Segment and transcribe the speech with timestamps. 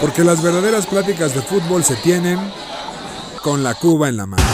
[0.00, 2.38] Porque las verdaderas pláticas de fútbol se tienen
[3.42, 4.49] con la cuba en la mano.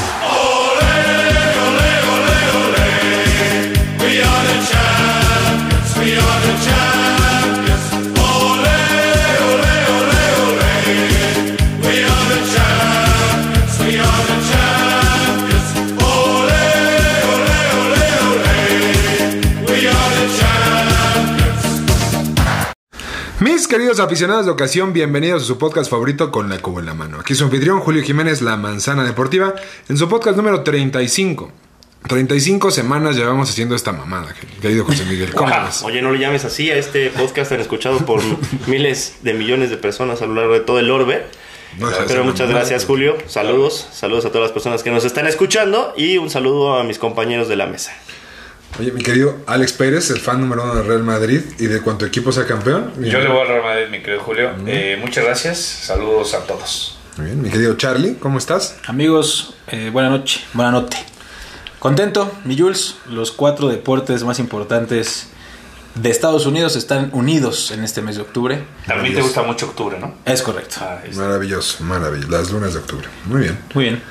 [23.56, 26.92] Mis queridos aficionados de ocasión, bienvenidos a su podcast favorito con la cuba en la
[26.92, 27.18] mano.
[27.18, 29.54] Aquí su anfitrión Julio Jiménez, La Manzana Deportiva,
[29.88, 31.50] en su podcast número 35.
[32.06, 35.32] 35 semanas llevamos haciendo esta mamada, querido José Miguel.
[35.32, 35.82] ¿Cómo ves?
[35.84, 38.20] Oye, no le llames así a este podcast tan escuchado por
[38.66, 41.24] miles de millones de personas a lo largo de todo el orbe.
[41.78, 43.16] No, Pero muchas gracias, Julio.
[43.26, 46.98] Saludos, saludos a todas las personas que nos están escuchando y un saludo a mis
[46.98, 47.96] compañeros de la mesa.
[48.78, 52.04] Oye, mi querido Alex Pérez, el fan número uno del Real Madrid y de cuánto
[52.04, 52.92] equipo sea campeón.
[53.00, 54.50] Yo le voy al Real Madrid, mi querido Julio.
[54.66, 55.58] Eh, muchas gracias.
[55.58, 56.98] Saludos a todos.
[57.16, 58.76] Muy bien, mi querido Charlie, ¿cómo estás?
[58.86, 60.98] Amigos, eh, buena noche, buena noche.
[61.78, 65.28] Contento, mi Jules, los cuatro deportes más importantes
[65.94, 68.62] de Estados Unidos están unidos en este mes de octubre.
[68.86, 70.14] También te gusta mucho octubre, ¿no?
[70.26, 70.76] Es correcto.
[70.80, 72.30] Ah, es- Maravilloso, maravilloso.
[72.30, 73.08] Las lunas de octubre.
[73.24, 73.58] Muy bien.
[73.72, 74.02] Muy bien.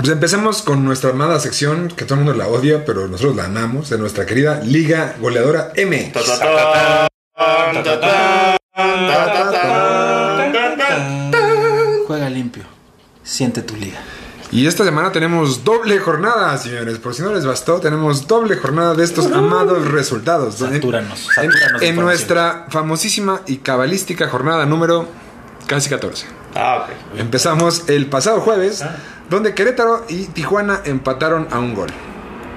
[0.00, 3.44] Pues empecemos con nuestra amada sección, que todo el mundo la odia, pero nosotros la
[3.44, 6.10] amamos, de nuestra querida Liga Goleadora M.
[12.06, 12.62] Juega limpio,
[13.22, 14.00] siente tu liga.
[14.50, 16.98] Y esta semana tenemos doble jornada, señores.
[16.98, 20.54] Por si no les bastó, tenemos doble jornada de estos amados resultados.
[20.54, 25.06] Satúranos, satúranos en, nuestra famosísima y cabalística jornada número
[25.66, 26.26] casi 14.
[26.54, 27.18] Ah, ok.
[27.20, 28.82] Empezamos el pasado jueves
[29.30, 31.88] donde Querétaro y Tijuana empataron a un gol.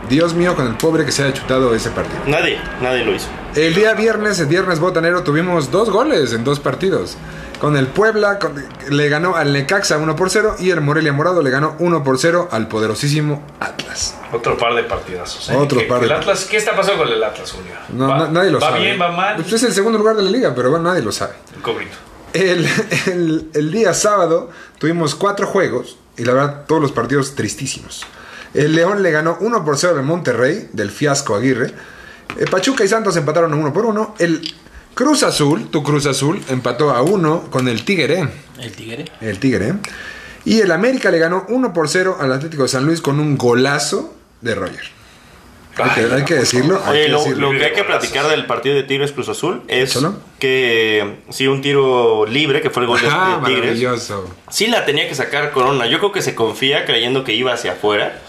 [0.09, 2.19] Dios mío, con el pobre que se haya chutado ese partido.
[2.27, 3.27] Nadie, nadie lo hizo.
[3.55, 7.15] El día viernes, el viernes botanero, tuvimos dos goles en dos partidos.
[7.61, 11.41] Con el Puebla con- le ganó al Necaxa 1 por 0 y el Morelia Morado
[11.41, 14.15] le ganó 1 por 0 al poderosísimo Atlas.
[14.33, 15.49] Otro par de partidazos.
[15.49, 15.55] ¿eh?
[15.55, 17.71] Otro par de- el Atlas, ¿Qué está pasando con el Atlas, Julio?
[17.93, 18.81] No, ¿Va, na- nadie lo ¿Va sabe.
[18.81, 19.35] bien, va mal?
[19.37, 21.33] Pues es el segundo lugar de la liga, pero bueno, nadie lo sabe.
[22.33, 22.67] El,
[23.05, 28.05] el- el día sábado tuvimos cuatro juegos y la verdad todos los partidos tristísimos.
[28.53, 31.73] El León le ganó 1 por 0 al Monterrey del fiasco Aguirre.
[32.37, 34.15] Eh, Pachuca y Santos empataron a 1 por 1.
[34.19, 34.53] El
[34.93, 38.29] Cruz Azul, tu Cruz Azul, empató a 1 con el Tigre.
[38.59, 39.05] El tigre.
[39.21, 39.73] El Tigre.
[40.45, 43.37] Y el América le ganó 1 por 0 al Atlético de San Luis con un
[43.37, 45.02] golazo de Roger.
[45.77, 46.81] Hay que, hay decirlo.
[46.85, 47.51] hay Oye, que lo, decirlo.
[47.53, 49.97] lo que hay que platicar del partido de Tigres Cruz Azul es
[50.39, 53.63] que sí, un tiro libre, que fue el gol de, Ah, de Tigres.
[53.81, 54.29] maravilloso.
[54.49, 55.87] Sí la tenía que sacar Corona.
[55.87, 58.19] Yo creo que se confía creyendo que iba hacia afuera.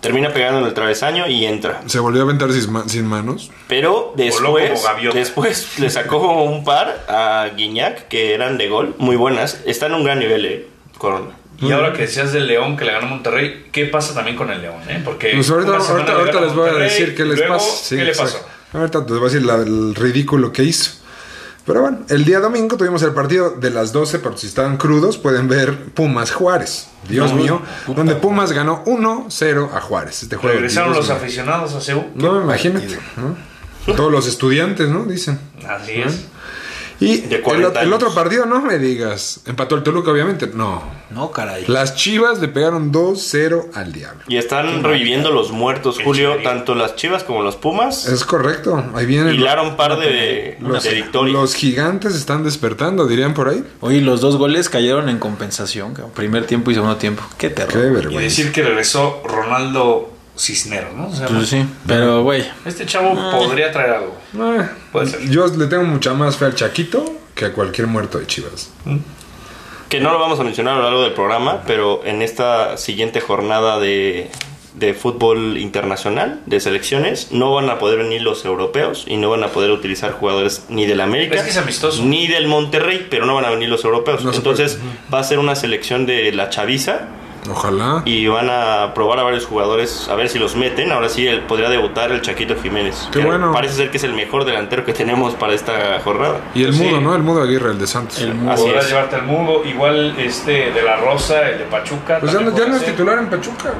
[0.00, 1.80] Termina pegando en el travesaño y entra.
[1.86, 3.50] Se volvió a aventar sin, ma- sin manos.
[3.66, 4.84] Pero después,
[5.14, 9.62] después le sacó un par a Guiñac que eran de gol, muy buenas.
[9.64, 11.30] Está en un gran nivel, eh, Corona.
[11.58, 14.60] Y ahora que decías del León que le ganó Monterrey, ¿qué pasa también con el
[14.60, 14.76] León?
[14.88, 15.00] Eh?
[15.04, 17.70] Porque Pues ahorita, ahorita- ahorita les voy a decir qué les luego, pasa.
[17.82, 18.46] Sí, ¿Qué le pasó?
[18.74, 20.90] Ahorita les voy a decir la- el ridículo que hizo.
[21.64, 25.18] Pero bueno, el día domingo tuvimos el partido de las 12, por si estaban crudos,
[25.18, 26.88] pueden ver Pumas Juárez.
[27.08, 30.22] Dios mío, donde Pumas ganó 1-0 a Juárez.
[30.22, 31.16] Este juego, Regresaron los mío.
[31.16, 32.04] aficionados a Seúl.
[32.14, 32.98] No, imagínate.
[33.16, 33.94] ¿no?
[33.96, 35.04] Todos los estudiantes, ¿no?
[35.04, 35.40] Dicen.
[35.68, 36.26] Así es.
[36.98, 39.40] Y De el, 40 el otro partido, no me digas.
[39.46, 40.48] Empató el Toluca, obviamente.
[40.52, 40.82] No.
[41.10, 41.64] No, caray.
[41.68, 44.22] Las Chivas le pegaron 2-0 al Diablo.
[44.28, 48.06] Y están reviviendo los muertos, Julio, tanto las Chivas como los Pumas.
[48.08, 48.82] Es correcto.
[48.94, 51.32] Ahí vienen Hilaron par de, los, de victorias.
[51.34, 53.64] los gigantes están despertando, dirían por ahí.
[53.80, 55.94] Hoy los dos goles cayeron en compensación.
[56.14, 57.22] Primer tiempo y segundo tiempo.
[57.38, 57.72] Qué terror.
[57.72, 58.20] Qué Y vergüenza.
[58.20, 61.08] decir que regresó Ronaldo Cisneros, ¿no?
[61.08, 61.64] O sea, Pues sí.
[61.86, 62.44] Pero, güey.
[62.64, 64.16] Este chavo podría traer algo.
[64.38, 65.28] Ah, Puede ser.
[65.30, 67.04] yo le tengo mucha más fe al Chaquito
[67.34, 68.70] que a cualquier muerto de Chivas.
[69.88, 73.20] Que no lo vamos a mencionar a lo largo del programa, pero en esta siguiente
[73.20, 74.30] jornada de,
[74.74, 79.44] de fútbol internacional, de selecciones, no van a poder venir los europeos y no van
[79.44, 82.02] a poder utilizar jugadores ni del América Es que es amistoso.
[82.04, 84.24] ni del Monterrey, pero no van a venir los europeos.
[84.24, 84.78] No Entonces
[85.12, 87.08] va a ser una selección de la chaviza
[87.50, 88.02] Ojalá.
[88.04, 90.92] y van a probar a varios jugadores a ver si los meten.
[90.92, 93.08] Ahora sí él podría debutar el Chaquito Jiménez.
[93.12, 93.52] Qué que bueno.
[93.52, 96.40] Parece ser que es el mejor delantero que tenemos para esta jornada.
[96.54, 96.82] Y el Sí.
[96.84, 97.14] mudo, ¿no?
[97.14, 98.18] El mudo Aguirre, el de Santos.
[98.20, 98.90] El Así Podrás es.
[98.90, 99.62] llevarte al mundo.
[99.64, 102.18] Igual este de la Rosa, el de Pachuca.
[102.20, 103.72] pues ya, no- ya es titular en Pachuca.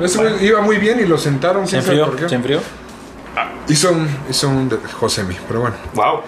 [0.00, 1.66] Ese iba muy bien y lo sentaron.
[1.68, 2.06] Se enfrió.
[2.06, 2.28] por qué.
[2.28, 2.60] Se enfrió.
[3.68, 5.76] Hizo un, hizo un de Josemi, pero bueno.
[5.94, 6.20] Wow.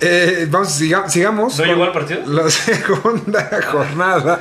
[0.00, 1.56] Eh, vamos, siga- sigamos.
[1.58, 2.22] ¿No llegó al partido?
[2.26, 4.40] La segunda jornada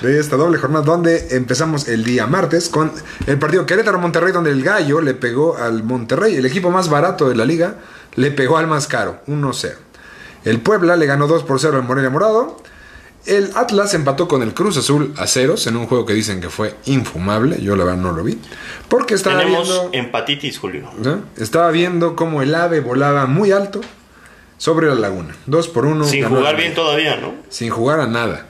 [0.00, 2.92] de esta doble jornada, donde empezamos el día martes con
[3.26, 7.34] el partido Querétaro-Monterrey, donde el Gallo le pegó al Monterrey, el equipo más barato de
[7.34, 7.76] la liga,
[8.14, 9.74] le pegó al más caro, 1-0.
[10.44, 12.62] El Puebla le ganó 2 por 0 al Morelia Morado.
[13.24, 16.48] El Atlas empató con el Cruz Azul a ceros en un juego que dicen que
[16.48, 17.60] fue infumable.
[17.60, 18.38] Yo la verdad no lo vi.
[18.88, 20.88] Porque estaba Tenemos viendo, empatitis, Julio.
[21.36, 23.80] estaba viendo cómo el ave volaba muy alto
[24.58, 25.34] sobre la laguna.
[25.46, 26.04] Dos por uno.
[26.04, 27.34] Sin ganó jugar bien todavía, ¿no?
[27.48, 28.46] Sin jugar a nada.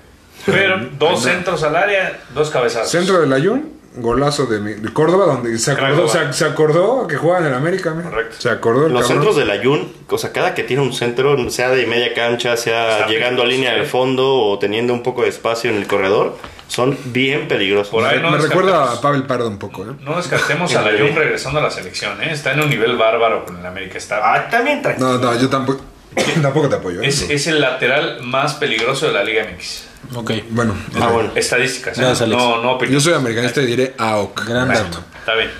[0.47, 2.91] Pero dos centros al área, dos cabezazos.
[2.91, 7.17] Centro del Ayun, golazo de, mi- de Córdoba, donde se acordó, se, se acordó que
[7.17, 7.91] juega en el América.
[7.95, 8.11] mira.
[8.11, 8.37] Correcto.
[8.39, 9.19] Se acordó el Los cabrón.
[9.23, 12.93] centros del Ayun, o sea, cada que tiene un centro, sea de media cancha, sea
[12.99, 13.81] Está llegando a línea ¿eh?
[13.81, 16.37] de fondo o teniendo un poco de espacio en el corredor,
[16.69, 17.89] son bien peligrosos.
[17.93, 19.83] Por ahí no Me recuerda a Pavel Pardo un poco.
[19.85, 19.95] ¿eh?
[20.03, 22.33] No descartemos a la Jun regresando a la selección, ¿eh?
[22.33, 23.99] Está en un nivel bárbaro con el América.
[23.99, 25.13] Está, Ah, también tranquilo.
[25.13, 25.81] No, no, yo tampoco,
[26.43, 27.03] tampoco te apoyo.
[27.03, 27.07] ¿eh?
[27.09, 29.85] es, es el lateral más peligroso de la Liga MX.
[30.17, 30.31] Ok.
[30.51, 31.33] Bueno, Ah, bueno.
[31.35, 32.01] Estadísticas, ¿eh?
[32.01, 32.41] Gracias, Alex.
[32.43, 33.03] No, no opiniones.
[33.05, 34.45] yo soy americanista y diré AOC.
[34.47, 35.05] Gran Bueno, dato.
[35.19, 35.51] Está bien.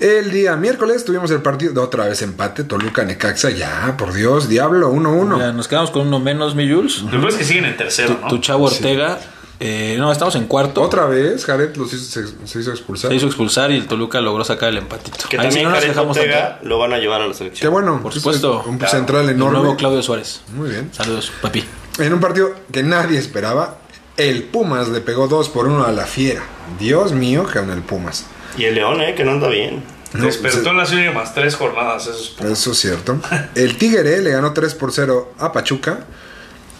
[0.00, 4.48] El día miércoles tuvimos el partido de otra vez empate, Toluca Necaxa, ya, por Dios,
[4.48, 5.38] diablo, 1-1.
[5.38, 7.02] Ya, nos quedamos con uno menos, mi Jules.
[7.02, 8.28] Lo peor es que siguen en tercero, Tu, ¿no?
[8.28, 9.18] tu chavo Ortega.
[9.66, 10.82] Eh, no, estamos en cuarto.
[10.82, 13.10] Otra vez, Jared los hizo- se, se hizo expulsar.
[13.10, 15.16] Se hizo expulsar y el Toluca logró sacar el empatito.
[15.28, 17.38] Que Ahí también no nos Jared dejamos Ortega lo van a llevar a la Qué
[17.38, 17.72] selección.
[17.72, 18.62] bueno, Por es supuesto.
[18.66, 18.92] Un Claro.
[18.92, 19.58] central El enorme.
[19.60, 20.42] nuevo Claudio Suárez.
[20.54, 20.90] Muy bien.
[20.92, 21.64] Saludos, papi.
[21.98, 23.78] En un partido que nadie esperaba,
[24.18, 26.42] el Pumas le pegó 2 por 1 a la Fiera.
[26.78, 28.26] Dios mío, que aún el Pumas.
[28.58, 29.82] Y el León, eh, que no anda bien.
[30.12, 32.06] No, Despertó se- en las últimas tres jornadas.
[32.06, 32.50] Eso es.
[32.52, 33.18] Eso es cierto.
[33.56, 36.00] El Tigre le ganó 3 por 0 a Pachuca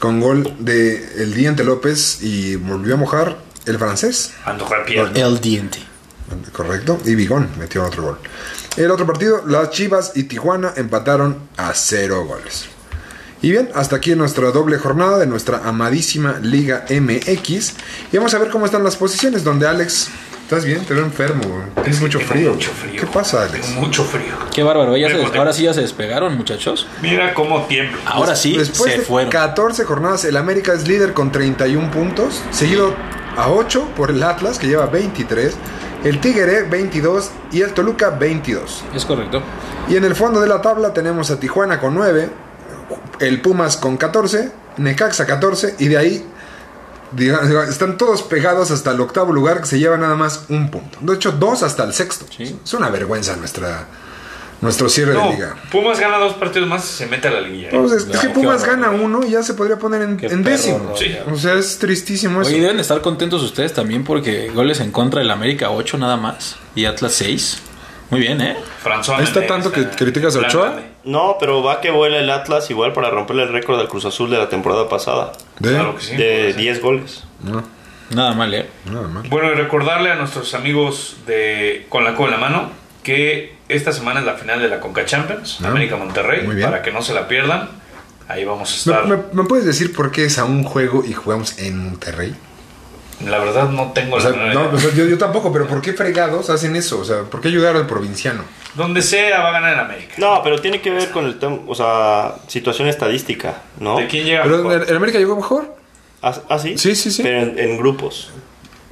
[0.05, 4.35] con gol de El Diente López y volvió a mojar el francés.
[5.15, 5.79] El diente.
[6.53, 7.01] Correcto.
[7.07, 8.19] Y Bigón metió otro gol.
[8.77, 12.67] El otro partido, las Chivas y Tijuana empataron a 0 goles.
[13.41, 17.73] Y bien, hasta aquí nuestra doble jornada de nuestra amadísima Liga MX.
[18.13, 20.09] Y vamos a ver cómo están las posiciones, donde Alex...
[20.45, 20.85] ¿Estás bien?
[20.85, 21.43] Te veo enfermo.
[21.43, 21.65] güey.
[21.85, 22.53] Tienes mucho frío.
[22.53, 23.01] mucho frío.
[23.01, 23.71] ¿Qué pasa, Alex?
[23.71, 24.35] Mucho frío.
[24.55, 24.97] Qué bárbaro.
[24.97, 26.87] ya se Vengo des- de- ahora sí ya se despegaron, muchachos.
[27.01, 27.97] Mira cómo tiembla.
[28.07, 29.31] Ahora sí Después se de fueron.
[29.31, 32.95] 14 jornadas, el América es líder con 31 puntos, seguido
[33.37, 35.55] a 8 por el Atlas, que lleva 23,
[36.05, 38.85] el Tigre 22 y el Toluca 22.
[38.95, 39.43] Es correcto.
[39.89, 42.29] Y en el fondo de la tabla tenemos a Tijuana con 9,
[43.21, 46.27] el Pumas con 14, Necaxa 14 y de ahí
[47.69, 50.99] están todos pegados hasta el octavo lugar que se lleva nada más un punto.
[51.01, 52.27] De hecho, dos hasta el sexto.
[52.37, 52.57] Sí.
[52.65, 53.87] Es una vergüenza nuestra,
[54.61, 55.57] nuestro cierre No, de liga.
[55.71, 57.69] Pumas gana dos partidos más y se mete a la liguilla.
[57.69, 57.71] ¿eh?
[57.73, 58.77] Entonces, es No, que Pumas horror.
[58.81, 60.95] gana uno y ya se podría poner en, décimo.
[60.97, 61.17] Sí.
[61.31, 62.51] O sea, es tristísimo eso.
[62.51, 66.57] Oye, deben estar contentos ustedes también porque goles en contra del América 8 nada más
[66.75, 67.59] y Atlas 6.
[68.11, 68.57] Muy bien, ¿eh?
[68.85, 70.71] François Ahí está tanto que criticas a Ochoa.
[70.71, 70.94] grande.
[71.05, 74.31] No, pero va que vuela el Atlas igual para romperle el récord del Cruz Azul
[74.31, 75.33] de la temporada pasada.
[75.59, 76.15] De- Claro que sí.
[76.15, 76.57] puede De ser.
[76.61, 77.25] 10 goles.
[77.43, 77.63] No,
[78.11, 78.69] Nada mal, ¿eh?
[78.87, 79.23] nada mal.
[79.29, 82.71] Bueno, y recordarle a nuestros amigos de Con la Cola en la Mano
[83.03, 86.69] que esta semana es la final de la Conca Champions, Ah, América Monterrey, muy bien.
[86.71, 87.69] para que no se la pierdan.
[88.29, 89.07] Ahí vamos a ¿Me, estar.
[89.07, 92.35] me- me puedes decir por qué es a un juego y jugamos en Monterrey?
[93.25, 95.81] La verdad no tengo O sea, la no, o sea, yo, yo tampoco, pero ¿por
[95.81, 96.99] qué fregados hacen eso?
[96.99, 98.43] O sea, ¿por qué ayudar al provinciano?
[98.75, 100.15] Donde sea va a ganar en América.
[100.19, 103.99] No, pero tiene que ver con el tema, o sea, situación estadística, ¿no?
[103.99, 104.87] ¿De quién llega Pero mejor?
[104.89, 105.77] el América llegó mejor.
[106.23, 106.77] ¿Ah, ah, sí?
[106.77, 107.23] Sí, sí, sí.
[107.23, 108.31] Pero en, en grupos.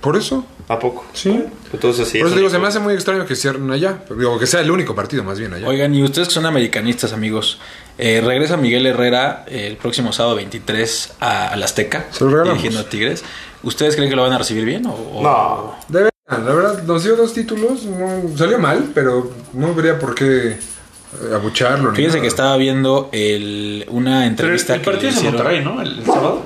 [0.01, 0.45] Por eso.
[0.69, 1.05] ¿A poco?
[1.13, 1.45] Sí.
[1.73, 2.19] Entonces sí.
[2.19, 3.99] Por eso es digo, se me hace muy extraño que cierren allá.
[4.17, 5.67] Digo, que sea el único partido más bien allá.
[5.69, 7.59] Oigan, y ustedes que son americanistas, amigos,
[7.99, 12.63] eh, regresa Miguel Herrera eh, el próximo sábado 23 a, al Azteca, Se lo regalamos.
[12.63, 13.25] dirigiendo a Tigres.
[13.63, 14.87] ¿Ustedes creen que lo van a recibir bien?
[14.87, 15.75] O, o- No.
[15.89, 17.85] De verdad, la verdad, nos dio dos títulos.
[17.85, 21.95] no- salió mal, pero no vería por qué eh, abucharlo.
[21.95, 25.25] Fíjense que estaba viendo el, una Pero entrevista el que partido le es en.
[25.35, 25.81] Monterrey, ¿no?
[25.83, 26.43] El, el sábado.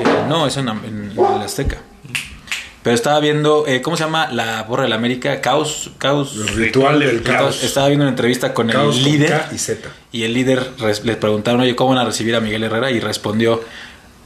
[0.00, 1.78] Eh, no, es en, en el Azteca.
[2.82, 5.42] Pero estaba viendo, eh, ¿cómo se llama la borra de la América?
[5.42, 5.90] Caos.
[5.98, 6.34] Caos.
[6.34, 7.62] El ritual del Entonces, caos.
[7.62, 9.28] Estaba viendo una entrevista con Caos el con líder.
[9.30, 9.88] K y Z.
[10.12, 10.66] Y el líder
[11.04, 12.90] les preguntaron, oye, ¿cómo van a recibir a Miguel Herrera?
[12.90, 13.62] Y respondió,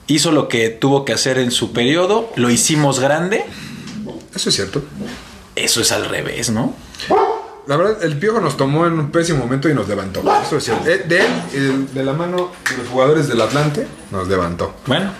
[0.07, 3.45] hizo lo que tuvo que hacer en su periodo, lo hicimos grande.
[4.35, 4.83] Eso es cierto.
[5.57, 6.75] Eso es al revés, ¿no?
[7.67, 10.23] La verdad, el Piojo nos tomó en un pésimo momento y nos levantó.
[10.45, 10.87] Eso es cierto.
[10.91, 14.75] Eh, De él, de la mano de los jugadores del Atlante, nos levantó.
[14.87, 15.11] Bueno,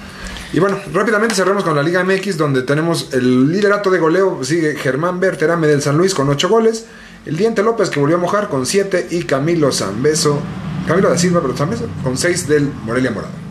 [0.53, 4.45] Y bueno, rápidamente cerramos con la Liga MX, donde tenemos el liderato de goleo.
[4.45, 6.85] Sigue Germán Berterame del San Luis con 8 goles.
[7.25, 9.09] El Diente López que volvió a mojar con 7.
[9.13, 10.39] Y Camilo Zambeso,
[10.87, 13.44] Camilo da Silva, pero Zambeso, con 6 del Morelia Morado.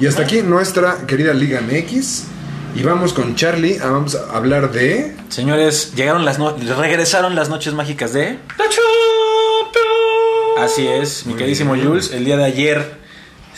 [0.00, 2.24] Y hasta aquí nuestra querida Liga MX.
[2.76, 3.78] Y vamos con Charlie.
[3.82, 5.16] ah, Vamos a hablar de.
[5.28, 8.38] señores, llegaron las no- regresaron las noches mágicas de...
[8.58, 8.84] ¡La Champions!
[10.58, 12.98] Así es, mi queridísimo Jules, el día de ayer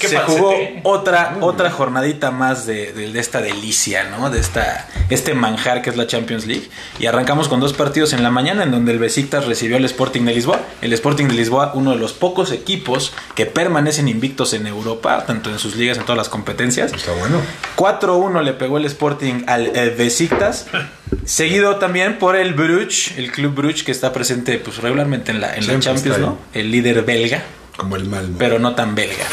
[0.08, 0.54] se falsete, jugó
[0.84, 4.30] otra, otra jornadita más de, de- de esta delicia, ¿no?
[4.30, 6.68] De esta, este manjar que es la Champions League.
[6.98, 10.22] Y arrancamos con dos partidos en la mañana en donde el Besiktas recibió al Sporting
[10.22, 10.60] de Lisboa.
[10.82, 15.50] El Sporting de Lisboa, uno de los pocos equipos que permanecen invictos en Europa, tanto
[15.50, 16.92] en sus ligas, en todas las competencias.
[16.92, 17.40] Está bueno.
[17.76, 20.66] 4-1 le pegó el Sporting al eh, Besiktas.
[21.24, 25.54] Seguido también por el Bruges, el club Bruges que está presente pues, regularmente en la,
[25.56, 26.18] en la Champions.
[26.18, 26.38] ¿no?
[26.54, 27.42] El líder belga
[27.76, 28.36] Como el Malmo.
[28.38, 29.24] pero no tan belga.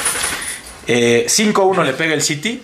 [0.88, 2.62] Eh, 5-1 le pega el City.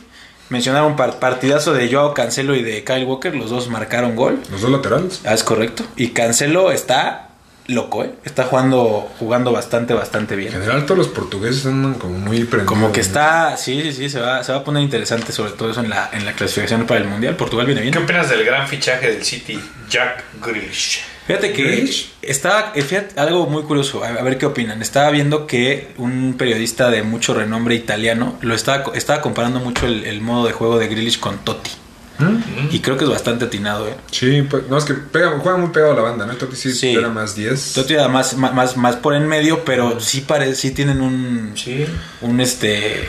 [0.49, 3.33] Mencionaron par- partidazo de Joao Cancelo y de Kyle Walker.
[3.35, 4.39] Los dos marcaron gol.
[4.51, 5.21] Los dos laterales.
[5.25, 5.83] Ah, es correcto.
[5.95, 7.29] Y Cancelo está
[7.67, 8.11] loco, ¿eh?
[8.25, 10.51] Está jugando, jugando bastante, bastante En bien.
[10.51, 12.67] general, todos los portugueses andan como muy prendidos.
[12.67, 15.71] Como que está, sí, sí, sí, se va, se va a poner interesante sobre todo
[15.71, 17.35] eso en la, en la clasificación para el Mundial.
[17.37, 17.93] Portugal viene bien.
[17.93, 19.57] ¿Qué opinas del gran fichaje del City,
[19.89, 21.03] Jack Grealish?
[21.27, 21.89] Fíjate que
[22.21, 24.81] estaba, eh, fíjate, algo muy curioso, a, a ver qué opinan.
[24.81, 30.03] Estaba viendo que un periodista de mucho renombre italiano lo estaba, estaba comparando mucho el,
[30.05, 31.71] el modo de juego de Grealish con Totti.
[32.19, 32.69] ¿Mm?
[32.71, 33.95] Y creo que es bastante atinado, ¿eh?
[34.11, 36.35] Sí, pues, no, es que pega, juega muy pegado a la banda, ¿no?
[36.35, 36.93] Totti sí, Sí.
[36.93, 37.73] era más 10.
[37.73, 41.53] Totti era más, más, más, más por en medio, pero sí, pare, sí tienen un,
[41.55, 41.85] Sí.
[42.21, 43.07] un este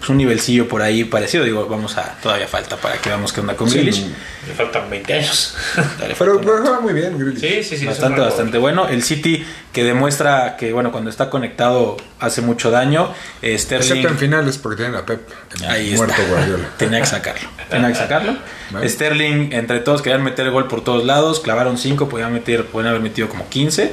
[0.00, 1.44] pues, un nivelcillo por ahí parecido.
[1.44, 4.06] Digo, vamos a, todavía falta para que veamos qué onda con Sí, Grealish.
[4.48, 5.54] Le faltan 20 años.
[5.74, 7.40] Todavía Pero pero juega muy bien, Grealish.
[7.40, 7.86] Sí, sí, sí.
[7.86, 8.88] bastante, bastante bueno.
[8.88, 13.12] El City que demuestra que, bueno, cuando está conectado hace mucho daño.
[13.42, 13.88] Eh, Sterling.
[13.88, 15.28] Excepto en finales porque tienen a Pep.
[15.58, 16.28] el Ahí muerto está.
[16.28, 16.68] Guardiola.
[16.78, 17.48] Tenía que sacarlo.
[17.68, 18.36] Tenía que sacarlo.
[18.70, 18.88] Vale.
[18.88, 21.40] Sterling, entre todos, querían meter gol por todos lados.
[21.40, 23.92] Clavaron 5, podían, meter, podían haber metido como 15.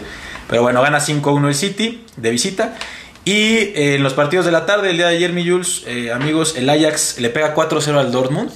[0.49, 2.75] Pero bueno, gana 5-1 el City de visita.
[3.27, 6.11] Y eh, en los partidos de la tarde, el día de ayer, mi Jules, eh,
[6.13, 8.49] amigos, el Ajax le pega 4-0 al Dortmund.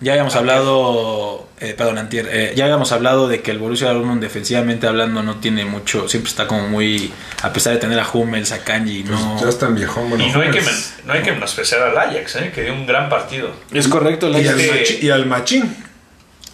[0.00, 4.20] Ya habíamos hablado, eh, perdón, antier, eh, ya habíamos hablado de que el Borussia Dortmund
[4.22, 8.52] defensivamente hablando no tiene mucho, siempre está como muy, a pesar de tener a Hummels,
[8.52, 9.40] a Kanji, Pues no...
[9.42, 10.24] Ya están viejón, bueno.
[10.26, 12.52] Y no hay, que, men- no hay que menospreciar al Ajax, ¿eh?
[12.54, 13.50] que dio un gran partido.
[13.72, 14.54] Es correcto, el Y Ajax.
[14.54, 14.70] al, Sí.
[14.70, 15.76] machi- y al Machín,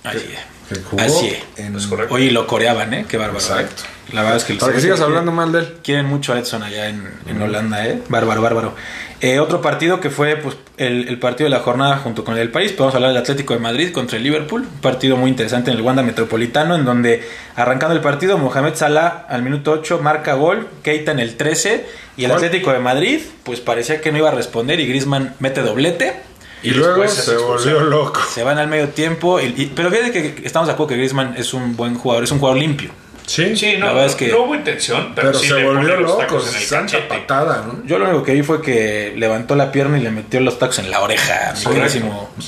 [0.05, 0.19] Así
[0.69, 1.65] que jugó Así es.
[1.65, 1.77] en...
[1.77, 2.15] Es correcto.
[2.15, 3.07] Oye, lo coreaban, ¿eh?
[3.09, 3.39] Qué bárbaro.
[3.39, 3.83] Exacto.
[3.83, 4.13] ¿eh?
[4.13, 4.55] La verdad es que...
[4.55, 5.75] Para que sigas hablando mal de él.
[5.83, 8.03] Quieren mucho a Edson allá en, en Holanda, ¿eh?
[8.09, 8.75] Bárbaro, bárbaro.
[9.21, 12.41] Eh, otro partido que fue pues, el, el partido de la jornada junto con el
[12.41, 12.73] del París.
[12.73, 14.63] Podemos hablar del Atlético de Madrid contra el Liverpool.
[14.63, 19.25] Un partido muy interesante en el Wanda Metropolitano, en donde arrancando el partido, Mohamed Salah
[19.29, 21.87] al minuto 8 marca gol, Keita en el 13
[22.19, 22.45] y el ¿Cuál?
[22.45, 26.21] Atlético de Madrid, pues parecía que no iba a responder y Griezmann mete doblete.
[26.65, 28.21] Y, Y luego se volvió loco.
[28.33, 29.39] Se van al medio tiempo.
[29.41, 32.31] y- y- pero fíjate que estamos de acuerdo que Griezmann es un buen jugador, es
[32.33, 32.91] un jugador limpio.
[33.27, 35.65] Sí, Sí, no, La verdad es que- no hubo intención, pero, pero sí se le
[35.65, 36.19] volvió loco.
[36.19, 37.83] tacos en el Santa patada, ¿no?
[37.87, 40.79] Yo lo único que vi fue que levantó la pierna y le metió los tacos
[40.81, 42.01] en la oreja a mi Sí.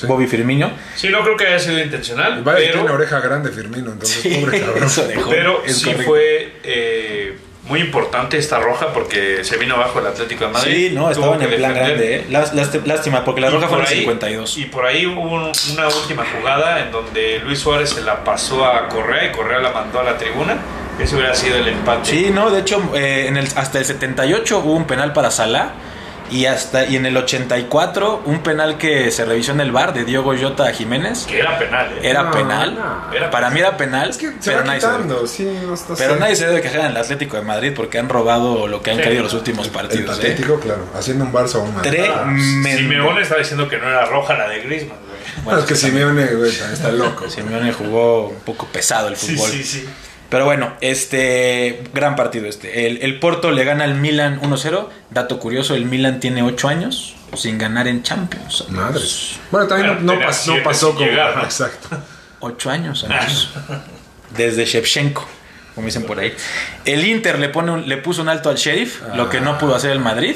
[0.07, 0.69] Bobby Firmino.
[0.95, 4.29] Sí, no creo que haya sido intencional, Vaya, pero, tiene oreja grande Firmino, entonces Sí,
[4.39, 4.83] pobre cabrón.
[4.83, 5.29] eso dejó.
[5.31, 6.03] pero sí correcto.
[6.05, 10.87] fue eh, muy importante esta roja porque se vino abajo el Atlético de Madrid.
[10.89, 12.25] Sí, no, estaban en que plan grande, ¿eh?
[12.29, 14.57] Lás- lás- Lástima, porque la Y roja fue el ahí- 52.
[14.57, 18.65] Y por ahí hubo un- una última jugada en donde Luis Suárez se la pasó
[18.65, 20.57] a Correa y Correa la mandó a la tribuna.
[20.99, 22.09] Ese hubiera sido el empate.
[22.09, 25.71] Sí, no, de hecho, eh, en el, hasta el 78 hubo un penal para Salah.
[26.29, 30.03] Y hasta y en el 84 un penal que se revisó en el bar de
[30.03, 31.25] Diogo Jota a Jiménez.
[31.25, 31.99] Que era penal, ¿eh?
[32.03, 32.75] Era No, penal.
[32.75, 33.13] no.
[33.15, 34.09] Era Para mí era penal.
[34.09, 36.85] Es que se pero nadie se sí, no está Pero nadie se debe quejar en
[36.87, 39.03] el Atlético de Madrid porque han robado lo que han Sí.
[39.03, 40.17] querido los últimos El partidos.
[40.17, 40.21] ¿eh?
[40.21, 41.83] patético, claro, haciendo un Barça aún más.
[41.83, 42.77] Tremendo.
[42.77, 45.43] Simeone está diciendo que no era roja la de Griezmann, güey.
[45.45, 47.29] Bueno, es que Simeone, güey, está loco.
[47.29, 49.49] Simeone jugó un poco pesado el Sí, fútbol.
[49.51, 49.89] sí, sí.
[50.29, 52.87] Pero bueno, este gran partido este.
[52.87, 54.87] El, el Porto le gana al Milan 1-0.
[55.09, 58.65] Dato curioso, el Milan tiene 8 años sin ganar en Champions.
[58.69, 59.33] Madres.
[59.51, 61.05] Bueno, también Bueno, no, pas- pasó como...
[61.05, 61.43] llegar, ¿no?
[61.43, 61.89] Exacto.
[62.39, 63.49] 8 años, amigos.
[64.35, 65.25] Desde Shevchenko,
[65.75, 66.33] como dicen por ahí.
[66.83, 69.75] El Inter le, pone un- le puso un alto al Sheriff, lo que no pudo
[69.75, 70.35] hacer el Madrid.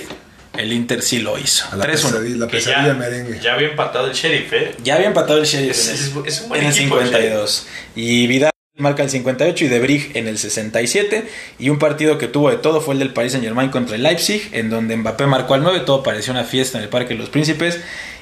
[0.58, 1.66] El Inter sí lo hizo.
[1.72, 1.92] A la 3-1.
[1.92, 3.40] pesadilla, la pesadilla ya, merengue.
[3.40, 4.76] ya había empatado el sheriff, ¿eh?
[4.84, 7.00] Ya había empatado el Sheriff Es- en el, es- es un buen en el equipo,
[7.00, 7.68] el 52.
[7.96, 8.51] Y Vidal
[8.82, 11.26] marca el 58 y De Brig en el 67.
[11.60, 14.04] Y un partido que tuvo de todo fue el del Paris Saint Germain contra el
[14.04, 15.82] Leipzig, en donde Mbappé marcó al 9.
[15.86, 17.80] Todo pareció una fiesta en el Parque de los Príncipes.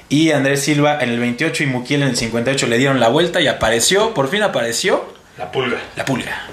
[0.08, 3.40] Y Andrés Silva en el 28 y Mukiel en el 58 le dieron la vuelta
[3.40, 5.04] y apareció, por fin apareció
[5.38, 5.78] La pulga.
[5.96, 6.46] la pulga.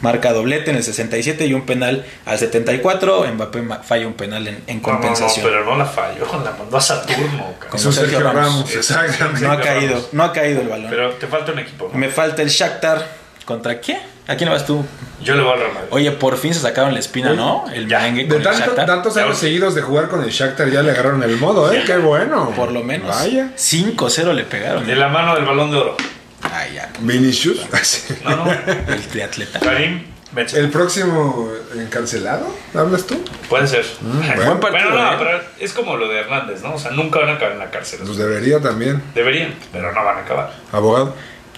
[0.00, 3.24] Marca doblete en el 67 y un penal al 74.
[3.34, 5.46] Mbappé falla un penal en, en No, no, no, compensación.
[5.46, 7.70] pero no la falló, la mandó a Saturno, cabrón.
[7.70, 8.52] Como Eso es Sergio Sergio Ramos.
[8.54, 9.40] Ramos, exactamente.
[9.46, 10.90] no ha caído, no ha caído el balón.
[10.90, 11.88] Pero te falta un equipo.
[11.92, 11.98] ¿no?
[11.98, 13.23] Me falta el Shakhtar.
[13.44, 13.98] ¿Contra quién?
[14.26, 14.84] ¿A quién le vas tú?
[15.22, 15.88] Yo le voy al Real Madrid.
[15.90, 17.66] Oye, por fin se sacaron la espina, ¿no?
[17.72, 17.98] El ya.
[17.98, 18.86] merengue De con tanto- Shakhtar.
[18.86, 21.82] tantos años seguidos de jugar con el Shakhtar ya le agarraron el modo, ¿eh?
[21.86, 22.50] Qué bueno.
[22.56, 23.08] Por lo menos.
[23.08, 23.50] Vaya.
[23.56, 24.86] 5-0 le pegaron.
[24.86, 25.96] De la mano del balón de oro.
[26.42, 26.90] Ay, ya.
[27.00, 27.60] Vinicius.
[28.24, 28.50] No, no.
[28.50, 29.60] El triatleta.
[29.60, 30.62] Karim Benzema.
[30.64, 32.46] ¿El próximo encarcelado?
[32.74, 33.22] ¿Hablas tú?
[33.50, 33.84] Puede ser.
[34.00, 34.44] bueno.
[34.46, 35.16] Buen partido, Bueno, no, ¿eh?
[35.18, 36.74] pero es como lo de Hernández, ¿no?
[36.74, 38.00] O sea, nunca van a acabar en la cárcel.
[38.04, 39.02] Pues debería también.
[39.14, 40.52] Deberían, pero no van a acabar.
[40.72, 41.14] Abogado,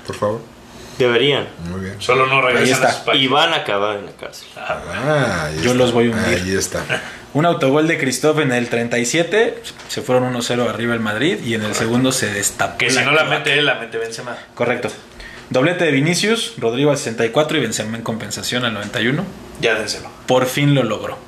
[0.07, 0.41] por favor.
[0.99, 1.47] Deberían.
[1.71, 1.97] Muy bien.
[1.99, 3.11] Solo no regresan está.
[3.11, 3.15] a.
[3.15, 4.49] Y van a acabar en la cárcel.
[4.57, 5.75] Ah, ahí Yo está.
[5.75, 6.43] los voy a hundir.
[6.43, 6.83] Ahí está.
[7.35, 11.65] Un autogol de Christoph en el 37, se fueron 1-0 arriba el Madrid y en
[11.65, 12.79] el segundo se destapó.
[12.79, 14.35] Que si no la mete él, la mete Benzema.
[14.55, 14.89] Correcto.
[15.51, 19.23] Doblete de Vinicius, Rodrigo al 64 y Benzema en compensación al 91.
[19.61, 20.09] Ya dénselo.
[20.27, 21.19] Por fin lo logró.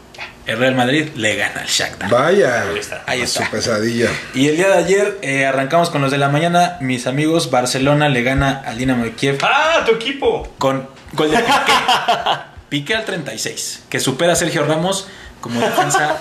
[0.49, 2.09] El Real Madrid le gana al Shakhtar.
[2.09, 2.63] Vaya.
[2.63, 3.03] Ahí está.
[3.05, 3.45] Ahí está.
[3.45, 4.09] Su pesadilla.
[4.33, 6.79] Y el día de ayer eh, arrancamos con los de la mañana.
[6.81, 10.55] Mis amigos, Barcelona le gana al Dinamo de Kiev ¡Ah, tu equipo!
[10.57, 11.53] con gol de Piqué.
[12.71, 15.07] Piqué al 36, que supera a Sergio Ramos
[15.43, 16.17] como defensa.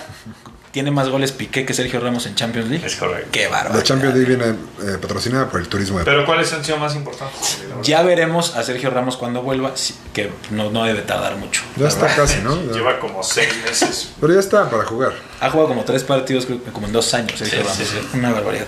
[0.70, 2.86] Tiene más goles Piqué que Sergio Ramos en Champions League.
[2.86, 3.28] Es correcto.
[3.32, 3.76] Qué bárbaro.
[3.76, 6.94] La Champions League viene eh, patrocinada por el turismo de Pero ¿cuáles han sido más
[6.94, 7.58] importantes?
[7.82, 9.72] Ya veremos a Sergio Ramos cuando vuelva,
[10.12, 11.62] que no, no debe tardar mucho.
[11.76, 12.54] Ya está casi, ¿no?
[12.66, 12.72] Ya.
[12.72, 14.10] Lleva como seis meses.
[14.20, 15.12] Pero ya está para jugar.
[15.40, 17.76] Ha jugado como tres partidos, creo que como en dos años, Sergio Sí, Ramos.
[17.78, 18.08] sí, sí.
[18.18, 18.66] Una barbaridad.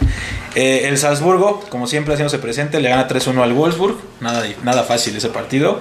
[0.54, 3.97] Eh, el Salzburgo, como siempre haciéndose presente, le gana 3-1 al Wolfsburg.
[4.21, 5.80] Nada, nada fácil ese partido.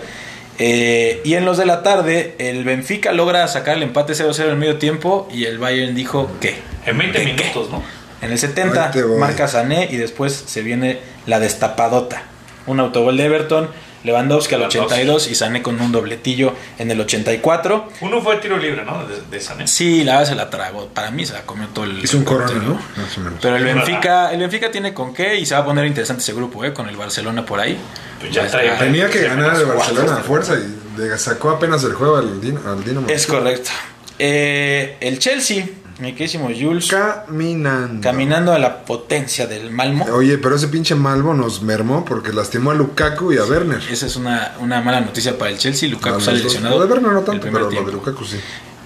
[0.59, 4.49] Eh, y en los de la tarde, el Benfica logra sacar el empate 0-0 en
[4.51, 7.33] el medio tiempo y el Bayern dijo que En 20 ¿De qué?
[7.33, 7.81] minutos, ¿no?
[8.21, 9.17] En el 70 Ahí te voy.
[9.17, 12.23] marca Sané y después se viene la destapadota.
[12.67, 13.69] Un autogol de Everton,
[14.03, 14.93] Lewandowski al Lewandowski.
[14.95, 17.87] 82 y Sané con un dobletillo en el 84.
[18.01, 19.07] Uno fue tiro libre, ¿no?
[19.07, 19.65] De, de Sané.
[19.67, 20.87] Sí, la verdad se la tragó.
[20.89, 22.03] Para mí se la comió todo el.
[22.03, 22.73] Hizo un corona, portero.
[22.73, 22.81] ¿no?
[23.01, 23.39] Más o menos.
[23.41, 26.33] Pero el Benfica, el Benfica tiene con qué y se va a poner interesante ese
[26.33, 26.73] grupo, ¿eh?
[26.73, 27.77] Con el Barcelona por ahí.
[28.19, 28.47] Pues ya
[28.77, 32.59] Tenía que ganar el Barcelona a fuerza y le sacó apenas el juego al, Din-
[32.65, 33.07] al Dinamo.
[33.07, 33.69] Es correcto.
[34.17, 35.65] Eh, el Chelsea,
[35.99, 38.01] mi querísimo Jules, Caminando.
[38.01, 40.05] caminando a la potencia del Malmo.
[40.11, 43.81] Oye, pero ese pinche Malvo nos mermó porque lastimó a Lukaku y a Werner.
[43.89, 45.87] Esa es una, una mala noticia para el Chelsea.
[45.89, 46.77] Lukaku sale lesionado.
[46.77, 47.89] Lo de Werner no el tanto, primer pero lo tiempo.
[47.91, 48.39] de Lukaku sí.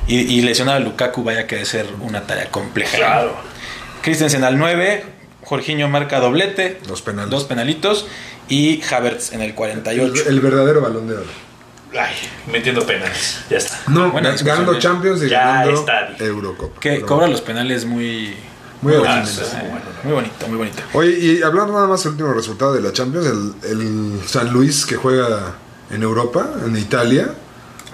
[0.06, 2.98] Y, y lesionado a Lukaku vaya que debe ser una tarea compleja.
[2.98, 3.36] Claro.
[4.04, 5.06] Christensen al 9,
[5.54, 7.30] Jorginho marca doblete, Dos penales.
[7.30, 8.08] dos penalitos
[8.50, 10.24] y Havertz en el El, 48.
[10.28, 11.26] el verdadero balón de oro.
[11.94, 12.16] Ay,
[12.52, 13.42] metiendo penales.
[13.52, 13.80] Ya está.
[13.88, 14.80] No, Buena ganando ¿eh?
[14.80, 16.16] Champions y Ya ganando está.
[16.18, 16.80] Eurocopa.
[16.80, 18.34] que Pero cobra los penales muy
[18.82, 19.86] Muy Ah, muy bueno.
[20.04, 20.82] muy bonito, muy bonito.
[20.94, 24.86] Oye, y hablando nada más del último resultado de la Champions, el, el San Luis
[24.88, 25.54] que juega
[25.92, 27.30] en Europa, en Italia,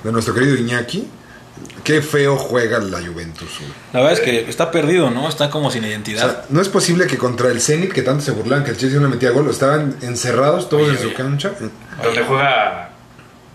[0.04, 1.06] de nuestro querido Iñaki,
[1.84, 3.50] qué feo juega la Juventus.
[3.60, 3.72] güey.
[3.94, 5.28] La verdad es que está perdido, ¿no?
[5.30, 6.22] Está como sin O identidad.
[6.22, 9.00] sea, no es posible que contra el Zenit, que tanto se burlaban que el Chelsea
[9.00, 11.52] no metía gol, estaban encerrados todos Oye, en su cancha.
[12.04, 12.90] Donde juega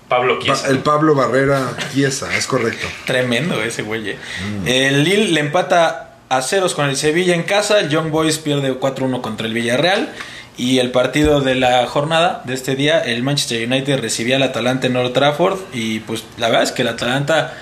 [0.08, 0.68] Pablo Pa- Chiesa.
[0.68, 2.86] el Pablo Barrera Chiesa, es correcto.
[3.06, 4.10] Tremendo ese güey.
[4.10, 4.18] eh.
[4.66, 7.80] El Lille le empata a ceros con el Sevilla en casa.
[7.80, 10.12] El Young Boys pierde 4-1 contra el Villarreal.
[10.56, 14.86] Y el partido de la jornada de este día, el Manchester United recibía al Atalanta
[14.86, 15.58] en Old Trafford.
[15.72, 17.52] Y pues la verdad es que el Atalanta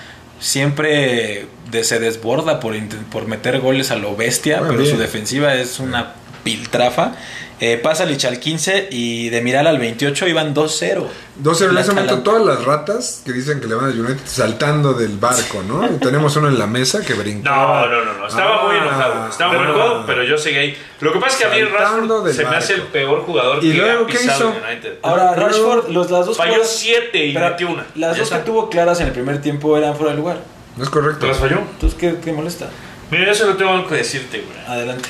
[0.43, 2.75] siempre de- se desborda por,
[3.11, 4.91] por meter goles a lo bestia, pero bien.
[4.91, 7.13] su defensiva es una piltrafa.
[7.59, 11.05] Eh, pasa Lich al 15 y de Miral al 28 iban 2-0.
[11.41, 14.93] 2-0 en ese momento todas las ratas que dicen que le van al United saltando
[14.93, 15.85] del barco, ¿no?
[15.85, 17.85] Y tenemos uno en la mesa que brincaba.
[17.85, 18.27] No, no, no, no.
[18.27, 18.79] Estaba muy Ah.
[18.81, 19.29] enojado.
[19.29, 20.77] Estaba muy enojado, pero yo seguí ahí.
[20.99, 23.71] Lo que pasa es que a mí Rashford se me hace el peor jugador ¿Y
[23.71, 24.57] que luego ha qué pisado hizo?
[24.57, 24.93] el United.
[25.03, 27.85] Ahora Pero- Rashford, los, las dos Falló jugadas- 7 y metió una.
[27.95, 30.39] Las dos que tuvo claras en el primer tiempo eran fuera de lugar.
[30.75, 31.19] No es correcto.
[31.19, 31.59] ¿Te las falló?
[31.59, 32.67] Entonces, ¿qué, qué molesta?
[33.09, 34.57] Mira, yo solo tengo algo que decirte, güey.
[34.67, 35.07] Adelante.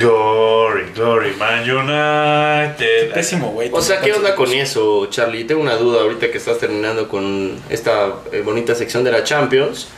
[0.00, 3.12] Glory, glory, Man United.
[3.12, 3.68] Pésimo, güey.
[3.70, 5.44] O sea, ¿qué onda con eso, Charlie?
[5.44, 9.88] Tengo una duda ahorita que estás terminando con esta eh, bonita sección de la Champions.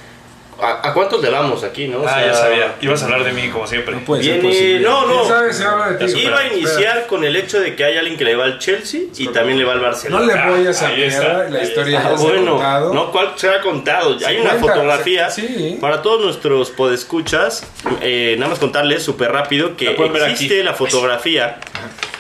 [0.62, 1.98] ¿A, a cuántos le vamos aquí, no?
[2.02, 2.76] O Ah, ya sabía.
[2.80, 3.94] Ibas a hablar de mí como siempre.
[3.96, 4.78] No puede ser Viene...
[4.80, 5.14] No, no.
[5.22, 6.20] ¿Quién sabe si habla de ti?
[6.22, 8.58] Iba a Espera, iniciar con el hecho de que hay alguien que le va al
[8.60, 10.24] Chelsea y también le va al No Barcelona.
[10.46, 12.94] le voy a mierda, la historia Ah, ya se ha bueno, contado.
[12.94, 14.16] no, ¿cuál se ha contado?
[14.24, 15.78] Hay una cuenta, fotografía se- sí.
[15.80, 17.66] para todos nuestros podescuchas.
[18.00, 21.58] Eh, nada más contarles súper rápido que La existe la fotografía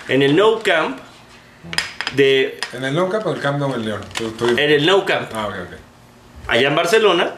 [0.08, 0.98] en el No Camp
[2.16, 4.00] de En el Lonca, pero el Camp Nou en León.
[4.16, 5.78] Tú- tú- en el No Camp Ah, ok, ok.
[6.48, 7.30] allá en Barcelona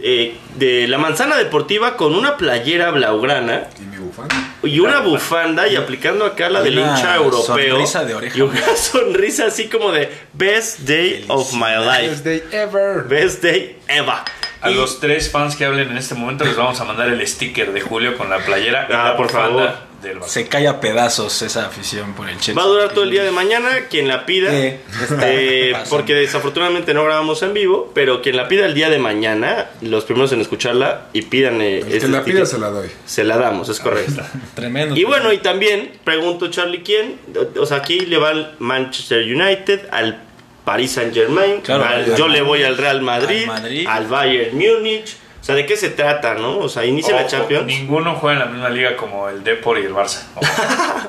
[0.00, 4.34] eh, de la manzana deportiva con una playera blaugrana ¿Y mi bufanda?
[4.62, 7.42] y una bufanda y aplicando acá la del hincha europeo
[7.76, 8.38] sonrisa de oreja.
[8.38, 13.04] y una sonrisa así como de best day of my life Best day ever.
[13.08, 14.14] best day ever
[14.60, 17.26] A Y- los tres fans que hablen en este momento les vamos a mandar el
[17.26, 19.70] sticker de Julio con la playera Ah, la por favor.
[20.02, 20.22] del.
[20.26, 22.54] Se cae a pedazos esa afición por el Chelsea.
[22.54, 23.68] Va a durar todo el día de mañana.
[23.90, 24.80] Quien la pida, Eh,
[25.22, 29.66] eh, porque desafortunadamente no grabamos en vivo, pero quien la pida el día de mañana,
[29.80, 32.88] los primeros en escucharla y pidan eh, El que la pida se la doy.
[33.06, 34.22] se la damos, es correcto.
[34.54, 34.96] Tremendo.
[34.96, 37.18] Y bueno, y también pregunto, Charlie, ¿quién?
[37.58, 40.22] O sea, aquí le va al Manchester United, al
[40.68, 43.86] Paris Saint Germain, Claro, al- yo le voy al Real Madrid, al Madrid.
[43.88, 45.16] al Bayern Múnich.
[45.40, 46.58] O sea, ¿de qué se trata, no?
[46.58, 47.64] O sea, inicia la Ojo, Champions.
[47.66, 50.24] Ninguno juega en la misma liga como el Depor y el Barça.
[50.34, 50.46] Ojo,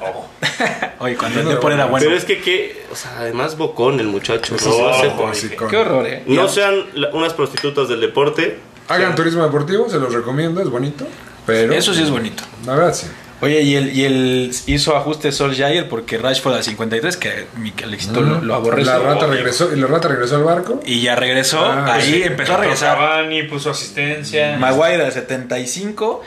[0.01, 0.29] ojo.
[0.99, 2.05] Oye, cuando el No, Depor era bueno.
[2.05, 4.53] Pero es que, que, o sea, además bocón el muchacho.
[4.53, 4.59] ¿no?
[4.59, 5.55] sí, O sea, ojo, sí, sí.
[5.57, 6.23] con- Qué horror, ¿eh?
[6.27, 8.59] no sean la- unas prostitutas del deporte.
[8.87, 11.05] Hagan turismo deportivo, se los recomiendo, es bonito.
[11.45, 11.73] Pero.
[11.73, 12.43] Eso sí es bonito.
[12.65, 13.07] La verdad, sí.
[13.41, 18.21] Oye, y el, y el hizo ajustes Solskjaer porque Rashford al 53, que mi Alexito
[18.21, 18.85] lo, lo aborrece.
[18.89, 20.81] La rata regresó, y la rata regresó al barco.
[20.85, 22.23] Y ya regresó, Ah, ahí sí.
[22.23, 22.97] empezó a regresar.
[22.97, 24.57] Cavani puso asistencia.
[24.57, 26.21] Maguire al 75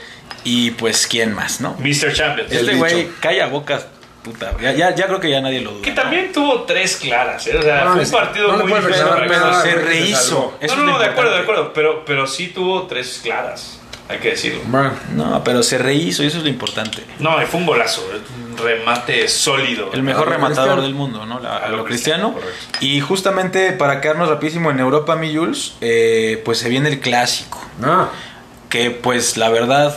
[0.45, 1.77] y pues quién más, ¿no?
[1.79, 2.13] Mr.
[2.15, 2.51] Champions.
[2.51, 3.87] Este güey calla bocas,
[4.25, 4.53] puta.
[4.63, 5.83] Ya, ya, ya creo que ya nadie lo duda.
[5.83, 5.97] Que ¿no?
[5.97, 7.47] también tuvo tres claras.
[7.47, 7.57] ¿eh?
[7.59, 10.55] O sea, No, fue un partido no muy difícil pero se rehizo.
[10.61, 11.73] Eso No, no, de acuerdo, de acuerdo.
[11.75, 13.79] Pero, pero sí tuvo tres claras.
[14.13, 14.61] Hay que decirlo.
[14.67, 17.03] Bueno, No, pero se rehizo y eso es lo importante.
[17.19, 18.07] No, fue un golazo.
[18.51, 19.91] Un remate sólido.
[19.93, 20.83] El mejor rematador cristiano.
[20.83, 21.41] del mundo, ¿no?
[21.41, 22.35] La- A a lo cristiano.
[22.35, 27.01] cristiano, Y justamente para quedarnos rapidísimo en Europa, mi Jules, eh, pues se viene el
[27.01, 27.61] clásico.
[27.81, 28.09] no.
[28.69, 29.97] Que pues la verdad,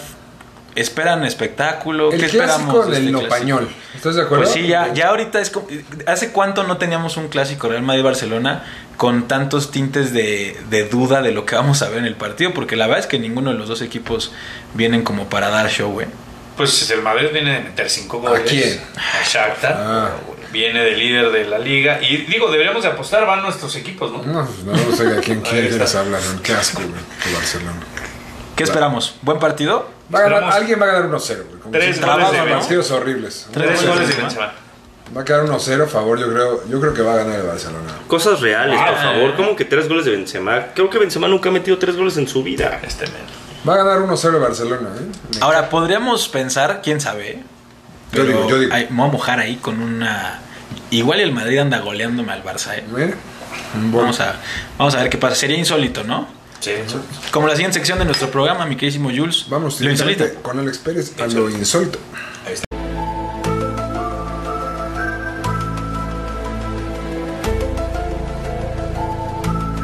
[0.76, 2.12] esperan espectáculo.
[2.12, 3.40] El ¿Qué clásico esperamos de del este no clásico?
[3.40, 3.70] pañol.
[3.96, 4.44] ¿Estás de acuerdo?
[4.44, 5.68] Pues sí, ya, ya ahorita es como...
[6.06, 8.64] ¿Hace cuánto no teníamos un clásico Real Madrid-Barcelona
[8.98, 12.54] con tantos tintes de, de duda de lo que vamos a ver en el partido?
[12.54, 14.32] Porque la verdad es que ninguno de los dos equipos
[14.74, 16.08] vienen como para dar show, güey.
[16.58, 18.42] Pues el Madrid viene de meter cinco goles.
[18.42, 18.80] ¿A quién?
[18.96, 19.76] A Shakhtar.
[19.78, 20.12] Ah.
[20.54, 22.00] Viene de líder de la liga.
[22.02, 24.24] Y digo, deberíamos de apostar, van nuestros equipos, ¿no?
[24.24, 26.22] No, no sé a quién quieres hablar.
[26.44, 27.02] Qué asco, güey.
[27.22, 27.80] Que Barcelona.
[28.56, 29.16] ¿Qué esperamos?
[29.22, 29.95] ¿Buen partido?
[30.14, 31.60] Va a ganar, Esperamos- alguien va a ganar 1-0, güey.
[31.60, 32.38] como Tres goles de.
[32.54, 33.48] Partidos horribles.
[33.52, 34.52] Tres goles goles de Benzema.
[35.16, 36.68] Va a quedar 1-0 a favor, yo creo.
[36.68, 37.92] Yo creo que va a ganar el Barcelona.
[38.08, 39.02] Cosas reales, por Ah.
[39.02, 39.36] favor.
[39.36, 40.68] ¿Cómo que tres goles de Benzema?
[40.74, 42.80] Creo que Benzema nunca ha metido tres goles en su vida.
[42.84, 43.16] Este men.
[43.68, 45.38] Va a ganar 1-0 el Barcelona, ¿eh?
[45.42, 47.42] Ahora, podríamos pensar, quién sabe.
[48.12, 48.74] Yo digo, yo digo.
[48.74, 50.40] me voy a mojar ahí con una...
[50.92, 52.84] Igual el Madrid anda goleándome al Barça, ¿eh?
[52.88, 53.16] Mira.
[53.76, 54.36] Un buen- Vamos a,
[54.78, 55.36] vamos a ver qué pasa.
[55.36, 56.28] Sería insólito, ¿no?
[56.60, 56.72] Sí.
[57.32, 59.46] Como la siguiente sección de nuestro programa, mi queridísimo Jules.
[59.50, 60.26] Vamos lo insólito.
[60.42, 62.00] con Alex Pérez a lo insólito.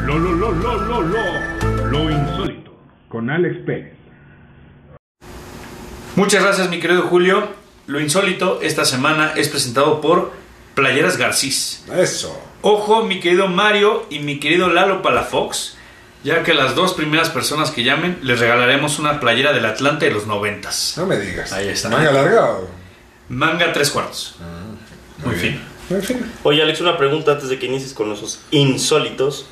[0.04, 2.74] Lo, lo, lo, lo, lo, lo, lo insólito.
[3.08, 3.92] Con Alex Pérez.
[6.16, 7.48] Muchas gracias, mi querido Julio.
[7.86, 10.32] Lo insólito esta semana es presentado por
[10.74, 11.84] Playeras Garcís.
[11.96, 12.38] Eso.
[12.62, 15.76] Ojo, mi querido Mario y mi querido Lalo Palafox,
[16.24, 20.12] ya que las dos primeras personas que llamen les regalaremos una playera del Atlante de
[20.12, 20.94] los noventas.
[20.96, 21.52] No me digas.
[21.52, 21.88] Ahí está.
[21.88, 22.68] ¿Manga larga o...?
[23.28, 24.36] Manga tres cuartos.
[25.24, 25.60] Muy fin.
[25.90, 26.32] En fin.
[26.42, 29.46] Oye, Alex, una pregunta antes de que inicies con esos insólitos.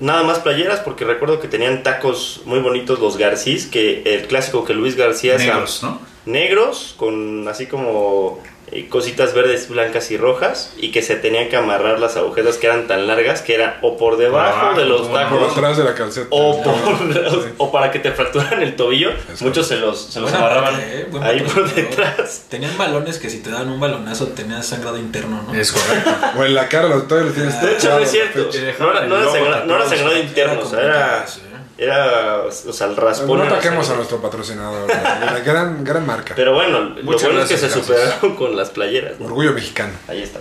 [0.00, 4.64] Nada más playeras, porque recuerdo que tenían tacos muy bonitos los Garcís, que el clásico
[4.64, 6.00] que Luis García Negros, ¿no?
[6.24, 8.40] negros, con así como
[8.88, 12.86] cositas verdes, blancas y rojas, y que se tenían que amarrar las agujetas que eran
[12.86, 15.52] tan largas que era o por debajo abajo, de los por Por tacos.
[15.52, 16.26] atrás de la calceta.
[16.30, 16.74] O, por-
[17.58, 21.06] o para que te fracturaran el tobillo, muchos se los, se los amarraban parte, eh,
[21.22, 21.74] ahí por patrocinador.
[21.74, 22.42] detrás.
[22.48, 25.54] Tenían balones que si te daban un balonazo tenías sangrado interno, ¿no?
[25.54, 26.10] Es correcto.
[26.38, 28.48] O en la cara, lo, todavía lo tienes De hecho, no es cierto.
[28.78, 31.40] No era, no sangrado, no era sangrado interno, Era o sea, era, complicado, sí.
[31.78, 33.38] Era o sea, el raspón.
[33.38, 34.84] No la ataquemos a nuestro patrocinador.
[34.86, 35.42] güey.
[35.44, 36.34] Gran, gran marca.
[36.36, 37.86] Pero bueno, lo Muchas bueno es que se gracias.
[37.86, 39.18] superaron con las playeras.
[39.20, 39.26] ¿no?
[39.26, 39.92] Orgullo mexicano.
[40.08, 40.40] Ahí está.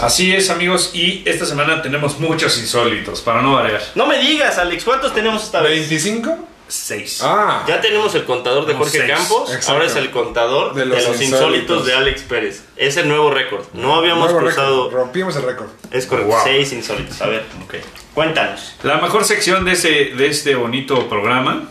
[0.00, 3.82] Así es, amigos, y esta semana tenemos muchos insólitos, para no variar.
[3.94, 5.90] No me digas, Alex, ¿cuántos tenemos esta vez?
[5.90, 6.36] ¿25?
[6.70, 7.20] Seis.
[7.22, 7.64] Ah.
[7.66, 9.10] Ya tenemos el contador de Jorge seis.
[9.12, 9.72] Campos, Exacto.
[9.72, 11.22] ahora es el contador de De los, insólitos.
[11.24, 11.86] insólitos.
[11.86, 12.64] de Alex Pérez.
[12.76, 13.64] Es el nuevo récord.
[13.74, 14.90] No habíamos Nuevo cruzado.
[14.90, 15.68] Rompimos el récord.
[15.90, 16.40] Es correcto, Wow.
[16.44, 17.20] seis insólitos.
[17.20, 17.74] A ver, Ok.
[18.14, 18.76] cuéntanos.
[18.84, 21.64] La mejor sección de, ese, de este bonito programa.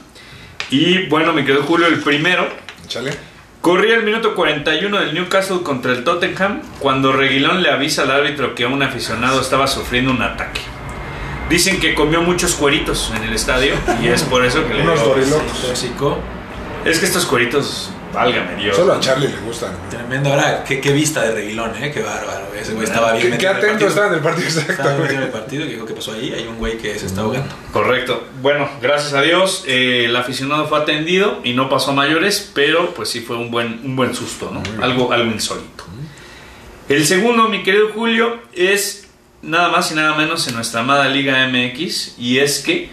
[0.70, 2.48] Y bueno, me quedó Julio el primero.
[2.88, 3.14] Chale.
[3.62, 8.56] Corría el minuto 41 del Newcastle contra el Tottenham cuando Reguilón le avisa al árbitro
[8.56, 10.62] que un aficionado estaba sufriendo un ataque.
[11.50, 15.02] Dicen que comió muchos cueritos en el estadio y es por eso que le Unos.
[15.62, 16.20] Tóxico.
[16.86, 18.76] Es que estos cueritos, válgame Dios.
[18.76, 19.72] Solo a Charlie le gustan.
[19.90, 20.30] Tremendo.
[20.30, 21.92] Ahora, qué, qué vista de Reguilón, ¿eh?
[21.92, 22.54] Qué bárbaro.
[22.56, 25.30] Ese güey estaba bien Qué, metido atento estaba en el partido exacto, Estaba en el
[25.30, 26.34] partido que dijo que pasó ahí.
[26.34, 27.54] Hay un güey que se está ahogando.
[27.74, 28.24] Correcto.
[28.44, 32.94] Bueno, gracias a Dios eh, el aficionado fue atendido y no pasó a mayores, pero
[32.94, 34.62] pues sí fue un buen, un buen susto, ¿no?
[34.84, 35.86] Algo, algo insólito.
[36.88, 39.09] El segundo, mi querido Julio, es
[39.42, 42.90] nada más y nada menos en nuestra amada Liga MX y es que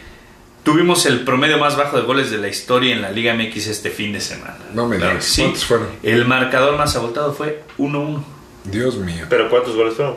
[0.64, 3.90] tuvimos el promedio más bajo de goles de la historia en la Liga MX este
[3.90, 4.58] fin de semana.
[4.72, 5.24] No me digas.
[5.24, 5.42] sí.
[5.42, 5.88] ¿Cuántos fueron?
[6.02, 8.22] El marcador más abultado fue 1-1.
[8.64, 9.26] Dios mío.
[9.28, 10.16] ¿Pero cuántos goles fueron?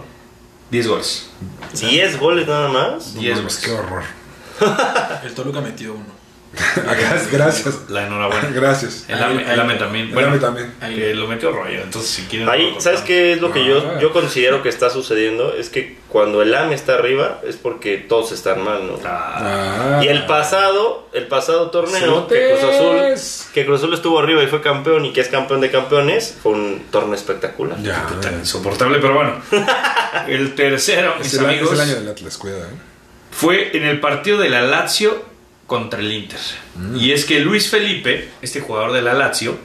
[0.72, 1.30] 10 goles.
[1.76, 3.14] ¿10 goles nada más?
[3.16, 3.66] No 10 mames, goles.
[3.66, 4.04] qué horror.
[5.24, 6.19] El Toluca metió uno.
[6.76, 7.76] Gracias, Gracias.
[7.90, 8.50] La enhorabuena.
[8.54, 9.06] Gracias.
[9.08, 10.08] El AME, el AME también.
[10.08, 10.74] El Bueno, AME también.
[10.80, 12.50] Que lo metió rollo, entonces si quieren...
[12.50, 14.00] Ahí, ¿sabes qué es lo que yo, Ah.
[14.02, 15.54] yo considero que está sucediendo?
[15.54, 19.00] Es que cuando el AME está arriba es porque todos están mal, ¿no?
[19.06, 20.04] Ah, Ah.
[20.04, 22.50] Y el pasado, el pasado torneo que.
[22.60, 25.70] Cruz Azul, que Cruz Azul estuvo arriba y fue campeón y que es campeón de
[25.70, 27.78] campeones, fue un torneo espectacular.
[27.82, 28.08] Ya.
[28.22, 29.34] tan insoportable, pero bueno.
[30.28, 32.68] El tercero, Es mis el, amigos, es el año del Atlas, cuidado, ¿eh?
[33.32, 35.24] fue en el partido de la Lazio
[35.70, 36.40] contra el Inter.
[36.76, 36.98] Mm.
[36.98, 39.58] Y es que Luis Felipe, este jugador de la Lazio,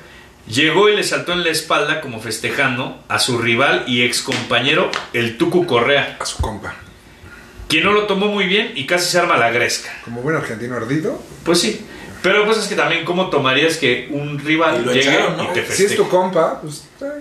[0.47, 4.91] llegó y le saltó en la espalda como festejando a su rival y ex compañero,
[5.13, 6.75] el Tucu Correa, A su compa.
[7.67, 9.91] quien no lo tomó muy bien y casi se arma la gresca.
[10.05, 11.21] Como buen argentino ardido.
[11.45, 11.85] Pues sí.
[12.23, 15.45] Pero pues es que también cómo tomarías que un rival Y lo llegue echaron, ¿no?
[15.45, 15.91] y te Si festeje.
[15.91, 16.85] es tu compa, pues.
[17.03, 17.14] eh,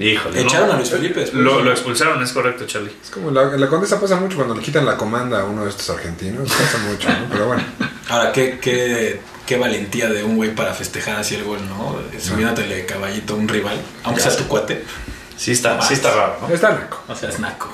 [0.00, 0.48] Híjole, ¿no?
[0.48, 1.42] Echaron a Luis Felipe después.
[1.42, 2.90] Lo, lo expulsaron, es correcto, Charlie.
[3.04, 5.70] Es como la, la condesa pasa mucho cuando le quitan la comanda a uno de
[5.70, 6.48] estos argentinos.
[6.48, 7.26] Pasa mucho, ¿no?
[7.30, 7.62] Pero bueno.
[8.08, 11.98] Ahora, qué, qué, qué valentía de un güey para festejar así el gol, ¿no?
[12.18, 14.82] Subiéndotele de caballito a un rival, aunque sea tu cuate.
[15.36, 16.54] Sí está, sí está raro, ¿no?
[16.54, 17.02] Está naco.
[17.06, 17.70] O sea, es naco.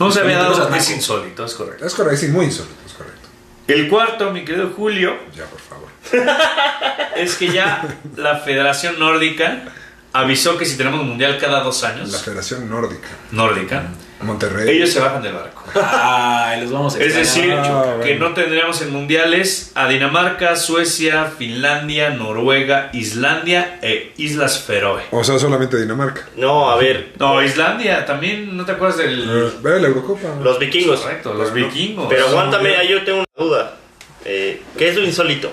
[0.00, 1.86] No se había dado, es insólito, es correcto.
[1.86, 3.28] Es correcto, sí, muy insólito, es correcto.
[3.68, 5.88] El cuarto, mi querido Julio, Ya, por favor.
[7.16, 9.64] es que ya la Federación Nórdica
[10.12, 13.08] avisó que si tenemos mundial cada dos años, La Federación Nórdica.
[13.32, 13.84] nórdica,
[14.22, 14.76] Monterrey.
[14.76, 15.62] ellos se bajan del barco.
[15.80, 18.28] Ay, los vamos a Es decir, Ah, que bueno.
[18.30, 25.02] no tendríamos en mundiales a Dinamarca, Suecia, Finlandia, Noruega, Islandia e Islas Feroe.
[25.10, 26.26] O sea, solamente Dinamarca.
[26.36, 29.22] No, a ver, No, Islandia, también, ¿no te acuerdas del...?
[29.28, 30.28] Eh, Ve la Eurocopa.
[30.42, 31.00] los vikingos.
[31.00, 32.06] Correcto, los vikingos.
[32.08, 33.76] Pero aguántame, yo tengo una duda.
[34.24, 35.52] Eh, ¿Qué es lo insólito?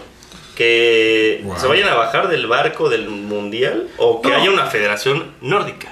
[0.55, 1.59] ¿Que Wow.
[1.59, 4.35] se vayan a bajar del barco del mundial o que No.
[4.37, 5.91] haya una federación nórdica?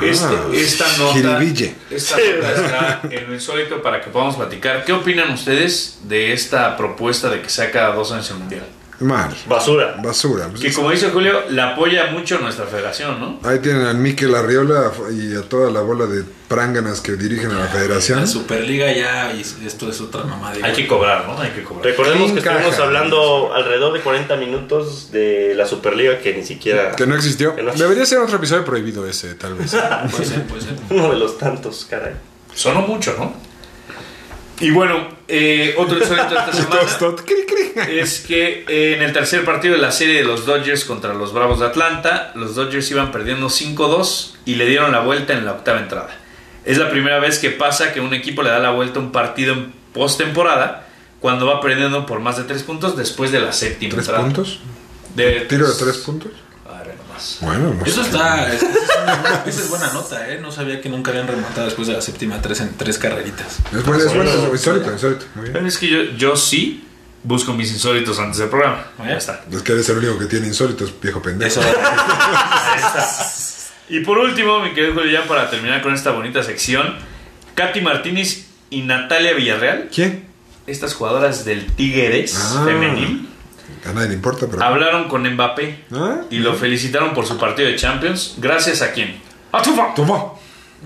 [0.00, 1.42] Este- Ah, esta nota,
[1.90, 4.84] esta nota está en lo insólito para que podamos platicar.
[4.86, 8.62] ¿Qué opinan ustedes de esta propuesta de que sea cada dos años el mundial?
[9.02, 9.34] Mal.
[9.46, 9.96] Basura.
[10.02, 10.48] Basura.
[10.48, 13.38] Pues Que es- como dice Julio, la apoya mucho nuestra federación, ¿no?
[13.48, 17.58] Ahí tienen al Mikel Arriola y a toda la bola de pránganas que dirigen a
[17.60, 18.20] la federación.
[18.20, 21.38] La Superliga ya, y esto es otra mamá de Hay que cobrar, ¿no?
[21.40, 21.84] Hay que cobrar.
[21.86, 22.58] Recordemos que Encaja.
[22.58, 26.92] estuvimos hablando alrededor de 40 minutos de la Superliga que ni siquiera...
[26.94, 27.56] Que no existió.
[27.56, 29.74] Que no- Debería ser otro episodio prohibido ese, tal vez.
[30.10, 30.74] Puede ser, puede ser.
[30.90, 32.12] Uno de los tantos, caray.
[32.54, 33.32] Sonó mucho, ¿no?
[34.60, 36.82] Y bueno, eh, otro de esta semana
[37.88, 41.32] es que eh, en el tercer partido de la serie de los Dodgers contra los
[41.32, 45.52] Bravos de Atlanta, los Dodgers iban perdiendo 5-2 y le dieron la vuelta en la
[45.52, 46.10] octava entrada.
[46.66, 49.10] Es la primera vez que pasa que un equipo le da la vuelta a un
[49.10, 50.86] partido en postemporada
[51.18, 54.24] cuando va perdiendo por más de 3 puntos después de la séptima ¿Tres entrada.
[54.24, 54.60] puntos?
[55.14, 56.30] De, ¿Tiro de tres puntos?
[57.22, 57.38] Nomás.
[57.40, 58.10] Bueno, no Eso sé.
[58.10, 58.52] está.
[58.52, 58.66] Esa
[59.46, 60.38] es, buena nota, ¿eh?
[60.40, 63.58] No sabía que nunca habían remontado después de la séptima tres en tres carreritas.
[63.72, 65.24] Es bueno, es bueno, es insólito, insólito.
[65.34, 65.52] Muy bien.
[65.54, 66.86] Pero es que yo, yo sí
[67.24, 68.84] busco mis insólitos antes del programa.
[68.98, 69.44] Ya está.
[69.50, 71.60] Es que eres el único que tiene insólitos, viejo pendejo.
[71.60, 71.70] Eso.
[73.88, 76.94] Y por último, mi querido Julio, ya para terminar con esta bonita sección,
[77.54, 80.24] Katy Martínez y Natalia Villarreal, ¿Quién?
[80.66, 82.62] estas jugadoras del Tigres Ah.
[82.64, 83.28] femenil,
[83.88, 84.62] A nadie le importa, pero.
[84.62, 86.20] hablaron con Mbappé ¿Ah?
[86.30, 88.34] y lo felicitaron por su partido de Champions.
[88.38, 89.20] ¿Gracias a quién?
[89.52, 89.94] ¡A Tufa!
[89.94, 90.32] Toma.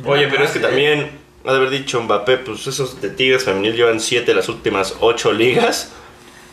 [0.04, 1.10] Oye, pero es que también,
[1.44, 4.94] ha de haber dicho Mbappé, pues esos de Tigres femenil llevan 7 de las últimas
[5.00, 5.90] 8 ligas.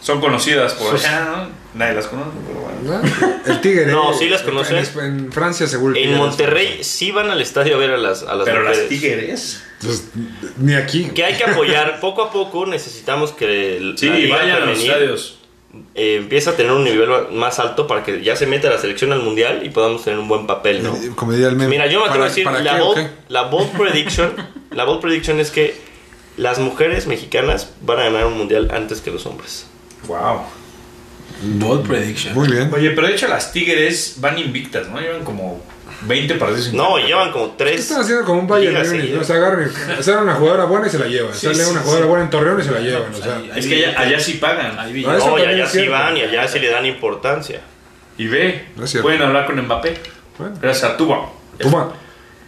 [0.02, 1.48] Son conocidas por allá, ¿no?
[1.80, 3.02] Nadie las conoce, pero bueno.
[3.46, 3.86] El Tigre.
[3.86, 4.78] No, sí las en- conocen.
[4.78, 5.94] En, en Francia seguro.
[5.94, 8.88] que En Monterrey sí van al estadio a ver a las, a las Pero las.
[8.90, 9.64] Tigres.
[9.82, 10.10] Pues,
[10.58, 11.06] ni aquí.
[11.16, 15.40] Que hay que apoyar, poco a poco necesitamos que el- Sí, vayan a los estadios.
[15.96, 19.12] Eh, empiece a tener un nivel más alto para que ya se meta la selección
[19.12, 20.96] al mundial y podamos tener un buen papel, ¿no?
[20.96, 21.70] Eh, Como diría el meme.
[21.70, 23.10] Mira, yo me atrevo a ¿Para- decir, ¿para la qué o bold, qué?
[23.30, 24.34] la bold prediction,
[24.72, 25.76] la bold prediction es que
[26.38, 29.66] las mujeres mexicanas van a ganar un mundial antes que los hombres.
[30.08, 30.42] Wow.
[31.42, 32.34] Bold prediction.
[32.36, 32.72] Muy bien.
[32.74, 35.00] Oye, pero de hecho las Tigres van invictas, ¿no?
[35.00, 35.62] Llevan como
[36.02, 37.08] 20 partidos No, invictas.
[37.08, 37.80] llevan como ¿Qué tres.
[37.82, 39.22] están haciendo como un Bayern seguidas.
[39.22, 41.34] O sea, agarren, sale una jugadora buena y se la llevan.
[41.34, 41.86] Sí, sale sí, una sí.
[41.86, 43.04] jugadora buena en Torreón y se la llevan.
[43.12, 44.80] pues o sea, ahí- Es que allá, allá sí pagan.
[44.80, 45.92] Ahí Ah, eso No, y allá es sí cierto.
[45.94, 47.62] van y allá sí le dan importancia.
[48.18, 49.98] Y ve, No es pueden hablar con Mbappé.
[50.38, 50.56] Bueno.
[50.62, 51.30] Gracias a Tuba.
[51.60, 51.94] Toma.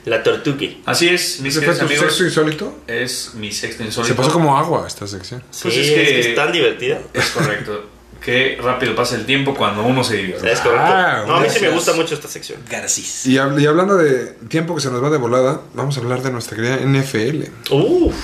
[0.06, 0.82] La tortuque.
[0.86, 2.06] Así es, mis ¿Ese fue tu amigos.
[2.06, 2.78] sexto insólito?
[2.86, 4.14] Es mi sexto insólito.
[4.14, 5.42] Se pasó como agua esta sección.
[5.50, 7.00] Sí, Pues es es, que- que es tan divertida.
[7.12, 7.90] Es correcto.
[8.26, 10.52] Qué rápido pasa el tiempo cuando uno se divierte.
[10.52, 10.84] Es correcto.
[10.84, 12.60] Ah, no, a mí sí me gusta mucho esta sección.
[12.70, 13.28] Garcís.
[13.28, 16.24] Y, hab- y hablando de tiempo que se nos va de volada, vamos a hablar
[16.24, 17.44] de nuestra querida NFL.
[17.72, 18.16] Uf,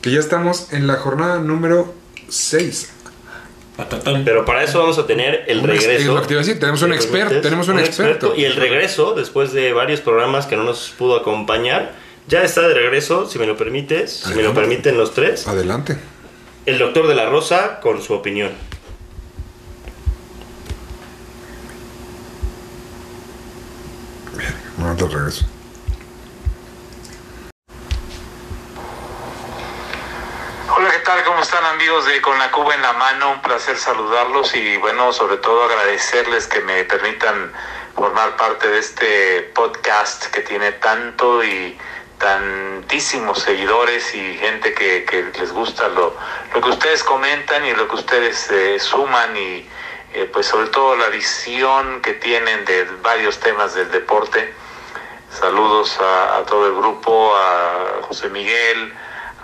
[0.00, 1.92] Que ya estamos en la jornada número
[2.28, 2.90] 6.
[3.76, 4.24] Patatón.
[4.26, 6.14] pero para eso vamos a tener el Un regreso.
[6.14, 7.42] lo que te iba a decir, tenemos un ¿Me experto, permites?
[7.42, 8.34] tenemos un experto.
[8.36, 11.92] Y el regreso, después de varios programas que no nos pudo acompañar,
[12.28, 15.48] ya está de regreso, si me lo permites, si me lo permiten los tres.
[15.48, 15.96] Adelante.
[16.66, 18.50] El doctor de la Rosa con su opinión.
[24.80, 25.44] Bueno, te regreso.
[30.74, 31.22] Hola, ¿qué tal?
[31.24, 33.32] ¿Cómo están amigos de Con la Cuba en la mano?
[33.32, 37.52] Un placer saludarlos y bueno, sobre todo agradecerles que me permitan
[37.94, 41.76] formar parte de este podcast que tiene tanto y
[42.16, 46.16] tantísimos seguidores y gente que, que les gusta lo,
[46.54, 49.68] lo, que ustedes comentan y lo que ustedes eh, suman y
[50.14, 54.54] eh, pues sobre todo la visión que tienen de varios temas del deporte.
[55.30, 58.92] Saludos a, todo el grupo, a José Miguel,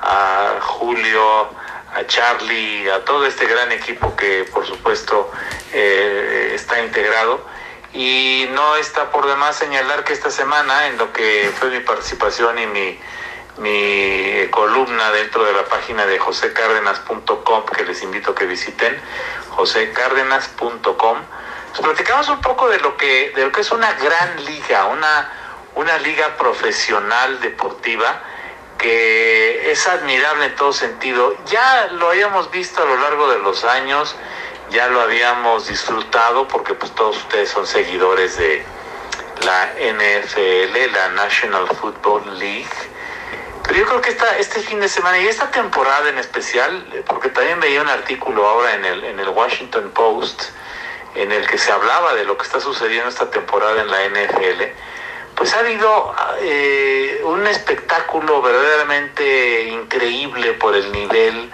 [0.02, 1.48] a Julio,
[1.94, 5.30] a Charlie, a todo este gran equipo que por supuesto
[5.72, 7.40] eh, está integrado.
[7.94, 12.58] Y no está por demás señalar que esta semana, en lo que fue mi participación
[12.58, 12.98] y mi,
[13.58, 19.00] mi columna dentro de la página de josecárdenas.com, que les invito a que visiten,
[19.50, 21.18] josecárdenas.com,
[21.70, 25.45] pues platicamos un poco de lo que, de lo que es una gran liga, una,
[25.76, 28.22] una liga profesional deportiva
[28.78, 31.34] que es admirable en todo sentido.
[31.46, 34.16] Ya lo habíamos visto a lo largo de los años,
[34.70, 38.64] ya lo habíamos disfrutado porque pues todos ustedes son seguidores de
[39.44, 42.66] la NFL, la National Football League.
[43.62, 47.28] Pero yo creo que esta, este fin de semana y esta temporada en especial, porque
[47.28, 50.42] también veía un artículo ahora en el, en el Washington Post
[51.16, 54.62] en el que se hablaba de lo que está sucediendo esta temporada en la NFL,
[55.36, 61.52] pues ha habido eh, un espectáculo verdaderamente increíble por el nivel,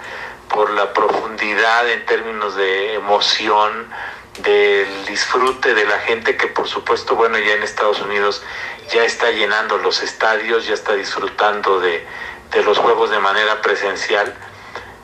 [0.49, 3.89] por la profundidad en términos de emoción,
[4.39, 8.41] del disfrute de la gente que por supuesto, bueno, ya en Estados Unidos
[8.89, 12.07] ya está llenando los estadios, ya está disfrutando de,
[12.51, 14.33] de los juegos de manera presencial.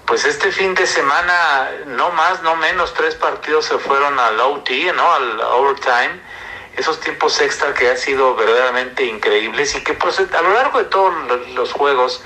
[0.05, 4.69] Pues este fin de semana, no más, no menos, tres partidos se fueron al OT,
[4.95, 5.13] ¿no?
[5.13, 6.21] Al overtime
[6.79, 10.85] esos tiempos extra que han sido verdaderamente increíbles y que pues, a lo largo de
[10.85, 11.13] todos
[11.53, 12.23] los juegos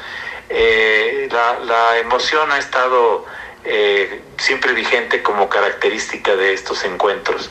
[0.49, 3.25] eh, la, emoción ha estado
[3.65, 7.49] eh, siempre vigente como característica de estos encuentros.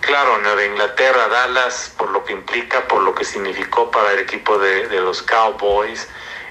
[0.00, 4.58] Claro, Nueva Inglaterra, Dallas, por lo que implica, por lo que significó para el equipo
[4.58, 6.08] de, de los Cowboys,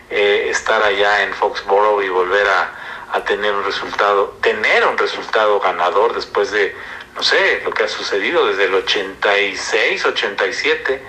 [0.09, 5.59] eh, estar allá en Foxborough y volver a, a tener un resultado, tener un resultado
[5.59, 6.75] ganador después de
[7.15, 11.01] no sé, lo que ha sucedido desde el 86, 87,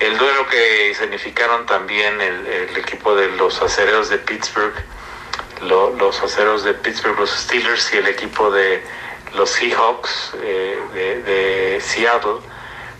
[0.00, 4.74] el duelo que significaron también el, el equipo de los acereros de Pittsburgh,
[5.62, 8.82] lo, los acereros de Pittsburgh, los Steelers y el equipo de
[9.34, 12.40] los Seahawks eh, de, Seattle,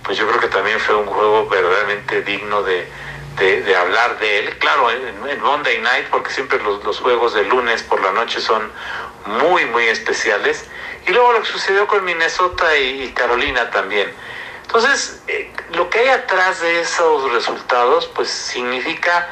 [0.04, 2.86] pues yo creo que también fue un juego verdaderamente digno de,
[3.36, 4.58] de, de hablar de él.
[4.58, 8.70] Claro, en, Monday Night, porque siempre los, juegos de lunes por la noche son
[9.26, 10.64] muy, muy especiales.
[11.06, 14.12] Y luego lo que sucedió con Minnesota y, y Carolina también.
[14.72, 19.28] Entonces, eh, lo que hay atrás de esos resultados, pues significa,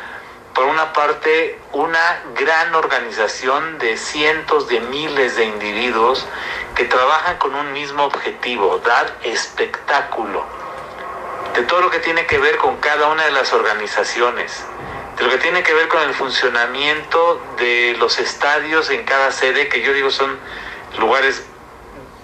[0.52, 6.26] por una parte, una gran organización de cientos de miles de individuos
[6.74, 10.57] que trabajan con un mismo objetivo, dar espectáculo.
[11.58, 14.64] De todo lo que tiene que ver con cada una de las organizaciones,
[15.16, 19.68] de lo que tiene que ver con el funcionamiento de los estadios en cada sede,
[19.68, 20.38] que yo digo son
[21.00, 21.42] lugares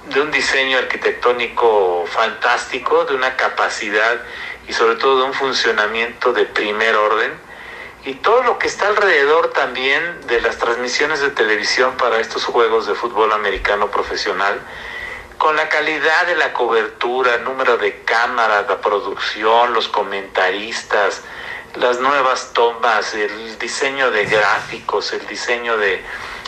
[0.07, 4.21] de un diseño arquitectónico fantástico, de una capacidad
[4.69, 7.33] y sobre todo de un funcionamiento de primer orden.
[8.05, 12.87] Y todo lo que está alrededor también de las transmisiones de televisión para estos juegos
[12.87, 14.61] de fútbol americano profesional,
[15.45, 21.21] con la calidad de la cobertura, número de cámaras, la producción, los comentaristas,
[21.75, 26.03] las nuevas tomas, el diseño de gráficos, el diseño de,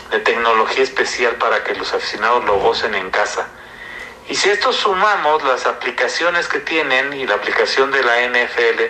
[0.09, 3.47] de tecnología especial para que los aficionados lo gocen en casa.
[4.29, 8.81] Y si esto sumamos las aplicaciones que tienen y la aplicación de la NFL,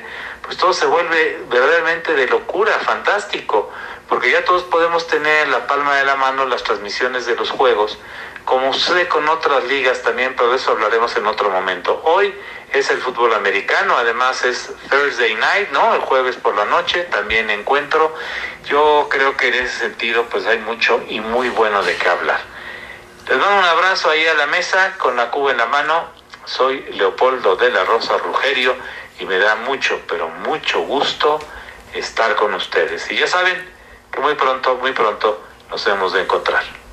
[0.41, 3.69] pues todo se vuelve verdaderamente de locura, fantástico,
[4.07, 7.49] porque ya todos podemos tener en la palma de la mano las transmisiones de los
[7.49, 7.99] juegos,
[8.47, 12.01] como sucede con otras ligas también, pero de eso hablaremos en otro momento.
[12.05, 12.33] Hoy
[12.71, 15.93] es el fútbol americano, además es Thursday night, ¿no?
[15.93, 18.15] El jueves por la noche, también encuentro.
[18.63, 22.39] Yo creo que en ese sentido pues hay mucho y muy bueno de qué hablar.
[23.27, 26.07] Les mando un abrazo ahí a la mesa con la cuba en la mano.
[26.45, 28.77] Soy Leopoldo de la Rosa Rugerio
[29.19, 31.37] y me da mucho, pero mucho gusto
[31.93, 33.11] estar con ustedes.
[33.11, 33.69] Y ya saben
[34.09, 36.86] que muy pronto, muy pronto nos hemos de encontrar.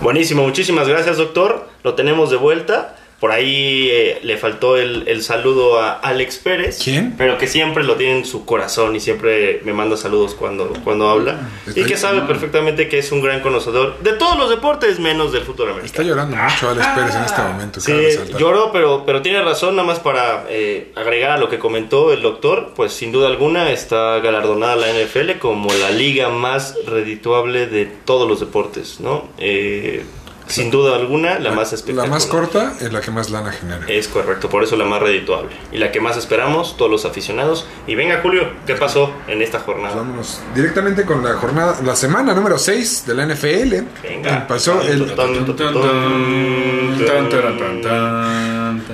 [0.00, 1.68] Buenísimo, muchísimas gracias doctor.
[1.82, 6.78] Lo tenemos de vuelta Por ahí eh, le faltó el, el saludo a Alex Pérez.
[6.84, 7.14] ¿Quién?
[7.16, 11.08] Pero que siempre lo tiene en su corazón y siempre me manda saludos cuando, cuando
[11.08, 11.48] habla.
[11.66, 15.32] Está Y que sabe perfectamente que es un gran conocedor de todos los deportes menos
[15.32, 16.08] del fútbol Está americano.
[16.08, 17.80] llorando mucho Alex Pérez en este momento.
[17.80, 17.92] Sí,
[18.38, 22.20] lloró, pero, pero tiene razón, nada más para eh, agregar a lo que comentó el
[22.20, 27.86] doctor, pues sin duda alguna está galardonada la NFL como la liga más redituable de
[27.86, 29.28] todos los deportes, ¿no?
[29.38, 30.04] Eh,
[30.48, 32.08] sin duda alguna, la, más La espectacular.
[32.08, 33.84] más corta es la que más lana genera.
[33.88, 35.50] Es correcto, por eso la más redituable.
[35.72, 37.66] Y la que más esperamos, todos los aficionados.
[37.86, 39.96] Y venga, Julio, ¿qué pasó en esta jornada?
[39.96, 43.74] Vámonos directamente con la jornada, la semana número 6 de la NFL.
[44.02, 44.46] Venga.
[44.46, 45.04] Pasó el.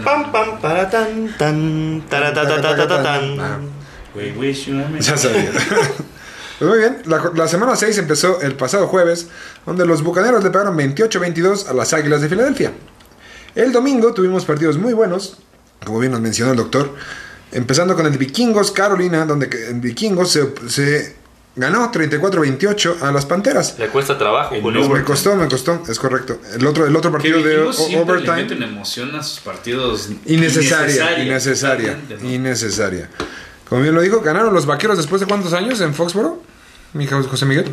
[0.05, 2.03] Pam, pam, para, tan, tan,
[4.15, 5.51] We wish you a merry- ya sabía.
[6.63, 9.27] Pues muy bien, la, la semana 6 empezó el pasado jueves,
[9.67, 12.73] donde los Bucaneros le pegaron 28-22 a las Águilas de Filadelfia.
[13.57, 15.39] El domingo tuvimos partidos muy buenos,
[15.85, 16.95] como bien nos mencionó el doctor,
[17.51, 21.17] empezando con el Vikingos Carolina, donde que- el Vikingos se, se
[21.57, 23.77] ganó 34-28 a las Panteras.
[23.79, 24.89] Le cuesta trabajo, En Julio.
[24.89, 26.39] Me costó, me costó, es correcto.
[26.55, 28.43] El otro, el otro Que partido de Vikingos o- siempre le overtime.
[28.45, 30.11] meten emoción a sus partidos.
[30.27, 32.31] Innecesaria, innecesaria, ¿no?
[32.31, 33.11] innecesaria.
[33.69, 36.43] Como bien lo dijo, ganaron los vaqueros después de cuántos años en Foxboro,
[36.95, 37.67] mi hijo José Miguel.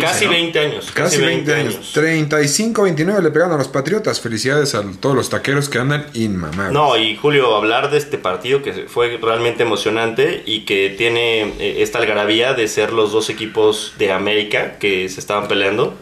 [0.00, 0.30] Casi ¿no?
[0.30, 0.90] 20 años.
[0.92, 1.94] Casi 20 años.
[1.94, 4.20] 35-29 le pegaron a los Patriotas.
[4.20, 6.72] Felicidades a todos los taqueros que andan inmamables.
[6.72, 11.82] No, y Julio, hablar de este partido que fue realmente emocionante y que tiene eh,
[11.82, 15.94] esta algarabía de ser los dos equipos de América que se estaban peleando.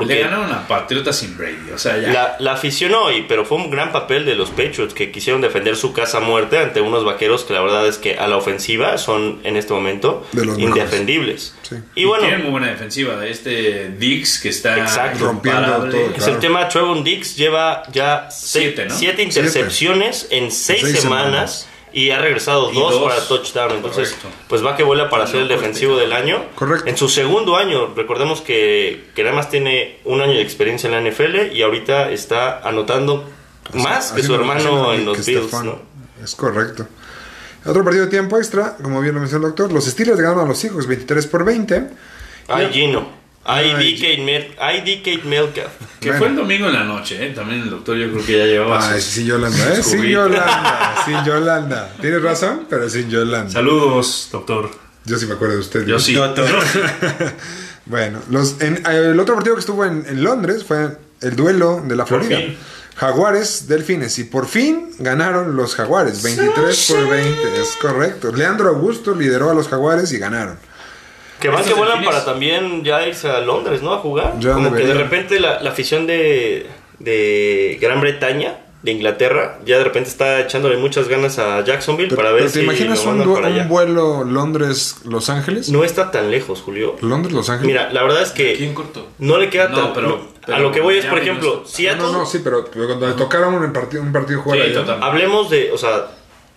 [0.00, 1.70] Le ganaron a Patriota sin Brady.
[1.74, 2.12] O sea, ya.
[2.12, 5.76] la, la afición hoy, pero fue un gran papel de los Patriots que quisieron defender
[5.76, 8.96] su casa a muerte ante unos vaqueros que la verdad es que a la ofensiva
[8.98, 11.54] son en este momento De los indefendibles.
[11.62, 11.76] Sí.
[11.94, 15.26] Y bueno, tiene muy buena defensiva de este Dix que está Exacto.
[15.26, 16.32] Rompiendo todo, Es Claro.
[16.34, 18.94] el tema, Trevon Dix lleva ya Siete, ¿no?
[18.94, 21.68] siete intercepciones en seis, Seis semanas, semanas.
[21.92, 23.02] Y ha regresado Y dos, dos.
[23.12, 23.72] para touchdown.
[23.72, 24.28] Entonces, Correcto.
[24.48, 26.44] pues va que vuela para ser el No, defensivo del año.
[26.54, 26.88] Correcto.
[26.88, 30.92] En su segundo año, recordemos que, que nada más tiene un año de experiencia en
[31.04, 33.28] la NFL y ahorita está anotando
[33.74, 35.52] más que su hermano en los Bills.
[35.64, 35.78] ¿no?
[36.22, 36.86] Es correcto.
[37.64, 40.48] Otro partido de tiempo extra, como bien lo mencionó el doctor, los Steelers ganaron a
[40.48, 41.90] los Seahawks 23 por 20.
[42.48, 43.21] Ay, Gino.
[43.44, 45.68] Met- ay, DK Metcalf.
[46.00, 46.18] Que Bueno.
[46.18, 47.30] fue el domingo en la noche, ¿eh?
[47.34, 49.82] También el doctor yo creo que ya llevaba Ay, sus- sin Yolanda, ¿eh?
[49.82, 50.02] Sin.
[50.02, 51.92] Yolanda, sin Yolanda.
[52.00, 53.50] Tienes razón, pero sin Yolanda.
[53.50, 54.70] Saludos, doctor.
[55.04, 55.86] Yo sí me acuerdo de usted.
[55.86, 56.16] Yo sí.
[57.86, 61.96] Bueno, los, en- el otro partido que estuvo en, en Londres fue el duelo de
[61.96, 62.38] la Por Florida.
[62.40, 62.56] fin.
[62.94, 64.18] Jaguares, Delfines.
[64.20, 66.22] Y por fin ganaron los Jaguares.
[66.22, 67.60] 23 por 20.
[67.60, 68.30] Es correcto.
[68.32, 70.58] Leandro Augusto lideró a los Jaguares y ganaron.
[71.42, 73.92] Que van que vuelan para también ya irse a Londres, ¿no?
[73.92, 74.34] A jugar.
[74.38, 76.66] Ya Como que de repente la, la afición de,
[77.00, 82.16] de Gran Bretaña, de Inglaterra, ya de repente está echándole muchas ganas a Jacksonville Pero,
[82.16, 83.62] para ver pero ¿Te si imaginas lo un, para allá.
[83.62, 85.68] un vuelo Londres-Los Ángeles?
[85.68, 86.96] No está tan lejos, Julio.
[87.00, 87.66] Londres-Los Ángeles.
[87.74, 89.06] Mira, la verdad es que ¿Quién cortó?
[89.18, 89.92] no le queda No, tan...
[89.92, 92.02] pero- no, pero a lo que voy es, por ejemplo, no, Seattle...
[92.02, 94.98] no, no, sí, pero, cuando le tocaron un partido, un partido jugar Sí, allá.
[95.00, 96.06] Hablemos de, o sea,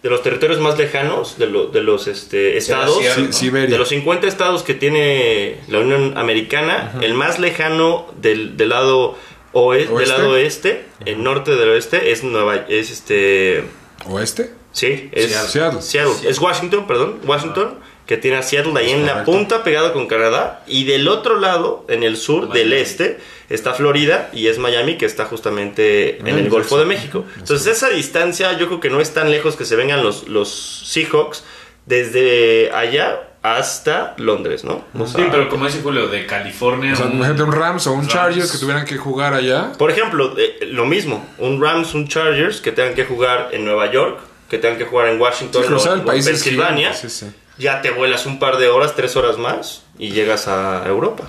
[0.06, 3.00] de los territorios más lejanos, de, lo- de los este, estados.
[3.02, 3.50] Seattle, Sí.
[3.50, 9.18] De los 50 estados que tiene la Unión Americana, el más lejano del, del lado
[9.52, 9.96] oe- ¿Oeste?
[9.98, 13.64] del lado oeste, el norte del oeste es Nueva es este
[14.08, 14.52] ¿Oeste?
[14.72, 15.82] sí, es Seattle.
[15.82, 16.30] Seattle.
[16.30, 20.64] Es Washington, perdón, Washington, que tiene a Seattle ahí en la punta pegado con Canadá
[20.68, 25.06] y del otro lado, en el sur del este, está Florida y es Miami que
[25.06, 26.82] está justamente en el Golfo sí.
[26.82, 27.26] de México.
[27.38, 30.50] Entonces, esa distancia yo creo que no es tan lejos que se vengan los los
[30.88, 31.44] Seahawks
[31.86, 34.84] desde allá hasta Londres, ¿no?
[34.98, 36.94] O Sí, sea, pero como dice Julio, de California.
[36.94, 38.12] O sea, un- Rams o un Rams.
[38.14, 39.72] Chargers que tuvieran que jugar allá.
[39.78, 43.92] Por ejemplo, eh, lo mismo, un Rams, un Chargers que tengan que jugar en Nueva
[43.92, 46.94] York, que tengan que jugar en Washington Sí, o, el o en país es Pensilvania,
[46.94, 47.28] sí, sí.
[47.58, 51.26] Ya te vuelas un par de horas, tres horas más y llegas a Europa.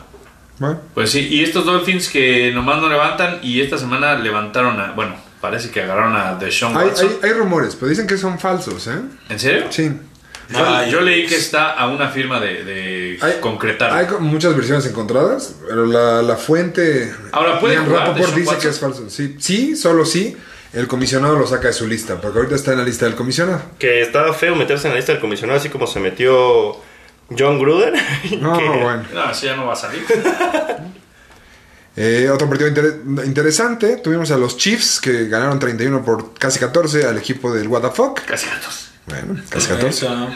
[0.58, 4.92] Bueno, Pues sí, y estos Dolphins que nomás no levantan y esta semana levantaron a.
[4.92, 7.08] Bueno, parece que agarraron a Deshaun hay, Watson.
[7.22, 8.98] hay, hay rumores, pero dicen que son falsos, ¿eh?
[9.28, 9.66] ¿En serio?
[9.70, 9.92] Sí.
[10.48, 13.92] Yo, Ay, yo leí que está a una firma de, de Hay, concretar.
[13.92, 17.12] hay muchas versiones encontradas, pero la, la fuente.
[17.32, 18.60] Ahora, ¿puede jugar dice Watson?
[18.60, 19.10] que es falso.
[19.10, 20.36] Sí, sí, solo sí.
[20.72, 23.62] El comisionado lo saca de su lista, porque ahorita está en la lista del comisionado.
[23.78, 26.76] Que estaba feo meterse en la lista del comisionado, así como se metió
[27.36, 27.94] John Gruden.
[28.40, 29.04] No, que- bueno.
[29.14, 30.04] No, eso ya no va a salir.
[31.96, 33.96] Eh, otro partido inter- interesante.
[33.96, 38.20] Tuvimos a los Chiefs que ganaron 31 por casi 14 al equipo del Fuck.
[38.26, 38.88] Casi gatos.
[39.06, 39.88] Bueno, casi 14.
[40.06, 40.28] Eso.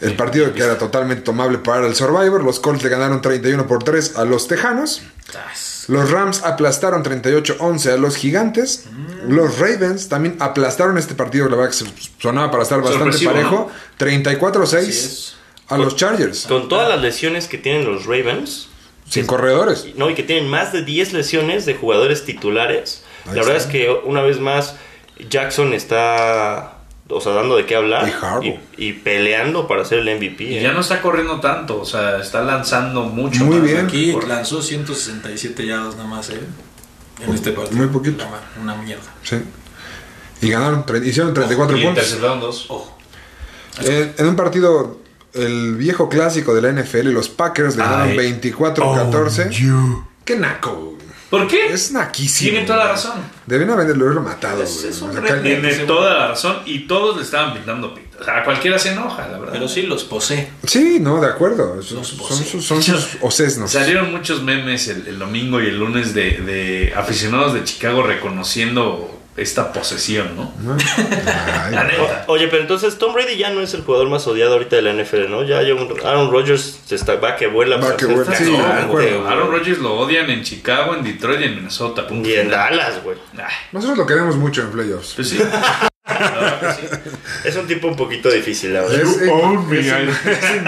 [0.00, 2.42] El partido que era totalmente tomable para el Survivor.
[2.42, 5.02] Los Colts le ganaron 31 por 3 a los Tejanos.
[5.88, 8.86] Los Rams aplastaron 38-11 a los Gigantes.
[9.28, 13.32] Los Ravens también aplastaron este partido, la verdad que se- sonaba para estar bastante Sorpresivo,
[13.32, 13.70] parejo.
[13.70, 15.34] Así 34-6 es.
[15.68, 16.46] a los Chargers.
[16.46, 18.68] Con todas las lesiones que tienen los Ravens,
[19.08, 19.86] Sin corredores.
[19.96, 23.02] no, y que tienen más de 10 lesiones de jugadores titulares.
[23.26, 24.76] Ahí la verdad es que una vez más
[25.30, 26.73] Jackson está,
[27.08, 28.08] o sea, dando de qué hablar
[28.42, 30.44] Y y, y peleando para ser el MVP.
[30.44, 30.62] Y ¿eh?
[30.62, 33.44] ya no está corriendo tanto, o sea, está lanzando mucho.
[33.44, 33.64] Muy más.
[33.64, 33.86] bien.
[33.86, 36.40] Aquí Por- lanzó 167 yardas nada más, ¿eh?
[37.20, 37.76] En este partido.
[37.78, 38.24] Muy poquito.
[38.56, 39.04] Una, una mierda.
[39.22, 39.36] Sí.
[40.40, 42.02] Y ganaron, hicieron 34 y puntos.
[42.04, 42.66] interceptaron dos.
[42.68, 42.98] Ojo.
[43.82, 44.98] Eh, en un partido,
[45.32, 48.40] el viejo clásico de la NFL, los Packers le ganaron Ay.
[48.40, 50.04] 24-14.
[50.24, 50.93] ¡Qué naco!
[51.38, 51.66] ¿Por qué?
[51.72, 52.50] Es naquísimo.
[52.50, 53.12] Tiene toda la razón.
[53.46, 54.62] Deben haberlo haberlo matado.
[54.62, 55.10] Es- un
[55.42, 58.04] Tiene toda la razón y todos le estaban pintando pita.
[58.20, 59.52] O sea, cualquiera se enoja, la verdad.
[59.54, 60.48] Pero sí los posee.
[60.66, 61.82] Sí, no, de acuerdo.
[61.82, 62.46] Son, Los son posee.
[62.46, 63.70] sus, son sus osesnos.
[63.72, 69.13] Salieron muchos memes el, el domingo y el lunes de, de aficionados de Chicago reconociendo
[69.36, 70.52] esta posesión, ¿no?
[70.76, 72.24] Ay, La neta.
[72.28, 74.92] Oye, pero entonces Tom Brady ya no es el jugador más odiado ahorita de la
[74.92, 75.42] NFL, ¿no?
[75.42, 77.78] Ya hay un Aaron Rodgers se está, va que vuela.
[77.78, 78.54] Va que vuela, sí.
[78.56, 82.06] Aaron Rodgers lo odian en Chicago, en Detroit y en Minnesota.
[82.06, 82.48] punto Y en.
[82.48, 83.16] Dallas, güey.
[83.72, 85.14] Nosotros lo queremos mucho en playoffs.
[85.16, 85.38] pues sí.
[87.44, 89.00] Es un tipo un poquito difícil, la verdad.
[89.00, 90.60] Es- es- es.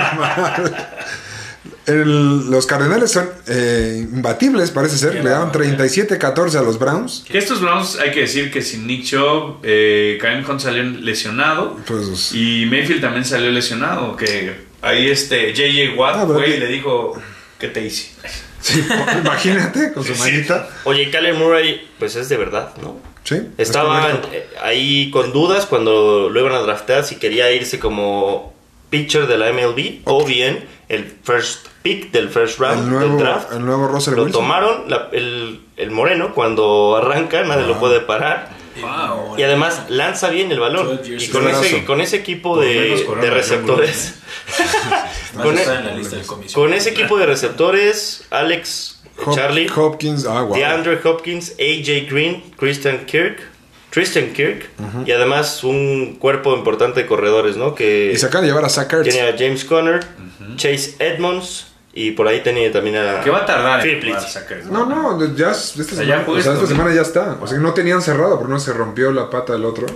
[1.87, 5.14] El- los Cardenales son eh, imbatibles, parece ser.
[5.22, 7.24] Le daban 37-14 a los Browns.
[7.28, 11.76] Que estos Browns hay que decir que sin Nick Chubb, eh, Kareem Hunt salió lesionado
[11.87, 14.16] Pues, y Mayfield también salió lesionado.
[14.16, 17.20] Que ahí este JJ Watt Ah, fue que- y le dijo,
[17.59, 18.11] ¿qué te hice?
[18.61, 18.84] sí,
[19.22, 20.68] imagínate con su manita.
[20.84, 22.99] Oye, Kyler Murray, pues es de verdad, ¿no?
[23.22, 27.78] Sí, es Estaba eh, ahí con dudas cuando lo iban a draftear si quería irse
[27.78, 28.55] como
[28.91, 33.18] pitcher de la MLB o bien el first pick del first round el nuevo, del
[33.24, 33.53] draft.
[33.53, 34.43] el nuevo Russell Lo Wilson.
[34.43, 37.68] tomaron, la- el, el moreno, cuando arranca nadie Ah.
[37.68, 38.55] lo puede parar.
[38.80, 39.39] Wow.
[39.39, 40.87] Y además lanza bien el balón.
[40.87, 44.14] 12 years Y con ese, con ese equipo de, de receptores.
[45.43, 45.64] Con, e-
[46.55, 50.55] con ese equipo de receptores, Alex, Hop- Charlie, Hopkins, ah, wow.
[50.57, 53.41] DeAndre Hopkins, AJ Green, Christian Kirk,
[53.97, 54.68] Christian Kirk
[55.07, 57.74] y además un cuerpo importante de corredores, ¿no?
[57.74, 59.09] Que Y se acaba de llevar a Zach Ertz.
[59.09, 60.05] tiene a James Conner,
[60.57, 64.30] Chase Edmonds y por ahí tenía también a Que va a tardar en Lindsay.
[64.30, 67.01] Zachary, No, no, ya esta, sea, ya semana, juega o sea, esta esto, semana ya
[67.01, 67.38] está.
[67.40, 69.86] O sea, no tenían cerrado, porque no se rompió la pata del otro.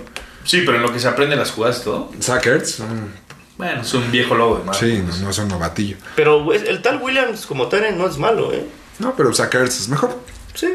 [0.45, 2.09] Sí, pero en lo que se aprende las jugadas todo.
[2.19, 2.85] Zach Ertz, mm,
[3.57, 4.75] Bueno, es un viejo lobo de mar.
[4.75, 5.97] sí, no, no es un novatillo.
[6.15, 8.65] Pero güey, el tal Williams como tal no es malo, ¿eh?
[8.97, 10.17] No, pero Zach Ertz es mejor.
[10.55, 10.73] Sí.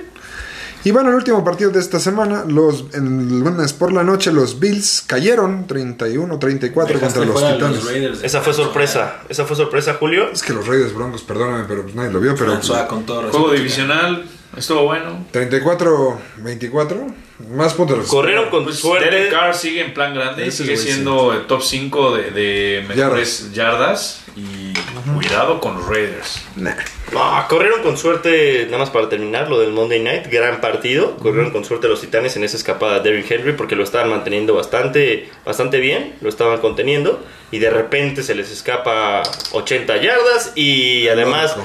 [0.87, 4.31] Y bueno, el último partido de esta semana, los en el lunes por la noche,
[4.33, 7.85] los Bills cayeron 31-34 contra los Titanes.
[7.85, 9.17] Raiders de Esa fue sorpresa.
[9.29, 10.31] Esa fue sorpresa, Julio.
[10.33, 13.51] Es que los Raiders Broncos, perdóname, pero pues nadie lo vio, pero con todo Juego
[13.51, 14.27] divisional,
[14.57, 15.27] estuvo bueno.
[15.33, 17.13] 34-24,
[17.57, 17.97] más puntos.
[17.97, 19.11] de los- Corrieron con Pues suerte.
[19.11, 23.53] Derek Carr sigue en plan grande, Ese sigue siendo el top 5 de, de mejores
[23.53, 24.21] yardas.
[24.37, 24.73] Y
[25.15, 26.43] cuidado con los Raiders.
[26.55, 26.75] Nah.
[27.13, 31.17] No, corrieron con suerte, nada más para terminar, lo del Monday Night, gran partido.
[31.17, 34.55] Corrieron con suerte los Titanes en esa escapada de Derrick Henry porque lo estaban manteniendo
[34.55, 37.25] bastante, bastante bien, lo estaban conteniendo.
[37.53, 41.57] Y de repente se les escapa 80 yardas y además.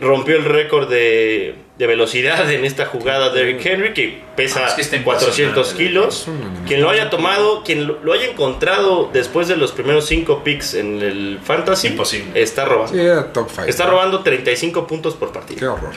[0.00, 4.74] Rompió el récord de, de velocidad en esta jugada Derrick Henry que pesa Ah, es
[4.74, 5.84] que está 400 impresionante.
[5.84, 6.26] kilos.
[6.66, 11.00] Quien lo haya tomado, quien lo, haya encontrado después de los primeros 5 picks en
[11.02, 12.42] el Fantasy, Imposible.
[12.42, 12.98] está robando.
[12.98, 13.64] Era top 5.
[13.64, 15.60] Está robando 35 puntos por partido.
[15.60, 15.92] Qué horror.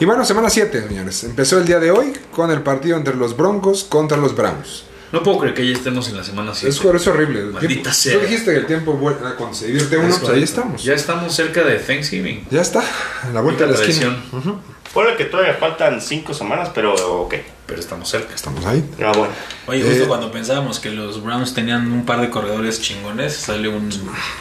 [0.00, 1.22] Y bueno, semana 7, señores.
[1.22, 4.84] Empezó el día de hoy con el partido entre los Broncos contra los Browns.
[5.12, 6.68] No puedo creer que ya estemos en la semana 7.
[6.68, 7.42] Es, es horrible.
[7.42, 8.14] Maldita tiempo- sea.
[8.14, 9.20] Tú dijiste que el tiempo vuelve
[9.52, 10.82] se divierte uno, pues ahí estamos.
[10.82, 12.46] Ya estamos cerca de Thanksgiving.
[12.50, 14.16] Ya está, a la vuelta de la esquina.
[14.30, 14.72] Tradición.
[14.92, 17.34] Fuera que todavía faltan 5 semanas, pero ok.
[17.66, 18.34] Pero estamos cerca.
[18.34, 18.84] Estamos ahí.
[19.02, 19.32] Ah, bueno.
[19.66, 23.68] Oye, justo Eh, cuando pensábamos que los Browns tenían un par de corredores chingones, sale
[23.68, 23.90] un,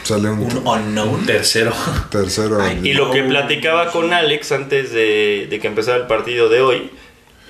[0.04, 1.26] Sale un, un unknown.
[1.26, 1.72] Tercero.
[2.10, 2.62] tercero.
[2.62, 6.60] Ay, Y lo que platicaba con Alex antes de, de que empezara el partido de
[6.62, 6.92] hoy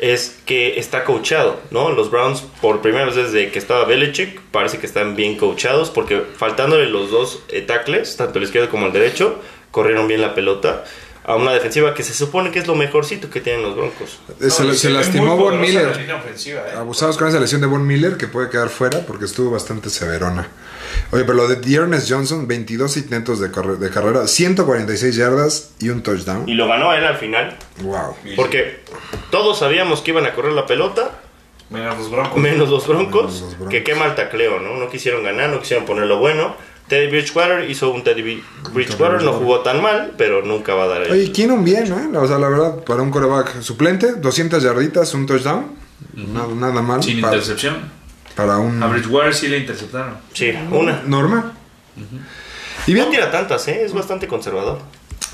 [0.01, 1.91] es que está coachado, ¿no?
[1.91, 6.23] Los Browns, por primera vez desde que estaba Belichick, parece que están bien coachados porque
[6.35, 9.39] faltándole los dos eh, tackles, tanto el izquierdo como el derecho,
[9.69, 10.83] corrieron bien la pelota
[11.23, 14.19] a una defensiva que se supone que es lo mejorcito que tienen los Broncos.
[14.39, 15.91] Eh, se, lastimó Von Miller.
[15.99, 16.57] ¿eh?
[16.75, 20.47] Abusados con esa lesión de Von Miller que puede quedar fuera porque estuvo bastante severona.
[21.11, 26.01] Oye, pero lo de Dearness Johnson, 22 intentos de, de carrera, 146 yardas y un
[26.01, 26.49] touchdown.
[26.49, 28.15] Y lo ganó él al final, Wow.
[28.35, 28.79] porque
[29.29, 31.19] todos sabíamos que iban a correr la pelota,
[31.69, 32.37] Menos los Broncos.
[32.37, 33.69] menos los broncos, Menos los Broncos.
[33.69, 34.75] que qué mal tacleo, ¿no?
[34.75, 36.55] No quisieron ganar, no quisieron ponerlo bueno.
[36.91, 41.03] Teddy Bridgewater hizo un Teddy Bridgewater, no jugó tan mal, pero nunca va a dar
[41.03, 41.11] el...
[41.13, 42.17] Oye, Keenum bien, ¿eh?
[42.17, 45.67] O sea, la verdad, para un coreback suplente, 200 yarditas, un touchdown.
[46.15, 47.01] nada, nada mal.
[47.01, 47.77] Sin para, intercepción.
[48.35, 50.17] para un A Bridgewater sí le interceptaron.
[50.33, 51.01] Sí, una.
[51.05, 51.53] normal.
[51.95, 53.85] Y No bien, tira tantas, ¿eh?
[53.85, 54.79] Es bastante conservador.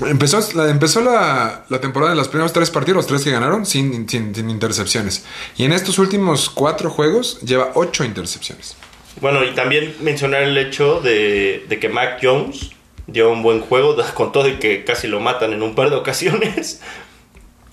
[0.02, 3.66] empezó, la, empezó la, la temporada de los primeros tres partidos, los tres que ganaron,
[3.66, 5.24] sin, sin, sin intercepciones.
[5.56, 8.76] Y en estos últimos cuatro juegos lleva ocho intercepciones.
[9.20, 12.70] Bueno, y también mencionar el hecho de, de que Mac Jones
[13.06, 15.96] dio un buen juego, con todo y que casi lo matan en un par de
[15.96, 16.80] ocasiones.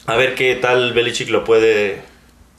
[0.07, 2.01] A ver qué tal Belichick lo puede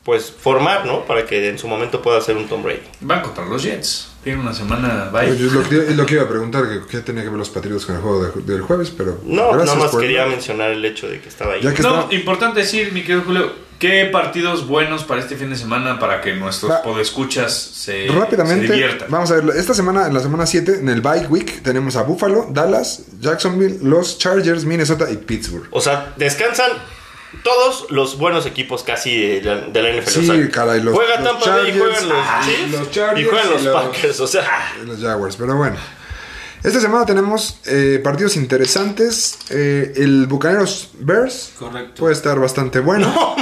[0.03, 1.05] pues formar, ¿no?
[1.05, 2.78] Para que en su momento pueda ser un Tom Brady.
[3.01, 4.12] Van contra los Jets.
[4.22, 5.37] Tienen una semana bye.
[5.37, 7.97] Lo, que- lo que iba a preguntar, que qué tenía que ver los Patriots con
[7.97, 9.18] el juego de- del jueves, pero...
[9.24, 11.61] No, nada más quería mencionar el hecho de que estaba ahí.
[11.62, 15.51] Ya que No, está- importante decir, mi querido Julio, ¿qué partidos buenos para este fin
[15.51, 16.83] de semana para que nuestros Va.
[16.83, 19.09] podescuchas se, se Rápidamente, diviertan?
[19.11, 22.03] vamos a ver, esta semana, en la semana 7, en el bye week, tenemos a
[22.03, 25.66] Buffalo, Dallas, Jacksonville, los Chargers, Minnesota y Pittsburgh.
[25.70, 26.70] O sea, descansan
[27.43, 30.11] todos los buenos equipos casi de la, de la NFL.
[30.11, 32.91] Sí, o sea, caray, los- juega los Tampa Bay y Chargers, juegan los ah, los
[32.91, 34.20] Chargers y juegan y los los- Packers.
[34.20, 35.77] O sea, Los Jaguars, pero bueno.
[36.67, 39.39] Esta semana tenemos eh, partidos interesantes.
[39.51, 41.95] Eh, el Bucaneros Bears Correcto.
[42.01, 43.07] puede estar bastante bueno.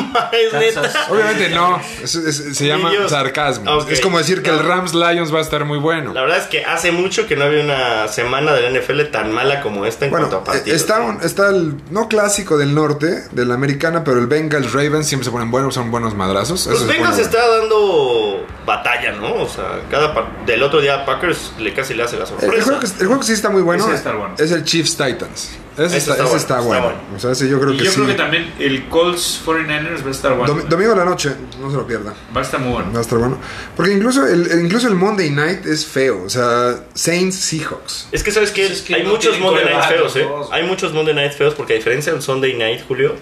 [0.53, 0.95] Kansas.
[1.11, 3.81] Obviamente no, es- es- se llama Ellos- sarcasmo.
[3.89, 4.61] Es como decir que no.
[4.61, 6.13] el Rams Lions va a estar muy bueno.
[6.13, 9.33] La verdad es que hace mucho que no había una semana de la NFL tan
[9.33, 10.81] mala como esta en Bueno, cuanto a eh, partidos.
[10.81, 15.07] está, un- está el no clásico del norte, de la americana, pero el Bengals Ravens
[15.07, 16.67] siempre se ponen buenos, son buenos madrazos.
[16.67, 19.35] Los se Bengals pone está dando batalla, ¿no?
[19.43, 20.15] O sea, cada
[20.47, 22.41] del otro día Packers le casi le hace la bueno.
[22.41, 22.55] sorpresa.
[22.55, 24.97] El, el juego que, el juego que sí está muy bueno Ese es el Chiefs
[24.97, 25.51] Titans.
[25.77, 26.83] Ese, Ese está, está ese bueno, está está bueno.
[26.85, 26.99] bueno.
[27.17, 27.97] O sea, ese yo creo Y que yo sí.
[27.97, 30.55] creo que también el Colts 49ers va a estar bueno.
[30.55, 32.15] Domi- domingo de la noche, no se lo pierdan.
[32.35, 32.93] Va a estar muy bueno.
[32.93, 33.39] Va a estar bueno.
[33.77, 36.23] Porque incluso el, el- incluso el Monday Night es feo.
[36.23, 38.09] O sea, Saints Seahawks.
[38.13, 40.29] Es que sabes que, Es que hay no muchos Monday Night feos, ¿eh?
[40.53, 43.17] Hay muchos Monday Night feos porque a diferencia del Sunday Night, Julio,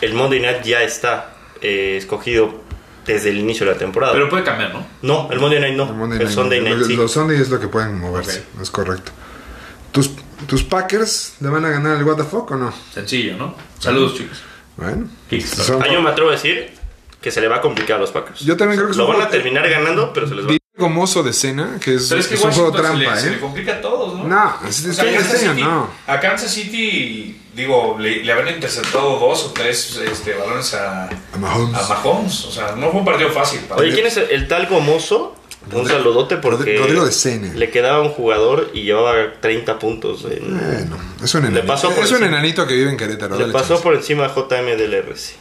[0.00, 2.66] el Monday Night ya está eh, escogido
[3.06, 4.14] desde el inicio de la temporada.
[4.14, 4.86] Pero puede cambiar, ¿no?
[5.02, 5.84] no, el Monday Night no.
[5.88, 6.60] El, Monday el Night, Sunday.
[6.62, 6.96] Night Los- sí.
[6.96, 8.44] Los Sunday es lo que pueden moverse.
[8.62, 9.12] Es correcto.
[9.92, 10.10] ¿Tus,
[10.46, 12.72] ¿Tus Packers le van a ganar el WTF o no?
[12.92, 13.54] Sencillo, ¿no?
[13.78, 14.38] Saludos, chicos.
[14.76, 15.08] Bueno.
[15.46, 16.70] Son- Ah, yo me atrevo a decir
[17.20, 18.40] que se le va a complicar a los Packers.
[18.40, 21.24] Yo también creo que Lo van a terminar ganando, pero se les va Diego Mozo
[21.24, 23.30] de cena, que es, Pero es que es un juego Washington se trampa, le, se
[23.30, 23.40] le ¿eh?
[23.40, 24.24] complica a todos, ¿no?
[24.28, 25.90] No, es, O es sea, que Kansas este año City- no.
[26.06, 31.38] A Kansas City, digo, le, le habían interceptado dos o tres este, balones a, A
[31.40, 31.74] Mahomes.
[31.76, 32.44] a Mahomes.
[32.44, 33.58] O sea, no fue un partido fácil.
[33.62, 33.92] para Oye.
[33.92, 35.34] ¿quién es el, el tal Gomoso?
[35.72, 37.52] Un saludote porque Rodrigo de Sene.
[37.54, 40.24] le quedaba un jugador y llevaba 30 puntos.
[40.24, 43.36] en- Bueno, es un Le enanito, pasó por es un enanito que vive en Querétaro.
[43.38, 43.82] le pasó chance.
[43.82, 45.34] por encima a JM del RC.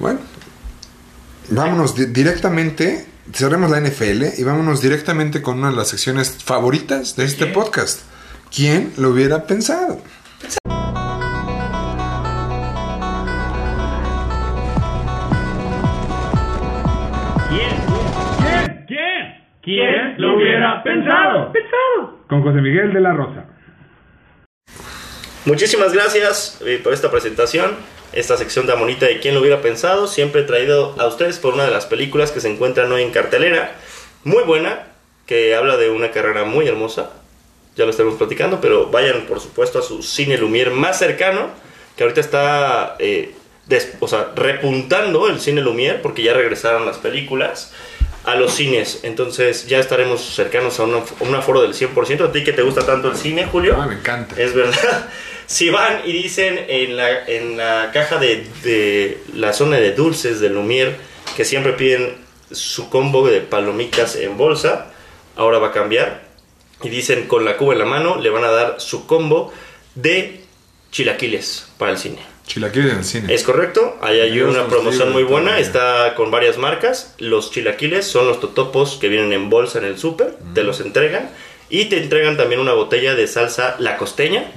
[0.00, 0.18] Bueno,
[1.48, 7.14] vámonos di- directamente, cerremos la NFL y vámonos directamente con una de las secciones favoritas
[7.16, 7.52] de este ¿Quién?
[7.52, 8.00] podcast.
[8.54, 10.00] ¿Quién lo hubiera pensado?
[19.62, 19.86] ¿Quién?
[19.88, 21.52] ¿Quién lo hubiera pensado?
[21.52, 22.18] Pensado.
[22.28, 23.44] Con José Miguel de la Rosa.
[25.44, 27.72] Muchísimas gracias eh, por esta presentación,
[28.12, 31.64] esta sección tan bonita de quién lo hubiera pensado, siempre traído a ustedes por una
[31.64, 33.72] de las películas que se encuentran hoy en cartelera,
[34.24, 34.86] muy buena,
[35.26, 37.10] que habla de una carrera muy hermosa,
[37.74, 41.48] ya lo estaremos platicando, pero vayan por supuesto a su cine Lumière más cercano,
[41.96, 43.34] que ahorita está eh,
[43.66, 47.74] des- o sea, repuntando el cine Lumière, porque ya regresaron las películas
[48.30, 52.32] a los cines, entonces ya estaremos cercanos a un, a un aforo del 100%, a
[52.32, 53.76] ti que te gusta tanto el cine, Julio.
[53.78, 54.40] Ah, me encanta.
[54.40, 55.08] Es verdad.
[55.50, 60.38] Si van y dicen en la, en la caja de, de la zona de dulces
[60.38, 60.94] de Lumière
[61.36, 62.18] que siempre piden
[62.52, 64.92] su combo de palomitas en bolsa,
[65.34, 66.22] ahora va a cambiar.
[66.84, 69.52] Y dicen con la cuba en la mano le van a dar su combo
[69.96, 70.40] de
[70.92, 72.29] chilaquiles para el cine.
[72.50, 73.32] Chilaquiles en el cine.
[73.32, 77.14] Es correcto, ahí hay Dios una promoción muy buena, está con varias marcas.
[77.18, 81.30] Los chilaquiles son los totopos que vienen en bolsa en el súper, te los entregan
[81.68, 84.50] y te entregan también una botella de salsa la costeña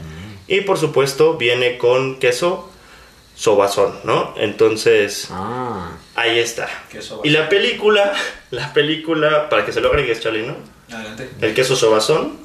[0.47, 2.71] y por supuesto viene con queso
[3.35, 4.33] sobazón, ¿no?
[4.37, 6.67] Entonces, Ah, ahí está.
[7.23, 8.11] Y la película,
[8.49, 10.55] la película, para que se lo agregues, Charlie, ¿no?
[10.91, 11.29] Adelante.
[11.41, 12.39] El queso sobazón.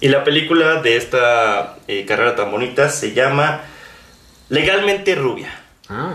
[0.00, 3.64] Y la película de esta eh, carrera tan bonita se llama
[4.54, 5.52] Legalmente Rubia.
[5.88, 6.14] ah.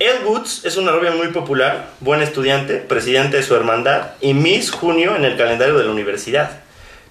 [0.00, 4.72] Elle Woods es una rubia muy popular, buen estudiante, presidente de su hermandad y Miss
[4.72, 6.62] Junio en el calendario de la universidad.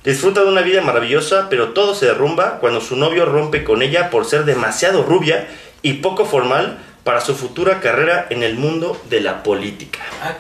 [0.04, 4.10] Disfruta de una vida maravillosa, pero todo se derrumba cuando su novio rompe con ella
[4.10, 5.48] por ser demasiado rubia
[5.82, 10.00] y poco formal para su futura carrera en el mundo de la política.
[10.22, 10.36] Ah.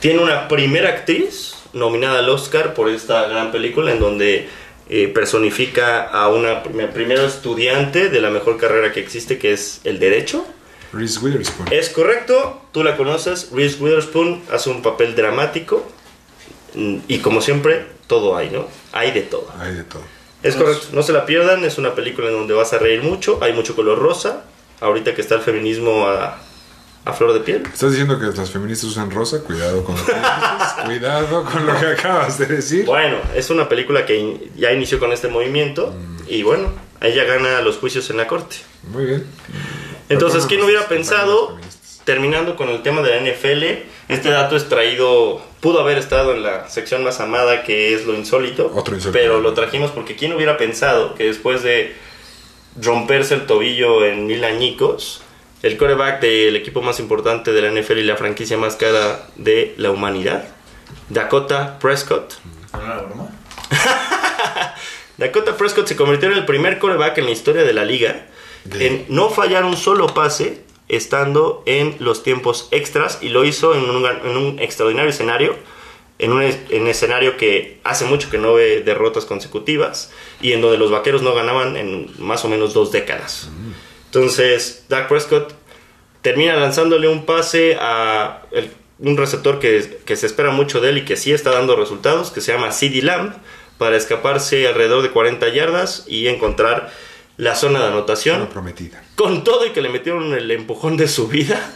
[0.00, 4.50] Tiene una primera actriz nominada al Oscar por esta gran película en donde
[4.90, 9.80] eh, personifica a una prim- primero estudiante de la mejor carrera que existe, que es
[9.84, 10.44] el derecho.
[10.92, 11.68] Reese Witherspoon.
[11.72, 15.86] Es correcto, tú la conoces, Reese Witherspoon hace un papel dramático
[16.74, 18.66] mm, y como siempre, todo hay, ¿no?
[18.92, 19.48] Hay de todo.
[19.60, 20.02] Hay de todo.
[20.42, 23.38] Es correcto, no se la pierdan, es una película en donde vas a reír mucho,
[23.42, 24.44] hay mucho color rosa,
[24.80, 26.40] ahorita que está el feminismo a,
[27.04, 27.62] a flor de piel.
[27.72, 29.42] ¿Estás diciendo que las feministas usan rosa?
[29.42, 30.72] Cuidado con lo que dices.
[30.84, 32.84] Cuidado con lo que acabas de decir.
[32.84, 35.94] Bueno, es una película que in- ya inició con este movimiento
[36.28, 36.68] y bueno,
[37.00, 38.56] ella gana los juicios en la corte.
[38.92, 39.24] Muy bien.
[40.08, 41.56] Entonces, ¿quién hubiera pensado,
[42.04, 43.64] terminando con el tema de la NFL,
[44.08, 48.14] este dato es traído, pudo haber estado en la sección más amada que es lo
[48.14, 49.12] insólito, Otro insólito.
[49.18, 51.94] pero lo trajimos porque ¿quién hubiera pensado que después de
[52.80, 55.22] romperse el tobillo en mil añicos,
[55.62, 59.74] el coreback del equipo más importante de la NFL y la franquicia más cara de
[59.76, 60.44] la humanidad,
[61.08, 62.34] Dakota Prescott.
[65.18, 68.26] Dakota Prescott se convirtió en el primer coreback en la historia de la liga
[68.64, 73.74] De- en no fallar un solo pase estando en los tiempos extras y lo hizo
[73.74, 75.56] en un, en un extraordinario escenario,
[76.18, 80.60] en un, es- en escenario que hace mucho que no ve derrotas consecutivas y en
[80.62, 83.50] donde los vaqueros no ganaban en más o menos dos décadas.
[84.14, 85.54] Entonces, Dak Prescott
[86.22, 90.98] termina lanzándole un pase a el- un receptor que, que se espera mucho de él
[90.98, 93.32] y que sí está dando resultados, que se llama CD Lamb,
[93.78, 96.92] para escaparse alrededor de 40 yardas y encontrar
[97.38, 98.48] la zona de anotación.
[98.48, 99.02] Prometida.
[99.14, 101.72] Con todo y que le metieron el empujón de su vida,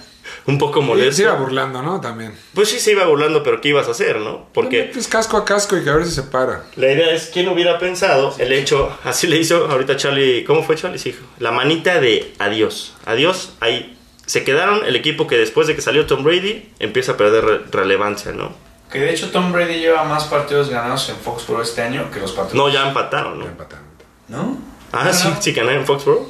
[0.47, 1.13] un poco Y molesto.
[1.17, 2.01] se iba burlando, ¿no?
[2.01, 2.35] También.
[2.55, 4.47] Pues sí se iba burlando, pero ¿qué ibas a hacer, no?
[4.53, 6.65] Porque Es casco a casco y que a ver si se para.
[6.77, 8.35] la idea es, ¿quién hubiera pensado?
[8.39, 10.99] El hecho, así le hizo ahorita Charlie, ¿cómo fue Charlie?
[10.99, 12.95] Sí, la manita de adiós.
[13.07, 17.17] Adiós, ahí se quedaron el equipo que después de que salió Tom Brady empieza a
[17.17, 18.53] perder re- relevancia, ¿no?
[18.91, 22.33] Que de hecho Tom Brady lleva más partidos ganados en Foxborough este año que los
[22.33, 22.55] partidos.
[22.57, 23.51] No, ya empataron, Ya ¿no?
[23.51, 23.85] empatando.
[24.29, 24.59] ¿No?
[24.93, 26.29] Ah, sí, sí ganaron en Foxborough.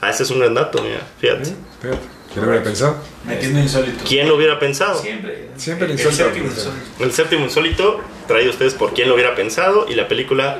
[0.00, 1.42] Ah, ese es un gran dato, mira, fíjate.
[1.50, 2.17] Espérate.
[2.32, 2.96] ¿Quién lo hubiera pensado?
[3.24, 4.04] Metiendo insólito.
[4.06, 5.00] ¿Quién lo hubiera pensado?
[5.00, 5.48] Siempre.
[5.56, 6.24] Siempre el el, insólito.
[6.24, 7.04] séptimo insólito.
[7.04, 10.58] El séptimo insólito, traído a ustedes por quién lo hubiera pensado, y la película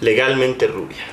[0.00, 1.04] Legalmente Rubia.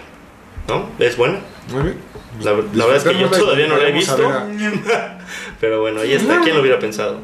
[0.67, 0.89] ¿No?
[0.99, 1.39] ¿Es buena?
[1.69, 1.97] Muy bien.
[2.41, 4.27] La, la verdad es que yo todavía no la he a visto.
[4.29, 4.47] a-
[5.61, 6.41] Pero bueno, ahí está.
[6.41, 7.19] ¿Quién lo hubiera pensado?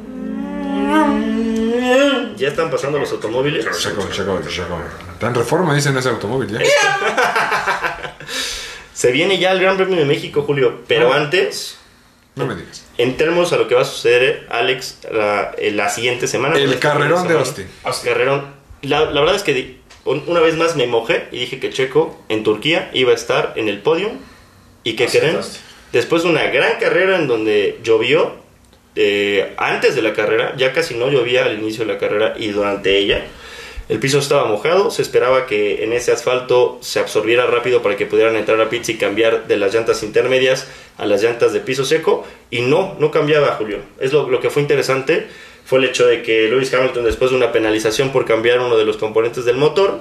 [2.37, 3.65] Ya están pasando los automóviles.
[3.75, 4.81] Se acabó, se acabó, se acabó.
[5.13, 6.59] Está en reforma, dicen ese automóvil ya.
[8.93, 10.81] Se viene ya el Gran Premio de México, Julio.
[10.87, 11.77] Pero antes,
[12.35, 12.85] No me digas.
[12.97, 16.55] entremos a lo que va a suceder, Alex, la, la siguiente semana.
[16.57, 17.33] El carrerón de.
[17.35, 17.67] Austin.
[18.13, 18.45] Carrerón.
[18.81, 21.69] La, la verdad es que di- un- una vez más me mojé y dije que
[21.71, 24.11] Checo en Turquía iba a estar en el podio.
[24.83, 25.35] ¿Y qué creen?
[25.91, 28.35] Después de una gran carrera en donde llovió,
[28.95, 32.47] eh, antes de la carrera, ya casi no llovía al inicio de la carrera y
[32.47, 33.23] durante ella.
[33.91, 38.05] El piso estaba mojado, se esperaba que en ese asfalto se absorbiera rápido para que
[38.05, 40.65] pudieran entrar a pits y cambiar de las llantas intermedias
[40.97, 42.25] a las llantas de piso seco.
[42.49, 43.79] Y no, no cambiaba, Julio.
[43.99, 45.27] Es lo, que fue interesante
[45.65, 48.85] fue el hecho de que Lewis Hamilton, después de una penalización por cambiar uno de
[48.85, 49.99] los componentes del motor,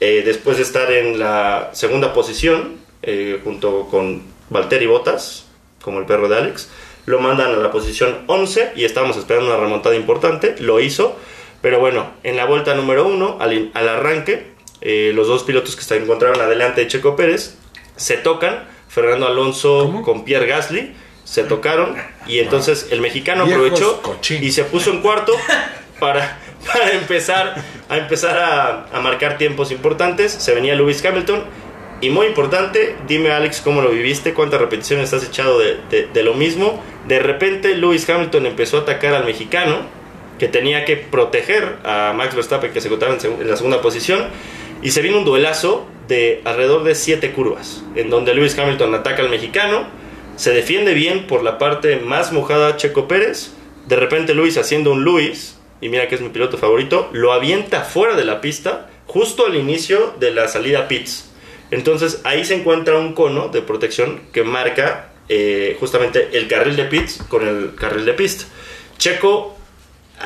[0.00, 5.46] eh, después de estar en la segunda posición, eh, junto con Valtteri Bottas,
[5.82, 6.68] como el perro de Alex,
[7.06, 11.16] lo mandan a la posición 11 y estábamos esperando una remontada importante, lo hizo,
[11.64, 14.48] pero bueno, en la vuelta número 1, al, al arranque,
[14.82, 17.56] eh, los dos pilotos que se encontraron adelante de Checo Pérez
[17.96, 20.02] se tocan, Fernando Alonso ¿Cómo?
[20.02, 20.92] con Pierre Gasly,
[21.24, 21.96] se tocaron
[22.26, 24.00] y entonces el mexicano aprovechó
[24.42, 25.32] y se puso en cuarto
[26.00, 26.38] para,
[26.70, 27.54] para empezar,
[27.88, 30.32] a, empezar a, a marcar tiempos importantes.
[30.32, 31.44] Se venía Lewis Hamilton.
[32.02, 36.22] Y muy importante, dime Alex cómo lo viviste, cuántas repeticiones has echado de, de- de
[36.22, 36.82] lo mismo.
[37.08, 39.78] De repente Lewis Hamilton empezó a atacar al mexicano,
[40.38, 44.28] que tenía que proteger a Max Verstappen, que se encontraba en, la segunda posición.
[44.82, 49.22] Y se vino un duelazo de alrededor de siete curvas, en donde Lewis Hamilton ataca
[49.22, 49.86] al mexicano,
[50.36, 53.52] se defiende bien por la parte más mojada Checo Pérez.
[53.86, 57.82] De repente Luis haciendo un Luis, y mira que es mi piloto favorito, lo avienta
[57.82, 61.30] fuera de la pista justo al inicio de la salida pits.
[61.70, 66.84] Entonces ahí se encuentra un cono de protección que marca eh, justamente el carril de
[66.84, 68.44] pits con el carril de pista.
[68.98, 69.56] Checo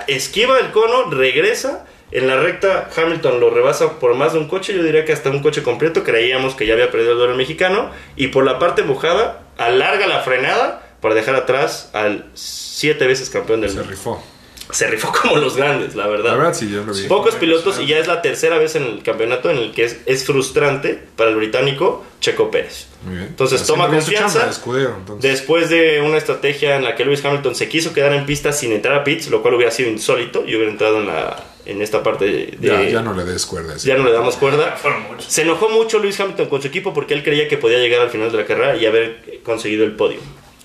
[0.06, 1.86] esquiva el cono, regresa.
[2.10, 5.28] En la recta Hamilton lo rebasa por más de un coche, yo diría que hasta
[5.28, 8.82] un coche completo, creíamos que ya había perdido el duelo mexicano, y por la parte
[8.82, 13.90] mojada alarga la frenada para dejar atrás al siete veces campeón del Se mundo.
[13.90, 14.22] rifó.
[14.70, 16.32] Se rifó como los grandes, la verdad.
[16.32, 17.04] La verdad, sí, yo lo vi.
[17.04, 19.98] Pocos pilotos y ya es la tercera vez en el campeonato en el que es,
[20.06, 22.86] es frustrante para el británico Checo Pérez.
[23.04, 23.28] Muy bien.
[23.28, 24.28] Entonces Haciendo toma confianza.
[24.28, 25.30] chamba de escudero, entonces.
[25.30, 28.72] Después de una estrategia en la que Lewis Hamilton se quiso quedar en pista sin
[28.72, 32.02] entrar a pits, lo cual hubiera sido insólito y hubiera entrado en la, en esta
[32.02, 32.58] parte de...
[32.60, 33.76] Ya, ya no le des cuerda.
[33.76, 34.76] ya no le damos cuerda.
[35.18, 38.10] Se enojó mucho Luis Hamilton con su equipo porque él creía que podía llegar al
[38.10, 40.18] final de la carrera y haber conseguido el podio.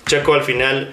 [0.08, 0.92] Checo al final.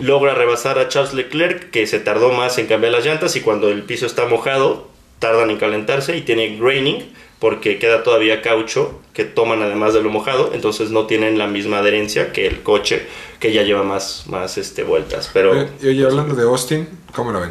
[0.00, 3.68] Logra rebasar a Charles Leclerc, que se tardó más en cambiar las llantas y cuando
[3.68, 4.88] el piso está mojado,
[5.18, 10.10] tardan en calentarse y tiene graining porque queda todavía caucho que toman además de lo
[10.10, 13.06] mojado, entonces no tienen la misma adherencia que el coche
[13.40, 15.30] que ya lleva más, más este, vueltas.
[15.32, 17.50] Pero y hablando de Austin, ¿cómo lo ven?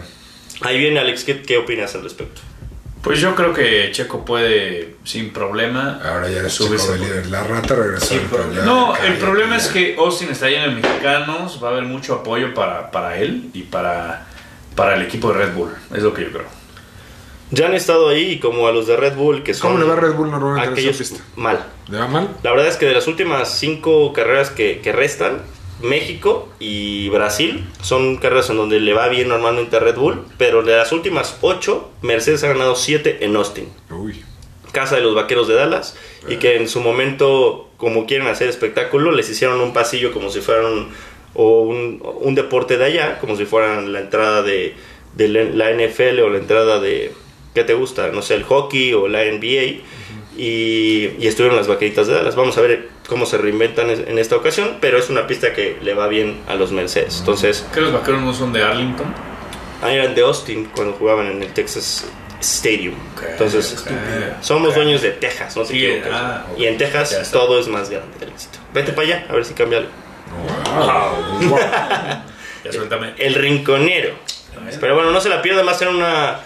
[0.62, 2.42] ahí viene Alex, ¿qué, qué opinas al respecto?
[3.02, 7.26] Pues yo creo que Checo puede, sin problema, Ahora ya chico de por- líder.
[7.28, 8.06] La rata regresó.
[8.06, 8.22] Sí,
[8.56, 12.14] ya, No, el problema es que Austin está lleno de mexicanos, va a haber mucho
[12.14, 14.28] apoyo para, para él y para,
[14.76, 16.45] para el equipo de Red Bull, es lo que yo creo.
[17.49, 19.89] Ya han estado ahí y como a los de Red Bull, que son ¿Cómo le
[19.89, 21.28] va a Red Bull normalmente en aquellos esa pista?
[21.36, 21.60] mal.
[21.89, 22.30] ¿Le va mal?
[22.43, 25.41] La verdad es que de las últimas cinco carreras que, que restan,
[25.84, 30.63] México y Brasil son carreras en donde le va bien normalmente a Red Bull, pero
[30.63, 34.23] de las últimas ocho, Mercedes ha ganado siete en Austin, Uy.
[34.71, 39.11] casa de los vaqueros de Dallas, y que en su momento, como quieren hacer espectáculo,
[39.11, 40.89] les hicieron un pasillo como si fueran
[41.34, 44.75] o un, un deporte de allá, como si fueran la entrada de,
[45.15, 47.13] de la NFL o la entrada de,
[47.53, 48.09] ¿qué te gusta?
[48.09, 49.82] No sé, el hockey o la NBA.
[50.38, 52.36] Y, y estuvieron las vaqueritas de Dallas.
[52.36, 55.77] Vamos a ver cómo se reinventan en en esta ocasión, pero es una pista que
[55.82, 57.17] le va bien a los Mercedes.
[57.19, 59.13] Entonces, ¿Que los vaqueros no son de Arlington?
[59.82, 62.05] ahí eran de Austin cuando jugaban en el Texas
[62.39, 62.95] Stadium.
[63.29, 63.84] Entonces,
[64.41, 66.11] somos dueños de Texas, no te Sí, equivoques.
[66.13, 68.59] ah, y en Texas todo es más grande el éxito.
[68.73, 69.89] Vete para allá, a ver si cambia algo.
[71.49, 71.59] Wow.
[72.63, 73.13] Ya suéltame.
[73.17, 74.13] El rinconero.
[74.79, 76.39] Pero bueno, no se la pierdan, va a ser una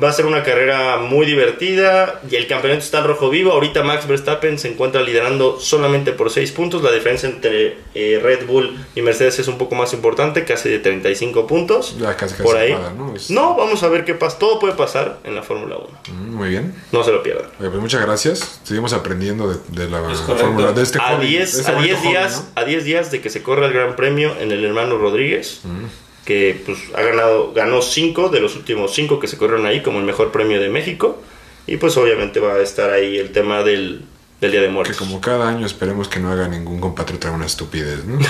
[0.00, 3.52] va a ser una carrera muy divertida y el campeonato está al rojo vivo.
[3.52, 6.82] Ahorita Max Verstappen se encuentra liderando solamente por 6 puntos.
[6.82, 10.78] La diferencia entre eh, Red Bull y Mercedes es un poco más importante, casi de
[10.78, 11.98] 35 puntos.
[11.98, 12.74] Ya casi casi por ahí.
[12.96, 13.14] ¿no?
[13.14, 14.38] Es- No, vamos a ver qué pasa.
[14.38, 15.88] Todo puede pasar en la Fórmula 1.
[16.16, 16.74] Mm, Muy bien.
[16.90, 17.46] No se lo pierdan.
[17.60, 18.60] Oye, pues muchas gracias.
[18.64, 21.88] Seguimos aprendiendo de, de la fórmula de este a joven, 10 de este a bonito
[21.94, 22.62] 10 joven, días ¿no?
[22.62, 25.84] a 10 días de que se corra el Gran Premio en el hermano Rodríguez Mm.
[26.24, 29.98] Que pues ha ganado ganó 5 de los últimos 5 que se corrieron ahí como
[29.98, 31.20] el mejor premio de México
[31.66, 34.02] y pues obviamente va a estar ahí el tema del,
[34.40, 37.46] del Día de Que Muertos como cada año esperemos que no haga ningún compatriota una
[37.46, 38.18] estupidez, ¿no?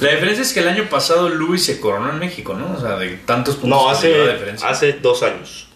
[0.00, 2.74] La diferencia es que el año pasado Luis se coronó en México, ¿no?
[2.76, 3.80] O sea, de tantos puntos.
[3.94, 4.68] no que dio la hace diferencia.
[4.68, 5.68] hace dos años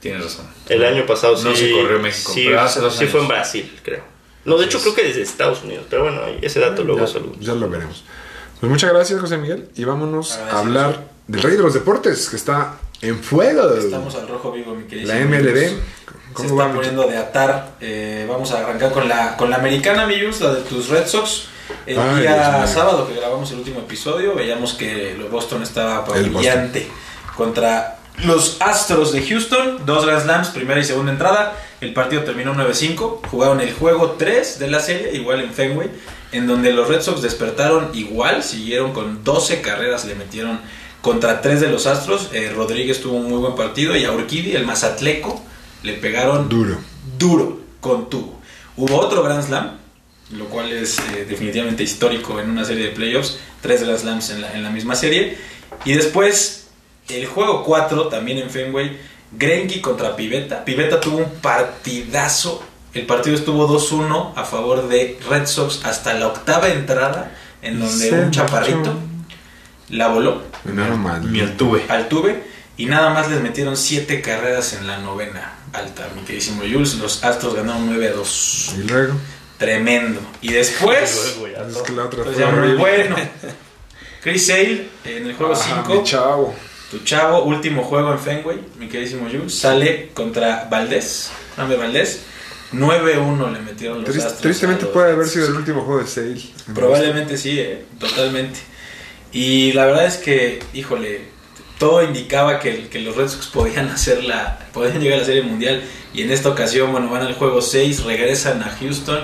[0.00, 0.46] Tienes razón.
[0.68, 3.12] el año pasado sí No se corrió en México, sí, pero hace dos sí años.
[3.12, 4.02] fue en Brasil creo
[4.44, 7.34] no de hecho creo que desde Estados Unidos pero bueno ese dato luego ya, salud
[7.40, 8.04] ya lo veremos.
[8.60, 9.68] Pues muchas gracias, José Miguel.
[9.76, 13.74] Y vámonos a hablar del rey de los deportes, que está en fuego.
[13.74, 15.12] Estamos al rojo vivo, mi querido.
[15.12, 15.56] La MLB.
[15.58, 15.78] Se
[16.32, 16.74] ¿Cómo está va?
[16.74, 17.72] poniendo de atar.
[17.80, 21.44] Eh, vamos a arrancar con la, con la americana, amigos, la de tus Red Sox.
[21.86, 26.88] El Ay, día sábado que grabamos el último episodio, veíamos que Boston estaba brillante
[27.36, 29.86] contra los Astros de Houston.
[29.86, 31.56] Dos Grand Slams, primera y segunda entrada.
[31.80, 33.26] El partido terminó 9-5.
[33.30, 35.90] Jugaron el juego 3 de la serie, igual en Fenway,
[36.32, 40.60] en donde los Red Sox despertaron igual, siguieron con 12 carreras, le metieron
[41.00, 42.30] contra 3 de los Astros.
[42.32, 45.40] Eh, Rodríguez tuvo un muy buen partido y a Urquidi, el mazatleco,
[45.82, 46.78] le pegaron Duro.
[47.18, 48.38] duro con tubo.
[48.76, 49.70] Hubo otro Grand Slam,
[50.32, 54.40] lo cual es eh, definitivamente histórico en una serie de playoffs, tres Grand Slams en
[54.40, 55.36] la, en la misma serie.
[55.84, 56.67] Y después,
[57.08, 58.98] el juego 4, también en Fenway,
[59.32, 60.64] Greinke contra Pivetta.
[60.64, 62.62] Pivetta tuvo un partidazo.
[62.94, 67.32] El partido estuvo 2-1 a favor de Red Sox hasta la octava entrada,
[67.62, 68.94] en donde Se un chaparrito
[69.90, 71.30] la voló No, mal.
[71.32, 71.84] Ni el tuve.
[71.88, 72.42] al tuve
[72.76, 76.94] y nada más les metieron 7 carreras en la novena alta, mi queridísimo Jules.
[76.96, 78.74] Los Astros ganaron 9 a 2.
[78.78, 79.14] Y luego.
[79.58, 80.20] Tremendo.
[80.40, 81.36] Y después,
[81.68, 83.16] Es que la otra pues fue ya bueno.
[84.22, 86.54] Chris Sale en el juego Ah, 5, mi chavo.
[86.90, 92.22] Tu chavo, último juego en Fenway, mi queridísimo Jules, sale contra Valdés, Jaime Valdés.
[92.72, 94.40] 9-1 le metieron los Trist- Astros.
[94.42, 96.38] tristemente los puede haber sido el último juego de Sale.
[96.74, 98.58] Probablemente sí, eh, totalmente.
[99.32, 101.22] Y la verdad es que, híjole,
[101.78, 105.42] todo indicaba que, que los Red Sox podían hacer la, podían llegar a la Serie
[105.42, 105.82] Mundial
[106.12, 109.20] y en esta ocasión, bueno, van al juego 6, regresan a Houston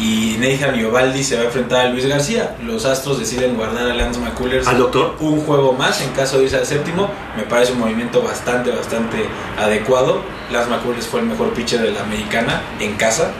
[0.00, 2.56] y Nathan Iovaldi se va a enfrentar a Luis García.
[2.64, 5.16] Los Astros deciden guardar a Lance McCullers ¿Al doctor?
[5.20, 7.10] un juego más en caso de irse al séptimo.
[7.36, 9.24] Me parece un movimiento bastante, bastante
[9.58, 10.22] adecuado.
[10.52, 13.30] Lance McCullers fue el mejor pitcher de la americana en casa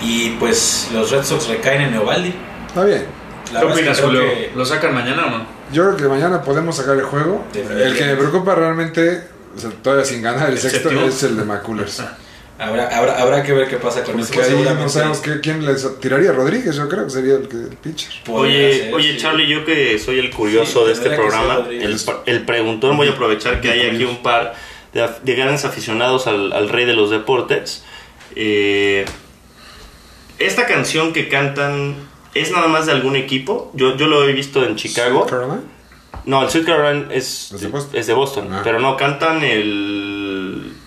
[0.00, 2.34] y pues los Red Sox recaen en Iovaldi.
[2.68, 3.06] Está bien.
[3.52, 4.34] La ¿Qué verdad es opinas, que creo Julio?
[4.34, 5.46] que- ¿Lo sacan mañana o no?
[5.72, 7.44] Yo creo que mañana podemos sacar el juego.
[7.54, 9.24] El que me preocupa realmente,
[9.56, 11.06] o sea, todavía sin ganar el, ¿El sexto, séptimo?
[11.08, 12.02] es el de McCullers.
[12.58, 14.56] Habrá, habrá, habrá que ver qué pasa con Porque eso.
[14.56, 16.32] ahí no sabemos qué- quién les tiraría.
[16.32, 18.10] Rodríguez, yo creo que sería el, que, el pitcher.
[18.28, 19.18] Oye, ser, oye sí.
[19.18, 23.10] Charlie, yo que soy el curioso Sí, de este programa, el, el preguntón, voy a
[23.12, 24.54] aprovechar que hay aquí un par
[24.94, 27.84] de, grandes aficionados al, al rey de los deportes.
[28.34, 29.04] Eh,
[30.38, 31.96] esta canción que cantan,
[32.34, 33.70] ¿es nada más de algún equipo?
[33.74, 35.26] Yo, yo lo he visto en Chicago.
[35.26, 35.60] Carolina.
[36.24, 37.96] No, el Sweet Caroline es, ¿Es de Boston?
[38.00, 38.60] es de Boston, Ah.
[38.64, 40.15] pero no, cantan el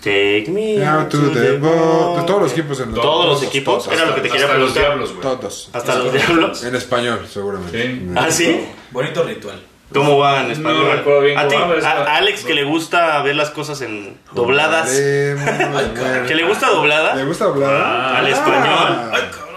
[0.02, 2.20] Take Me Out to the ball.
[2.20, 4.74] De todos los equipos en Todos los equipos, era lo que te quería Hasta los
[4.74, 5.20] diablos, güey.
[5.22, 5.70] Todos.
[5.72, 6.64] Hasta los diablos.
[6.64, 7.82] En español, seguramente.
[7.82, 8.08] Sí.
[8.16, 8.64] ¿Ah, sí?
[8.90, 9.60] Bonito ritual.
[9.92, 10.84] ¿Cómo va en español?
[10.84, 14.88] No recuerdo bien a, ti, a- Alex que le gusta ver las cosas en dobladas.
[14.90, 17.14] ¿Que le gusta doblada?
[17.16, 17.74] ¿Le gusta hablar?
[17.74, 19.10] Ah, al español.
[19.12, 19.50] Ay, cabrón.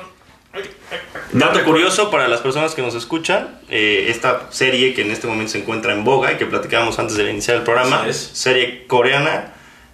[1.33, 5.51] Dato curioso para las personas que nos escuchan, eh, esta serie que en este momento
[5.53, 8.17] se encuentra en boga y que platicábamos antes de iniciar el programa, Así es.
[8.33, 9.53] serie coreana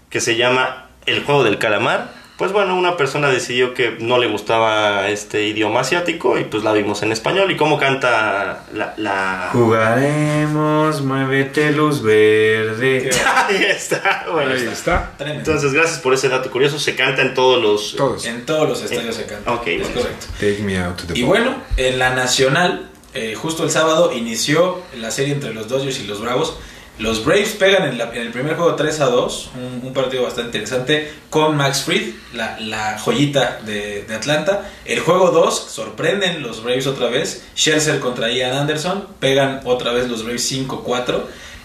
[0.10, 2.20] que se llama El juego del calamar.
[2.40, 6.72] Pues bueno, una persona decidió que no le gustaba este idioma asiático y pues la
[6.72, 7.52] vimos en español.
[7.52, 8.94] ¿Y cómo canta la...?
[8.96, 9.50] la...
[9.52, 13.10] Jugaremos, muévete luz verde.
[13.36, 14.54] Ahí está, bueno.
[14.54, 15.12] Ahí está.
[15.18, 15.42] Tremendo.
[15.42, 16.80] Entonces, gracias por ese dato curioso.
[16.80, 17.98] Se canta en todos los...
[17.98, 18.26] Todos.
[18.26, 19.52] en todos los estadios se canta.
[19.52, 19.96] ok, es bueno.
[19.96, 20.28] correcto.
[20.40, 24.82] Take me out to the Y bueno, en la nacional, eh, justo el sábado inició
[24.98, 26.58] la serie entre los Dodgers y los Bravos.
[27.00, 30.24] Los Braves pegan en, la- en el primer juego 3 a 2, un, un partido
[30.24, 34.70] bastante interesante con Max Fried, la, la joyita de, de Atlanta.
[34.86, 37.44] El juego 2 sorprenden los Braves otra vez.
[37.56, 41.22] Scherzer contra Ian Anderson, pegan otra vez los Braves 5-4.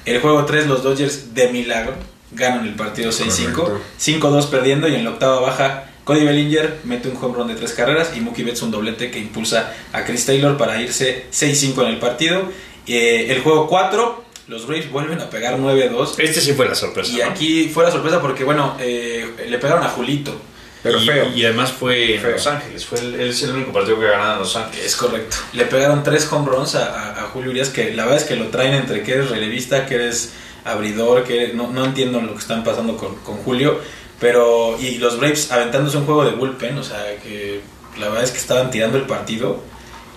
[0.07, 1.95] El juego 3 los Dodgers de milagro
[2.33, 3.53] ganan el partido 6-5.
[3.53, 3.81] Correcto.
[4.01, 7.73] 5-2 perdiendo y en la octava baja Cody Bellinger mete un home run de tres
[7.73, 11.89] carreras y Mookie Betts un doblete que impulsa a Chris Taylor para irse 6-5 en
[11.89, 12.43] el partido.
[12.87, 16.15] Eh, el juego 4, los Braves vuelven a pegar 9-2.
[16.19, 17.13] Este sí fue la sorpresa.
[17.13, 17.25] Y ¿no?
[17.31, 20.35] aquí fue la sorpresa porque, bueno, eh, le pegaron a Julito.
[20.83, 21.31] Pero y, feo.
[21.35, 22.33] Y además fue en.
[22.33, 22.85] Los Ángeles.
[22.85, 24.85] Fue el, es el único partido que en Los Ángeles.
[24.85, 25.37] Es correcto.
[25.55, 26.85] Le pegaron tres home runs a,
[27.15, 29.87] a- a Julio Urias que la verdad es que lo traen entre que eres relevista,
[29.87, 30.33] que eres
[30.65, 33.81] abridor, que no, no entiendo lo que están pasando con, con Julio.
[34.21, 37.61] Pero, y los Braves aventándose un juego de bullpen, o sea, que
[37.99, 39.63] la verdad es que estaban tirando el partido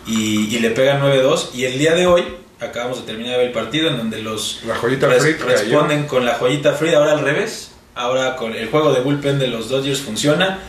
[0.06, 1.50] y, y le pegan 9-2.
[1.56, 2.24] Y el día de hoy,
[2.60, 5.48] acabamos de terminar de ver el partido en donde los La joyita res- Fried cayó.
[5.52, 7.72] responden con la joyita Fried, ahora al revés.
[7.96, 10.60] Ahora con el juego de bullpen de los Dodgers funciona.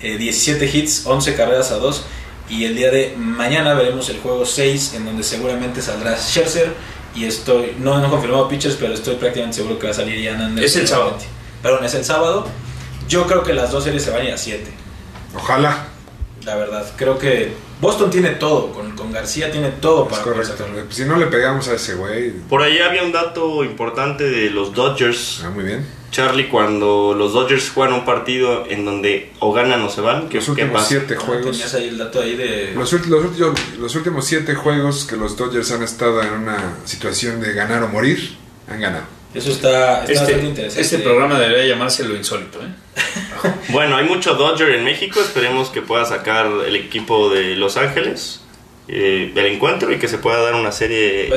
[0.00, 2.02] Eh, 17 hits, 11 carreras a 2.
[2.50, 6.72] Y el día de mañana veremos el juego 6, en donde seguramente saldrá Scherzer.
[7.14, 10.18] Y estoy, no, no he confirmado pitchers, pero estoy prácticamente seguro que va a salir
[10.20, 10.64] Ian Anderson.
[10.64, 11.16] Es el sábado.
[11.62, 12.46] Perdón, es el sábado.
[13.08, 14.70] Yo creo que las dos series se van a ir a 7.
[15.34, 15.88] Ojalá.
[16.44, 18.72] La verdad, creo que Boston tiene todo.
[18.72, 20.86] Con, con García tiene todo Es para poder correcto.
[20.90, 22.30] Si no le pegamos a ese güey.
[22.48, 25.42] Por ahí había un dato importante de los Dodgers.
[25.44, 25.86] Ah, muy bien.
[26.10, 30.36] Charlie, cuando los Dodgers juegan un partido en donde o ganan o se van, ¿qué,
[30.36, 30.88] Los qué últimos pasa?
[30.88, 31.50] siete Ah, juegos.
[31.52, 32.72] Tenías ahí el dato ahí de...
[32.74, 36.76] Los, ulti- los últimos, los últimos siete juegos que los Dodgers han estado en una
[36.86, 38.36] situación de ganar o morir,
[38.68, 39.04] han ganado.
[39.34, 40.80] Eso está, está bastante Este, interesante.
[40.80, 42.60] este programa debería llamarse Lo Insólito.
[42.62, 42.68] ¿eh?
[43.68, 45.20] Bueno, hay mucho Dodger en México.
[45.20, 48.40] Esperemos que pueda sacar el equipo de Los Ángeles
[48.88, 51.30] eh, del encuentro y que se pueda dar una serie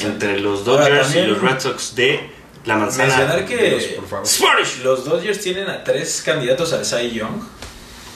[0.00, 2.30] entre los Dodgers y los Red Sox de
[2.64, 3.08] la manzana.
[3.16, 4.26] Mencionar que por favor.
[4.26, 4.78] Spanish.
[4.82, 7.42] los Dodgers tienen a tres candidatos al Cy Young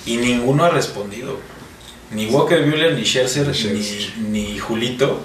[0.07, 1.39] y ninguno ha respondido.
[2.11, 4.17] Ni Walker Buehler, ni Scherzer, Ni Scherzer.
[4.17, 5.21] Ni, ni Julito.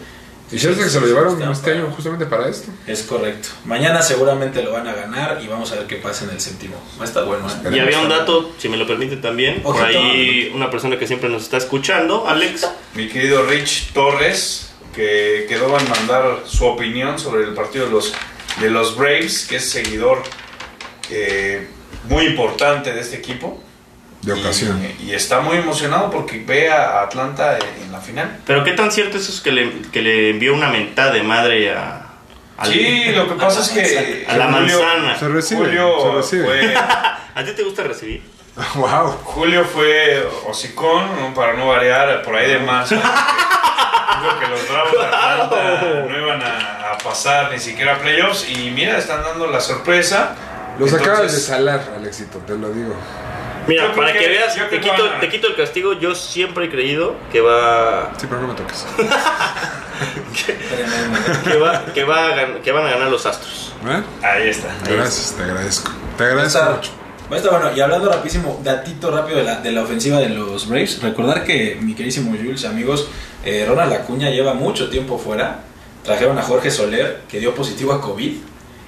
[0.53, 2.71] Y Scherzer que se lo llevaron este para- año justamente para esto.
[2.85, 3.49] Es correcto.
[3.65, 6.75] Mañana seguramente lo van a ganar y vamos a ver qué pasa en el séptimo.
[6.99, 7.47] Va a estar bueno.
[7.49, 7.69] ¿eh?
[7.75, 11.29] Y había un dato, si me lo permite también, por ahí una persona que siempre
[11.29, 12.67] nos está escuchando, Alex.
[12.93, 18.13] Mi querido Rich Torres, que quedó en mandar su opinión sobre el partido de los,
[18.61, 20.21] de los Braves, que es seguidor
[21.09, 21.67] eh,
[22.09, 23.62] muy importante de este equipo.
[24.23, 24.81] De ocasión.
[24.99, 28.39] Y, y está muy emocionado porque ve a Atlanta en, en la final.
[28.45, 31.73] Pero qué tan cierto es eso que le, que le envió una mentada de madre
[31.75, 31.99] a...
[32.63, 35.19] Sí, lo que pasa es que A la Julio- manzana.
[35.19, 35.65] Se recibe.
[35.65, 36.45] Julio se recibe.
[36.45, 36.75] fue,
[37.35, 38.21] ¿A ti te gusta recibir?
[38.75, 39.07] wow.
[39.25, 41.33] Julio fue hocicón, ¿no?
[41.33, 42.95] para no variar, por ahí de marzo.
[44.21, 48.47] Dijo que los Bravos de Atlanta no iban a, a pasar ni siquiera a playoffs.
[48.49, 50.35] Y mira, están dando la sorpresa.
[50.79, 52.95] Los Entonces, acabas de salar, Alexito, te lo digo.
[53.67, 55.93] Mira, Yo para que, que- veas, te quito, van a- te quito el castigo.
[55.93, 58.85] Yo siempre he creído que va, Sí, pero no me toques.
[61.43, 63.73] Que, va, que, va a gan- que van a ganar los Astros.
[63.87, 64.01] ¿Eh?
[64.25, 64.67] Ahí está.
[64.89, 65.91] Gracias, te agradezco.
[66.17, 66.91] Te agradezco estar- mucho.
[67.31, 67.75] va a estar bueno.
[67.75, 71.01] Y hablando rapidísimo, datito rápido de la, de la ofensiva de los Braves.
[71.01, 73.07] Recordar que mi querísimo Jules, amigos,
[73.45, 75.59] eh, Ronald Acuña lleva mucho tiempo fuera.
[76.03, 78.33] Trajeron a Jorge Soler, que dio positivo a COVID.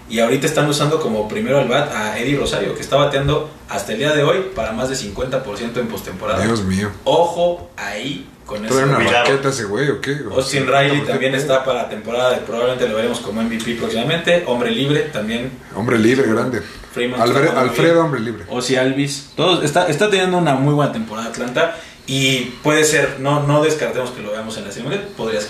[0.10, 3.94] Y ahorita están usando como primero al bat a Eddie Rosario, que está bateando hasta
[3.94, 6.44] el día de hoy para más de 50% en postemporada.
[6.46, 6.92] Dios mío.
[7.06, 8.62] Ojo ahí con.
[8.62, 10.18] ¿Trae una raqueta ese güey o qué?
[10.32, 14.44] Austin Riley también está para la temporada, de- probablemente lo veremos como MVP próximamente.
[14.46, 15.52] Hombre libre también.
[15.76, 16.62] Hombre libre, grande.
[16.94, 18.46] Freeman Alfre- está jugando Alfredo, hombre libre.
[18.48, 19.32] Ozzy Alvis.
[19.36, 21.76] Todos, está, está teniendo una muy buena temporada Atlanta.
[22.08, 25.50] Y puede ser, no, no descartemos que lo veamos en la serie Podría ser.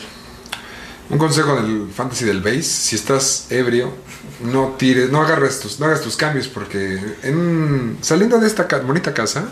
[1.10, 3.94] Un consejo del fantasy del base, si estás ebrio,
[4.42, 9.14] no tires, no agarres tus, no hagas tus cambios porque en, saliendo de esta bonita
[9.14, 9.50] casa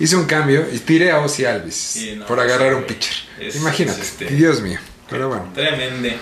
[0.00, 3.14] hice un cambio y tiré a Ozzy Alvis Sí, no, por agarrar sí, un pitcher.
[3.40, 4.78] Es- Imagínate, es este- Dios mío.
[5.10, 5.50] Pero bueno.
[5.54, 6.16] Tremende.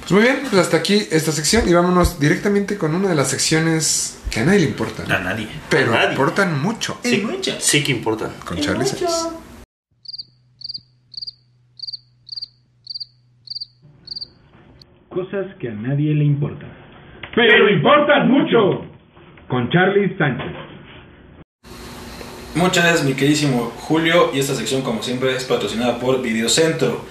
[0.00, 3.28] Pues muy bien, pues hasta aquí esta sección y vámonos directamente con una de las
[3.30, 5.48] secciones que a nadie le importan, A nadie.
[5.70, 6.10] pero A nadie.
[6.10, 6.98] importan mucho.
[7.02, 7.26] Sí,
[7.60, 8.30] sí que importan.
[8.44, 9.28] Con Charlie Sainz.
[15.08, 16.72] Cosas que a nadie le importan.
[17.34, 18.84] Pero importan mucho.
[19.48, 20.52] Con Charlie Sánchez.
[22.54, 24.30] Muchas gracias, mi queridísimo Julio.
[24.32, 27.04] Y esta sección, como siempre, es patrocinada por Videocentro.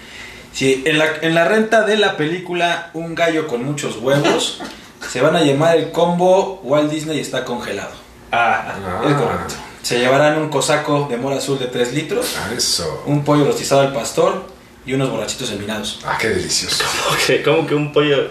[0.51, 4.61] Si en la, en la renta de la película Un gallo con muchos huevos,
[5.01, 7.91] se van a llamar el combo Walt Disney está congelado.
[8.31, 9.53] Ah, Es correcto.
[9.81, 13.03] Se llevarán un cosaco de mora azul de 3 litros, Ah, eso.
[13.05, 14.45] un pollo rostizado al pastor
[14.85, 15.99] y unos borrachitos enminados.
[16.05, 16.83] Ah, qué delicioso.
[17.11, 18.29] ok, como que un pollo.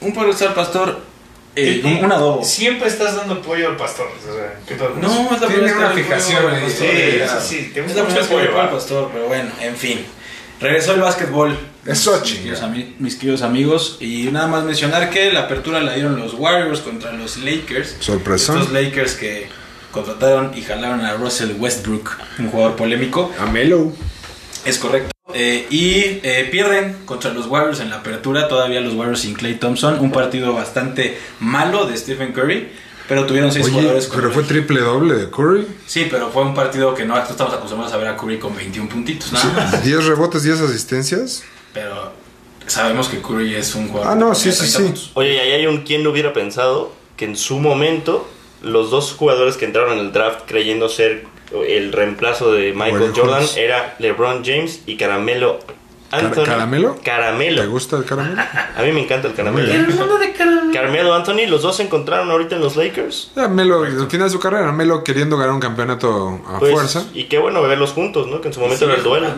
[0.00, 1.00] Un pollo rostizado al pastor,
[1.56, 2.44] eh, un, un adobo.
[2.44, 4.08] Siempre estás dando pollo al pastor.
[4.08, 4.88] O sea.
[5.00, 6.62] No, es la Tiene primera vez una fijación pollo al ahí.
[6.64, 6.86] pastor.
[6.86, 7.70] Sí, sí, sí.
[7.72, 10.04] Te Es gusta la mucho primera veo pollo, al pastor, pero bueno, en fin.
[10.60, 11.58] Regresó el básquetbol.
[11.84, 12.72] Eso, mis queridos, chinga.
[12.72, 13.98] ami- mis queridos amigos.
[14.00, 17.96] Y nada más mencionar que la apertura la dieron los Warriors contra los Lakers.
[18.00, 18.58] Sorpresón.
[18.58, 19.48] Estos Lakers que
[19.90, 23.32] contrataron y jalaron a Russell Westbrook, un jugador polémico.
[23.38, 23.92] A Melo.
[24.64, 25.13] Es correcto.
[25.34, 28.48] Eh, y eh, pierden contra los Warriors en la apertura.
[28.48, 29.98] Todavía los Warriors sin Clay Thompson.
[30.00, 32.68] Un partido bastante malo de Stephen Curry.
[33.08, 35.66] Pero tuvieron seis Oye, jugadores pero fue triple doble de Curry.
[35.86, 38.88] Sí, pero fue un partido que no estamos acostumbrados a ver a Curry con 21
[38.88, 39.84] puntitos, nada más.
[39.84, 41.42] 10 rebotes, 10 asistencias.
[41.74, 42.12] Pero
[42.66, 44.10] sabemos que Curry es un jugador.
[44.10, 44.82] Ah, no, que sí, sí, 30 sí.
[44.84, 45.10] puntos.
[45.14, 48.26] Oye, y ahí hay un quien no hubiera pensado que en su momento
[48.62, 51.26] los dos jugadores que entraron en el draft creyendo ser
[51.62, 53.56] el reemplazo de Michael Jordan Holmes.
[53.56, 55.60] era LeBron James y Caramelo
[56.10, 56.44] Anthony.
[56.44, 56.96] ¿Caramelo?
[57.02, 57.60] Caramelo.
[57.62, 58.40] ¿Te gusta el caramelo?
[58.76, 59.66] A mí me encanta el caramelo.
[59.66, 60.72] Muy bien.
[60.72, 63.30] Carmelo Anthony, los dos se encontraron ahorita en los Lakers.
[63.36, 67.04] Ya, Melo, al final de su carrera, Melo queriendo ganar un campeonato a Pues, fuerza.
[67.14, 68.40] Y qué bueno verlos juntos, ¿no?
[68.40, 69.28] Que en su momento era el duelo.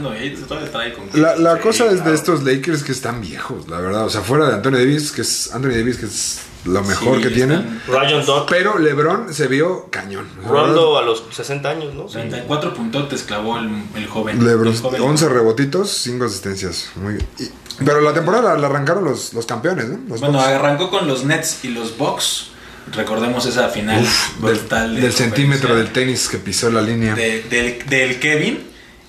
[1.14, 2.14] La, la Sí, cosa es de claro.
[2.14, 4.04] estos Lakers que están viejos, la verdad.
[4.06, 7.22] O sea, fuera de Anthony Davis, que es Anthony Davis, que es lo mejor Sí,
[7.22, 7.80] que tienen.
[7.88, 10.28] Rayon Dodd, Pero LeBron se vio cañón.
[10.46, 12.08] Rondo a los 60 años, ¿no?
[12.08, 12.14] Sí.
[12.14, 14.44] 34 puntotes clavó el, el joven.
[14.44, 15.00] LeBron, El joven.
[15.02, 16.90] 11 rebotitos, 5 asistencias.
[16.96, 17.26] Muy bien.
[17.38, 17.50] Y-
[17.84, 19.98] pero la temporada la, arrancaron los, los campeones, ¿no?
[20.08, 20.48] Los Bueno, Bucks.
[20.50, 22.48] arrancó con los Nets y los Bucks.
[22.92, 27.14] Recordemos esa final Uf, brutal del, de del centímetro del tenis que pisó la línea.
[27.14, 28.66] de- del, del Kevin.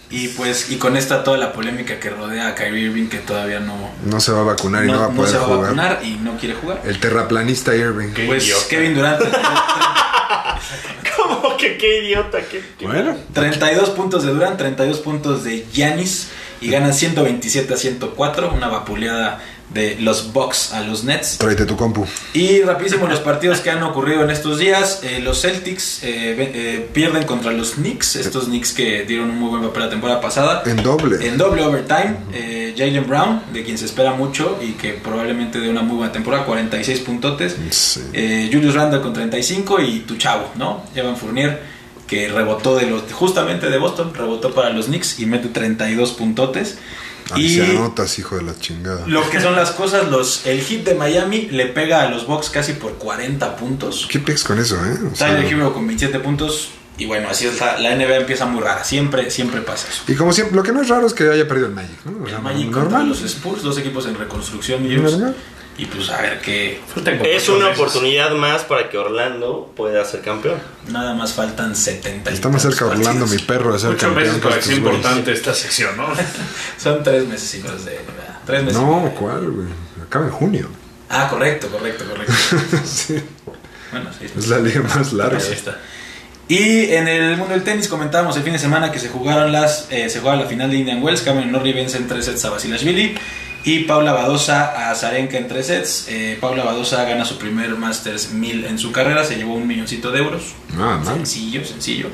[0.09, 3.59] Y pues, y con esta toda la polémica que rodea a Kyrie Irving, que todavía
[3.59, 5.43] no, No se va a vacunar y no, no, va a no poder se va
[5.43, 5.61] a jugar.
[5.63, 6.81] vacunar y no quiere jugar.
[6.85, 8.13] El terraplanista Irving.
[8.25, 8.67] Pues idiota.
[8.69, 9.21] Kevin Durant,
[11.17, 12.39] ¿Cómo que qué idiota?
[12.49, 16.29] ¿Qué, qué- Bueno, 32 puntos de Durant, 32 puntos de Giannis
[16.61, 19.39] y ganan 127 a 104, una vapuleada
[19.69, 21.37] de los Bucks a los Nets.
[21.37, 22.05] tráete tu compu.
[22.33, 25.01] Y rapidísimo los partidos que han ocurrido en estos días.
[25.03, 29.49] Eh, los Celtics eh, eh, pierden contra los Knicks, estos Knicks que dieron un muy
[29.49, 30.63] buen papel la temporada pasada.
[30.65, 31.27] En doble.
[31.27, 32.17] En doble overtime,
[32.77, 36.45] Jalen Brown, de quien se espera mucho y que probablemente dé una muy buena temporada,
[36.45, 37.57] 46 puntotes.
[37.69, 38.01] Sí.
[38.51, 40.83] Julius Randle con 35 y tu chavo, ¿no?
[40.95, 41.61] Evan Fournier,
[42.07, 46.77] que rebotó de los, justamente de Boston, rebotó para los Knicks y mete 32 puntotes.
[47.31, 49.05] Ahí y se anotas, hijo de la chingada.
[49.07, 52.49] lo que son las cosas, los, el hit de Miami le pega a los Bucks
[52.49, 54.07] casi por 40 puntos.
[54.09, 54.97] ¿Qué pex con eso, eh?
[55.11, 56.69] O sea, Tyler Hero con 27 puntos.
[56.99, 58.83] Y bueno, así es la, la NBA empieza muy rara.
[58.83, 60.01] Siempre, siempre pasa eso.
[60.07, 62.23] y como siempre, lo que no es raro es que haya perdido el Magic, ¿no?
[62.23, 63.09] O sea, El Magic contra normal.
[63.09, 64.83] los Spurs, dos equipos en reconstrucción.
[64.85, 64.95] y.
[65.77, 66.81] Y pues a ver qué.
[67.23, 70.55] Es una oportunidad más para que Orlando pueda ser campeón.
[70.87, 72.31] Nada más faltan 70.
[72.31, 73.47] y Está más cerca tantos Orlando, mi partidos.
[73.47, 74.25] perro, de ser Ocho campeón.
[74.27, 74.69] meses güeyes.
[74.77, 76.07] importante esta sección, ¿no?
[76.79, 77.99] Son tres meses de.
[78.47, 78.79] Tres meses.
[78.79, 79.67] No, ¿cuál, güey?
[80.03, 80.67] Acaba en junio.
[81.09, 82.33] Ah, correcto, correcto, correcto.
[82.85, 83.21] sí.
[83.91, 85.37] bueno, seis Es la liga más larga.
[85.37, 85.77] Ahí está.
[86.49, 89.87] Y en el mundo del tenis comentábamos el fin de semana que se jugaron las
[89.91, 92.49] eh, se jugaba la final de Indian Wells, Cameron Norrie vence en tres sets a
[92.51, 93.15] Basilashvili
[93.67, 96.05] y Paula Badosa a Zarenka en tres sets.
[96.07, 100.09] Eh, Paula Badosa gana su primer Masters 1000 en su carrera, se llevó un milloncito
[100.09, 100.55] de euros.
[100.79, 101.01] Ah.
[101.03, 102.07] Sencillo, sencillo.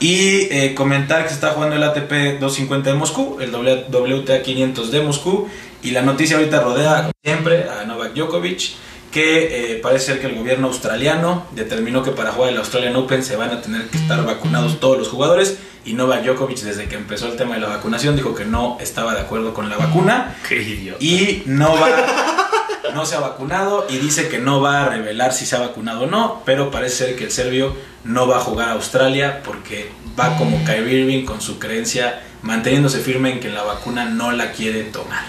[0.00, 4.90] Y eh, comentar que se está jugando el ATP 250 de Moscú, el WTA 500
[4.90, 5.48] de Moscú.
[5.82, 8.72] Y la noticia ahorita rodea, como siempre, a Novak Djokovic.
[9.12, 13.22] Que eh, parece ser que el gobierno australiano determinó que para jugar el Australian Open
[13.22, 16.96] se van a tener que estar vacunados todos los jugadores y Novak Djokovic desde que
[16.96, 20.36] empezó el tema de la vacunación dijo que no estaba de acuerdo con la vacuna
[20.48, 21.04] Qué idiota.
[21.04, 21.88] y no va
[22.94, 26.02] no se ha vacunado y dice que no va a revelar si se ha vacunado
[26.02, 27.74] o no, pero parece ser que el serbio
[28.04, 32.98] no va a jugar a Australia porque va como Kyrie Irving con su creencia manteniéndose
[32.98, 35.24] firme en que la vacuna no la quiere tomar.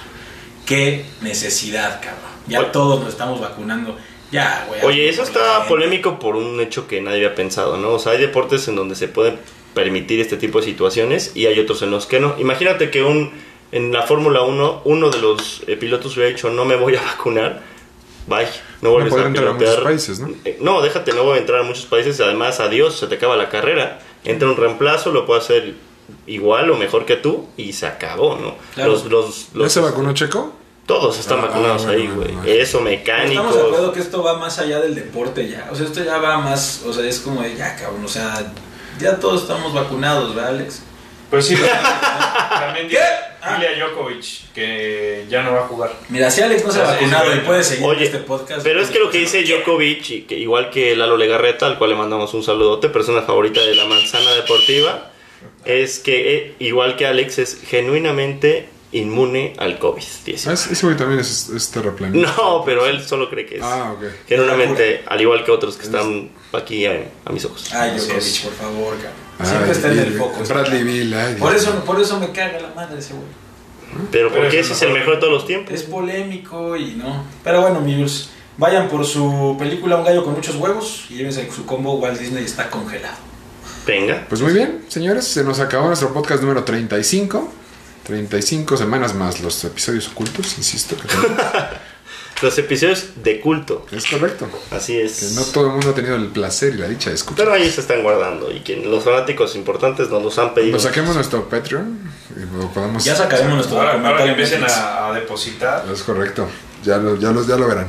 [0.66, 2.33] Qué necesidad, cabrón.
[2.48, 2.70] Ya Oye.
[2.72, 3.95] todos nos estamos vacunando.
[4.32, 4.82] Ya, güey.
[4.84, 5.70] Oye, eso está gente.
[5.70, 7.91] polémico por un hecho que nadie había pensado, ¿no?
[7.94, 9.38] O sea, hay deportes en donde se pueden
[9.74, 12.36] permitir este tipo de situaciones y hay otros en los que no.
[12.40, 13.32] Imagínate que un
[13.72, 17.02] en la Fórmula 1 uno de los eh, pilotos hubiera dicho no me voy a
[17.02, 17.61] vacunar.
[18.26, 18.48] Bye,
[18.82, 20.30] no vuelves a entrar a muchos países, ¿no?
[20.45, 22.20] Eh, No, déjate, no voy a entrar a muchos países.
[22.22, 23.99] Además, adiós, se te acaba la carrera.
[24.24, 25.74] Entra un reemplazo, lo puede hacer
[26.26, 28.56] igual o mejor que tú y se acabó, ¿no?
[28.76, 28.91] Claro.
[28.94, 30.53] Los, los, ¿Ya los- se vacunó Checo?
[30.86, 32.32] Todos están Ah, vacunados bueno, ahí, güey.
[32.34, 32.44] bueno.
[32.46, 33.32] Eso, mecánicos.
[33.46, 35.70] Estamos de acuerdo que esto va más allá del deporte ya.
[35.72, 36.82] O sea, esto ya va más.
[36.86, 38.04] O sea, es como de ya, cabrón.
[38.04, 38.52] O sea,
[39.00, 40.84] ya todos estamos vacunados, ¿verdad, Alex?
[41.30, 41.56] Pues sí,
[42.50, 43.00] también dile
[43.56, 45.92] dile a Djokovic que ya no va a jugar.
[46.10, 48.62] Mira, si Alex no se ha vacunado y puede seguir Oye, este podcast.
[48.64, 51.78] Pero es que lo que pues, dice Djokovic, y que igual que Lalo Legarreta, al
[51.80, 55.12] cual le mandamos un saludote, persona favorita de la manzana deportiva,
[55.66, 60.34] es que eh, igual que Alex es genuinamente inmune al Ah, COVID-19.
[60.52, 62.34] ese ese güey también es, es terraplanista.
[62.38, 63.64] No, pero él solo cree que es.
[63.64, 64.03] Ah, ok.
[64.28, 67.74] Genuinamente, al igual que otros que están aquí a, a mis ojos.
[67.74, 68.40] Ay, Djokovic, es.
[68.40, 69.49] por favor, cabrón.
[69.49, 70.44] Siempre está en el foco.
[70.48, 70.84] Bradley.
[70.84, 73.26] Bill, ay, Por eso, por eso me caga la madre ese güey.
[74.11, 74.99] Pero Pero porque es ese el es el mejor.
[74.99, 75.74] mejor de todos los tiempos.
[75.74, 77.24] Es polémico y no.
[77.44, 81.65] Pero bueno, amigos, vayan por su película Un gallo con muchos huevos y llévense su
[81.65, 83.18] combo Walt Disney está congelado.
[83.86, 84.26] Venga.
[84.30, 87.52] Pues muy bien, señores, se nos acabó nuestro podcast número 35.
[88.06, 90.96] 35 semanas más los episodios ocultos, insisto.
[90.98, 91.38] Que tenemos.
[92.42, 93.86] Los episodios de culto.
[93.92, 94.50] es correcto.
[94.72, 95.32] Así Que es.
[95.34, 97.38] no todo el mundo ha tenido el placer y la dicha de escuchar.
[97.46, 98.52] Pero ahí se están guardando.
[98.52, 100.72] Y que los fanáticos importantes nos los han pedido.
[100.74, 102.00] Cuando saquemos nuestro Patreon,
[102.36, 103.06] y lo podamos.
[103.06, 105.86] Ya sacaremos nuestro Ahora, ahora que empiecen a, a depositar.
[105.94, 106.50] Es correcto.
[106.84, 107.88] Ya lo, ya, lo, ya lo verán.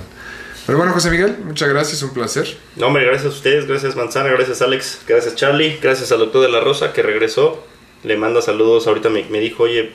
[0.66, 2.57] Pero bueno, José Miguel, muchas gracias, un placer.
[2.77, 6.49] No, hombre, gracias a ustedes, gracias Manzana, gracias Alex, gracias Charlie, gracias al doctor de
[6.49, 7.66] la Rosa que regresó.
[8.05, 9.93] Le manda saludos, ahorita me, me dijo, oye,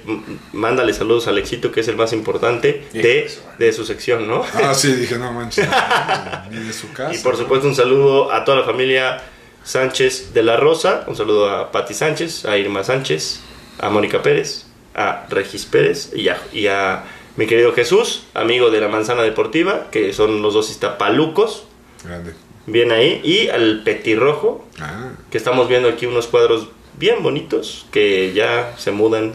[0.52, 3.30] mándale saludos a Alexito, que es el más importante de,
[3.60, 4.44] de su sección, ¿no?
[4.56, 5.68] Ah, sí, dije, no manches.
[6.52, 7.14] Ni de su casa.
[7.14, 9.22] Y por supuesto un saludo a toda la familia
[9.64, 13.42] Sánchez de la Rosa, un saludo a Patti Sánchez, a Irma Sánchez,
[13.80, 14.66] a Mónica Pérez,
[14.96, 17.04] a Regis Pérez y a, y a
[17.36, 21.66] mi querido Jesús, amigo de la Manzana Deportiva, que son los dos iztapalucos,
[22.04, 22.34] Grande.
[22.66, 26.70] bien ahí, y al Petirrojo, Ah, que estamos viendo aquí unos cuadros
[27.00, 29.34] bien bonitos que ya se mudan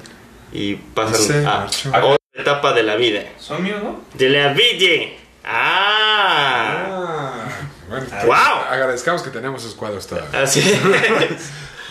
[0.53, 3.23] y pasan a, a otra etapa de la vida.
[3.39, 4.01] Son míos, ¿no?
[4.15, 5.13] De la vida.
[5.45, 6.87] Ah.
[6.87, 7.45] Ah,
[7.89, 8.65] bueno, ¡Wow!
[8.71, 10.43] agradezcamos que tenemos esos cuadros todavía.
[10.43, 10.61] Así.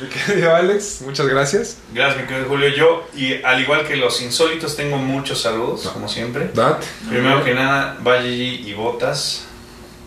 [0.02, 1.78] Mi querido Alex, muchas gracias.
[1.94, 2.68] Gracias, mi querido Julio.
[2.70, 6.50] Yo, y al igual que los insólitos, tengo muchos saludos, como siempre.
[6.52, 6.84] Dat.
[7.08, 9.46] Primero que nada, Valle y Botas,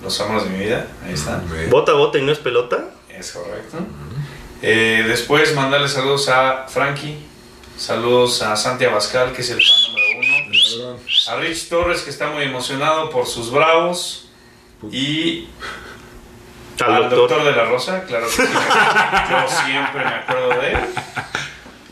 [0.03, 0.89] los amores de mi vida.
[1.07, 1.45] Ahí están.
[1.71, 2.91] bota, bota y no es pelota.
[3.09, 3.79] Es correcto.
[4.63, 7.19] Eh, después, mandarle saludos a Frankie.
[7.77, 10.99] Saludos a Santi Abascal, que es el fan número uno.
[11.29, 14.29] A Rich Torres, que está muy emocionado por sus bravos.
[14.91, 15.49] Y
[16.81, 17.19] Al al doctor.
[17.29, 17.45] doctor.
[17.45, 18.43] de la Rosa, claro que sí.
[19.31, 20.79] Yo siempre me acuerdo de él.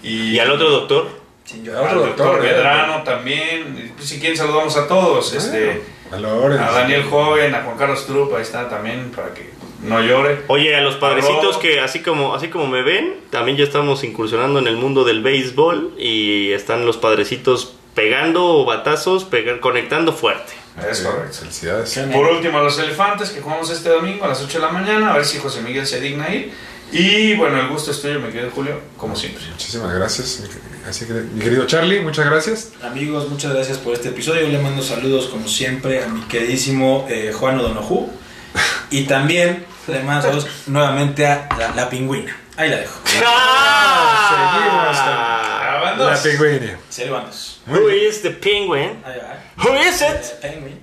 [0.02, 1.20] Y al otro doctor.
[1.44, 1.76] Sin al.
[1.76, 2.50] Otro doctor doctor, eh.
[2.50, 3.94] Medrano también.
[4.00, 5.32] Si quieren, saludamos a todos.
[5.34, 9.53] Este, A a Daniel Joven, a Juan Carlos Trupp, ahí está también, para que
[9.84, 10.42] no llore.
[10.48, 14.58] Oye, a los padrecitos que así como así como me ven, también ya estamos incursionando
[14.58, 20.52] en el mundo del béisbol y están los padrecitos pegando batazos, pegar, conectando fuerte.
[20.90, 21.38] Es correcto.
[21.38, 21.98] Felicidades.
[22.12, 25.12] Por último, a los elefantes que jugamos este domingo a las 8 de la mañana,
[25.12, 26.52] a ver si José Miguel se digna ir.
[26.92, 29.42] Y bueno, el gusto es tuyo, mi querido Julio, como siempre.
[29.50, 30.42] Muchísimas gracias.
[30.88, 32.72] Así que, mi querido Charlie, muchas gracias.
[32.82, 34.42] Amigos, muchas gracias por este episodio.
[34.42, 38.10] Yo le mando saludos, como siempre, a mi queridísimo eh, Juan O'Donoghue.
[38.94, 42.32] Y también le mando saludos nuevamente a la, la pingüina.
[42.56, 43.00] Ahí la dejo.
[43.26, 44.30] Ah,
[45.98, 46.78] La pingüina.
[46.90, 47.58] Cervantes.
[47.66, 49.02] Who is the penguin?
[49.56, 50.40] Who is it?
[50.40, 50.80] Penguin.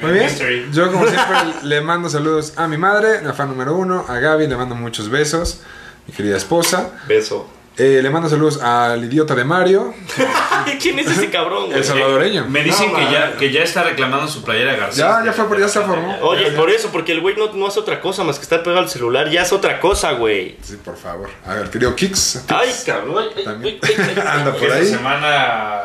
[0.00, 0.70] Muy bien.
[0.72, 4.46] Yo, como siempre, le mando saludos a mi madre, la fan número uno, a Gaby,
[4.46, 5.62] le mando muchos besos,
[6.06, 6.92] mi querida esposa.
[7.08, 7.50] Beso.
[7.80, 9.94] Eh, le mando saludos al idiota de Mario,
[10.82, 11.66] ¿Quién es ese cabrón?
[11.66, 11.78] güey?
[11.78, 12.44] el salvadoreño.
[12.48, 15.18] Me dicen No, que, ya, que ya está reclamando su playera García.
[15.20, 16.18] Ya, ya fue, por- ya se formó.
[16.22, 18.82] Oye, por eso, porque el güey no, no hace otra cosa más que estar pegado
[18.82, 20.56] al celular, ya es otra cosa, güey.
[20.60, 21.30] Sí, por favor.
[21.46, 22.42] A ver, querido Kix.
[22.48, 23.26] Ay, cabrón.
[23.36, 23.78] ay, También.
[23.80, 24.22] ay, ay, ay.
[24.26, 24.86] Anda por esta ahí.
[24.88, 25.80] semana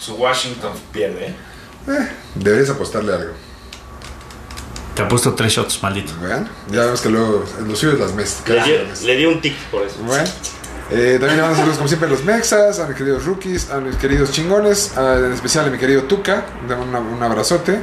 [0.00, 1.26] su Washington pierde.
[1.26, 2.08] ¿eh?
[2.34, 3.32] Deberías apostarle algo.
[4.96, 6.12] Te ha puesto tres shots, maldito.
[6.22, 8.42] Vean, ya vemos que lo, lo suyo es las mesas.
[8.48, 9.96] Le dio, le dio un tic por eso.
[10.00, 10.24] Bueno,
[10.90, 13.80] eh, también le mando saludos como siempre a los mexas, a mis queridos rookies, a
[13.80, 17.74] mis queridos chingones, a- en especial a mi querido Tuca, una- un abrazote,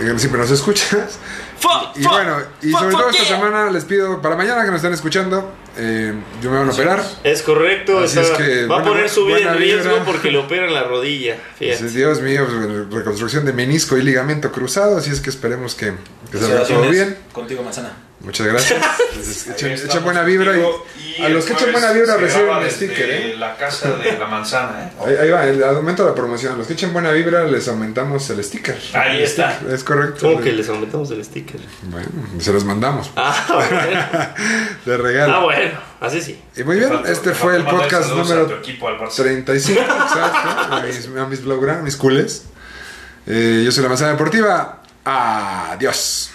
[0.00, 1.18] eh, siempre nos escuchas.
[1.58, 4.76] Fuck, Y fuck, bueno, y sobre todo esta semana les pido, para mañana que nos
[4.76, 7.02] estén escuchando, eh, yo me van a operar.
[7.24, 10.04] Es correcto, Así es que, va a poner su vida en riesgo vibra.
[10.04, 11.36] porque le operan la rodilla.
[11.58, 11.88] Fíjate.
[11.88, 15.94] Dios mío, pues, reconstrucción de menisco y ligamento cruzado, así es que esperemos que,
[16.30, 17.16] que salga todo bien.
[17.32, 17.90] Contigo, manzana.
[18.20, 18.80] Muchas gracias.
[19.62, 23.36] Echen, buena vibra y, a los que echen buena vibra reciben un sticker, ¿eh?
[23.36, 24.92] La casa de la manzana, ¿eh?
[25.06, 26.54] Ahí, ahí va, el aumento de la promoción.
[26.54, 28.76] A los que echen buena vibra les aumentamos el sticker.
[28.94, 29.60] Ahí está.
[29.70, 30.26] Es correcto.
[30.26, 31.60] ¿Cómo que les aumentamos el sticker?
[31.84, 32.08] Bueno,
[32.40, 33.10] se los mandamos.
[33.16, 34.06] Ah, bueno.
[34.84, 35.34] De regalo.
[35.34, 36.40] Ah, bueno, así sí.
[36.56, 39.16] Y muy bien, Falta- este te fue el podcast número equipo, al Barça.
[39.16, 40.74] 35, exacto.
[40.74, 42.46] A mis, a mis bloggram, mis culés.
[43.26, 44.82] Eh, yo soy la manzana deportiva.
[45.04, 46.30] Adiós.